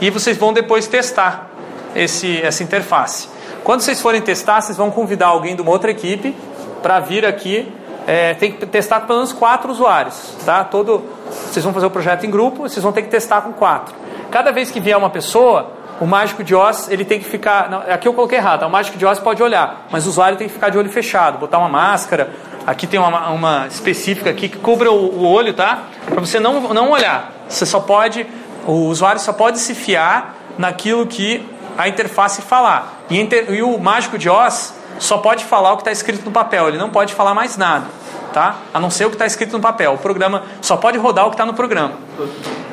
e 0.00 0.10
vocês 0.10 0.36
vão 0.36 0.52
depois 0.52 0.86
testar 0.86 1.50
esse, 1.94 2.40
essa 2.40 2.62
interface. 2.62 3.31
Quando 3.64 3.80
vocês 3.80 4.00
forem 4.00 4.20
testar, 4.20 4.60
vocês 4.60 4.76
vão 4.76 4.90
convidar 4.90 5.28
alguém 5.28 5.54
de 5.54 5.62
uma 5.62 5.70
outra 5.70 5.90
equipe 5.90 6.34
para 6.82 6.98
vir 6.98 7.24
aqui. 7.24 7.72
É, 8.06 8.34
tem 8.34 8.50
que 8.50 8.66
testar 8.66 9.00
com 9.00 9.06
pelo 9.06 9.20
menos 9.20 9.32
quatro 9.32 9.70
usuários, 9.70 10.34
tá? 10.44 10.64
Todo, 10.64 11.04
vocês 11.30 11.64
vão 11.64 11.72
fazer 11.72 11.86
o 11.86 11.90
projeto 11.90 12.26
em 12.26 12.30
grupo, 12.30 12.62
vocês 12.62 12.82
vão 12.82 12.92
ter 12.92 13.02
que 13.02 13.08
testar 13.08 13.42
com 13.42 13.52
quatro. 13.52 13.94
Cada 14.28 14.50
vez 14.50 14.72
que 14.72 14.80
vier 14.80 14.96
uma 14.96 15.10
pessoa, 15.10 15.70
o 16.00 16.06
mágico 16.06 16.42
de 16.42 16.52
Oz 16.52 16.88
ele 16.90 17.04
tem 17.04 17.20
que 17.20 17.24
ficar. 17.24 17.70
Não, 17.70 17.78
aqui 17.78 18.08
eu 18.08 18.12
coloquei 18.12 18.38
errado. 18.38 18.64
O 18.64 18.70
mágico 18.70 18.98
de 18.98 19.06
Oz 19.06 19.20
pode 19.20 19.40
olhar, 19.40 19.86
mas 19.88 20.06
o 20.06 20.08
usuário 20.08 20.36
tem 20.36 20.48
que 20.48 20.52
ficar 20.52 20.68
de 20.68 20.78
olho 20.78 20.90
fechado, 20.90 21.38
botar 21.38 21.58
uma 21.58 21.68
máscara. 21.68 22.32
Aqui 22.66 22.88
tem 22.88 22.98
uma, 22.98 23.30
uma 23.30 23.66
específica 23.68 24.30
aqui 24.30 24.48
que 24.48 24.58
cubra 24.58 24.90
o, 24.90 25.20
o 25.20 25.24
olho, 25.24 25.54
tá? 25.54 25.84
Para 26.06 26.18
você 26.18 26.40
não, 26.40 26.74
não 26.74 26.90
olhar. 26.90 27.32
Você 27.48 27.64
só 27.64 27.78
pode, 27.78 28.26
o 28.66 28.86
usuário 28.86 29.20
só 29.20 29.32
pode 29.32 29.60
se 29.60 29.76
fiar 29.76 30.34
naquilo 30.58 31.06
que 31.06 31.46
a 31.76 31.88
interface 31.88 32.42
falar. 32.42 33.04
E, 33.10 33.20
inter, 33.20 33.52
e 33.52 33.62
o 33.62 33.78
mágico 33.78 34.18
de 34.18 34.28
Oz 34.28 34.74
só 34.98 35.18
pode 35.18 35.44
falar 35.44 35.72
o 35.72 35.76
que 35.76 35.82
está 35.82 35.92
escrito 35.92 36.24
no 36.24 36.30
papel, 36.30 36.68
ele 36.68 36.78
não 36.78 36.90
pode 36.90 37.14
falar 37.14 37.34
mais 37.34 37.56
nada, 37.56 37.86
tá? 38.32 38.56
A 38.72 38.78
não 38.78 38.90
ser 38.90 39.06
o 39.06 39.08
que 39.08 39.16
está 39.16 39.26
escrito 39.26 39.52
no 39.52 39.60
papel. 39.60 39.94
O 39.94 39.98
programa 39.98 40.44
só 40.60 40.76
pode 40.76 40.98
rodar 40.98 41.26
o 41.26 41.30
que 41.30 41.34
está 41.34 41.46
no 41.46 41.54
programa. 41.54 41.94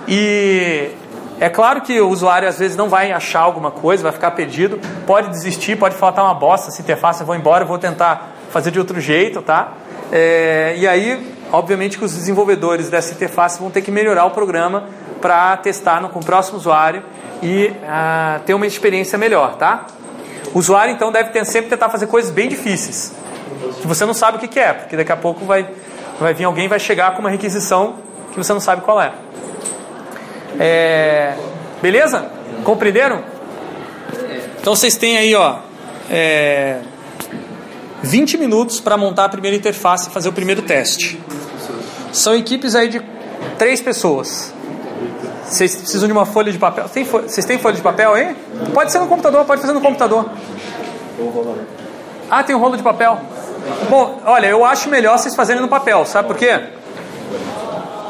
E 0.08 0.92
é 1.40 1.50
claro 1.50 1.82
que 1.82 2.00
o 2.00 2.10
usuário 2.10 2.48
às 2.48 2.60
vezes 2.60 2.76
não 2.76 2.90
vai 2.90 3.12
achar 3.12 3.40
alguma 3.40 3.72
coisa, 3.72 4.04
vai 4.04 4.12
ficar 4.12 4.32
perdido, 4.32 4.80
pode 5.08 5.30
desistir, 5.30 5.78
pode 5.78 5.96
falar 5.96 6.12
tá 6.12 6.24
uma 6.24 6.34
bosta 6.34 6.70
essa 6.70 6.82
interface, 6.82 7.22
eu 7.22 7.26
vou 7.26 7.36
embora, 7.36 7.64
eu 7.64 7.68
vou 7.68 7.78
tentar 7.78 8.34
fazer 8.52 8.72
de 8.72 8.80
outro 8.80 9.00
jeito, 9.00 9.42
tá? 9.42 9.74
É, 10.12 10.76
e 10.78 10.88
aí, 10.88 11.34
obviamente, 11.52 11.98
que 11.98 12.04
os 12.04 12.14
desenvolvedores 12.14 12.90
dessa 12.90 13.14
interface 13.14 13.60
vão 13.60 13.70
ter 13.70 13.82
que 13.82 13.92
melhorar 13.92 14.26
o 14.26 14.32
programa 14.32 14.86
para 15.22 15.56
testar 15.58 16.02
no, 16.02 16.10
com 16.10 16.20
o 16.20 16.26
próximo 16.26 16.58
usuário 16.58 17.04
e 17.42 17.72
ah, 17.88 18.40
ter 18.46 18.54
uma 18.54 18.68
experiência 18.68 19.18
melhor, 19.18 19.56
tá? 19.56 19.88
O 20.54 20.60
usuário 20.60 20.94
então 20.94 21.12
deve 21.12 21.30
ter, 21.30 21.46
sempre 21.46 21.70
tentar 21.70 21.90
fazer 21.90 22.08
coisas 22.08 22.32
bem 22.32 22.50
difíceis, 22.50 23.14
que 23.82 23.88
você 23.88 24.06
não 24.06 24.14
sabe 24.14 24.38
o 24.38 24.40
que, 24.40 24.48
que 24.48 24.60
é, 24.60 24.74
porque 24.74 24.98
daqui 24.98 25.12
a 25.12 25.18
pouco 25.18 25.46
vai, 25.46 25.68
vai 26.20 26.34
vir 26.34 26.46
alguém 26.46 26.68
vai 26.68 26.80
chegar 26.80 27.14
com 27.14 27.20
uma 27.20 27.30
requisição 27.30 27.96
que 28.32 28.38
você 28.38 28.54
não 28.54 28.60
sabe 28.60 28.82
qual 28.82 29.02
é. 29.02 29.12
é 30.60 31.36
beleza? 31.82 32.30
Compreenderam? 32.64 33.24
Então 34.60 34.76
vocês 34.76 34.96
têm 34.96 35.18
aí, 35.18 35.36
ó, 35.36 35.58
é, 36.10 36.80
20 38.04 38.38
minutos 38.38 38.80
para 38.80 38.98
montar 38.98 39.26
a 39.26 39.30
primeira 39.30 39.56
interface 39.56 40.10
e 40.10 40.12
fazer 40.12 40.30
o 40.30 40.34
primeiro 40.34 40.62
teste. 40.62 41.20
São 42.12 42.36
equipes 42.36 42.76
aí 42.76 42.90
de 42.90 43.02
três 43.58 43.82
pessoas. 43.82 44.54
Vocês 45.50 45.76
precisam 45.76 46.08
de 46.08 46.14
uma 46.14 46.26
folha 46.26 46.52
de 46.52 46.60
papel. 46.60 46.88
Tem. 46.90 47.04
Vocês 47.04 47.46
têm 47.46 47.58
folha 47.58 47.76
de 47.76 47.82
papel 47.82 48.14
aí? 48.14 48.36
Pode 48.74 48.92
ser 48.92 49.00
no 49.00 49.08
computador, 49.08 49.46
pode 49.46 49.62
fazer 49.62 49.74
no 49.74 49.82
computador. 49.82 50.30
Ah, 52.30 52.44
tem 52.44 52.56
um 52.56 52.60
rolo 52.60 52.78
de 52.78 52.84
papel. 52.84 53.20
Bom, 53.90 54.22
olha, 54.26 54.48
eu 54.48 54.64
acho 54.64 54.90
melhor 54.90 55.18
vocês 55.18 55.36
fazerem 55.36 55.62
no 55.62 55.68
papel, 55.68 56.06
sabe 56.06 56.28
por 56.28 56.38
quê? 56.38 56.60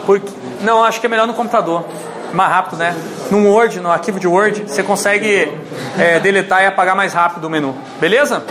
Porque, 0.06 0.30
não, 0.62 0.84
acho 0.84 1.00
que 1.00 1.06
é 1.06 1.10
melhor 1.10 1.28
no 1.28 1.34
computador. 1.34 1.86
Mais 2.34 2.52
rápido, 2.52 2.78
né? 2.78 2.96
Num 3.32 3.50
Word, 3.50 3.80
no 3.80 3.90
arquivo 3.90 4.20
de 4.20 4.28
Word, 4.28 4.66
você 4.68 4.84
consegue 4.84 5.52
é, 5.98 6.20
deletar 6.20 6.62
e 6.62 6.68
apagar 6.68 6.96
mais 6.96 7.14
rápido 7.14 7.46
o 7.46 7.50
menu. 7.50 7.76
Beleza? 8.00 8.44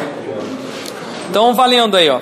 Então, 1.31 1.55
valendo 1.55 1.97
aí, 1.97 2.09
ó. 2.09 2.21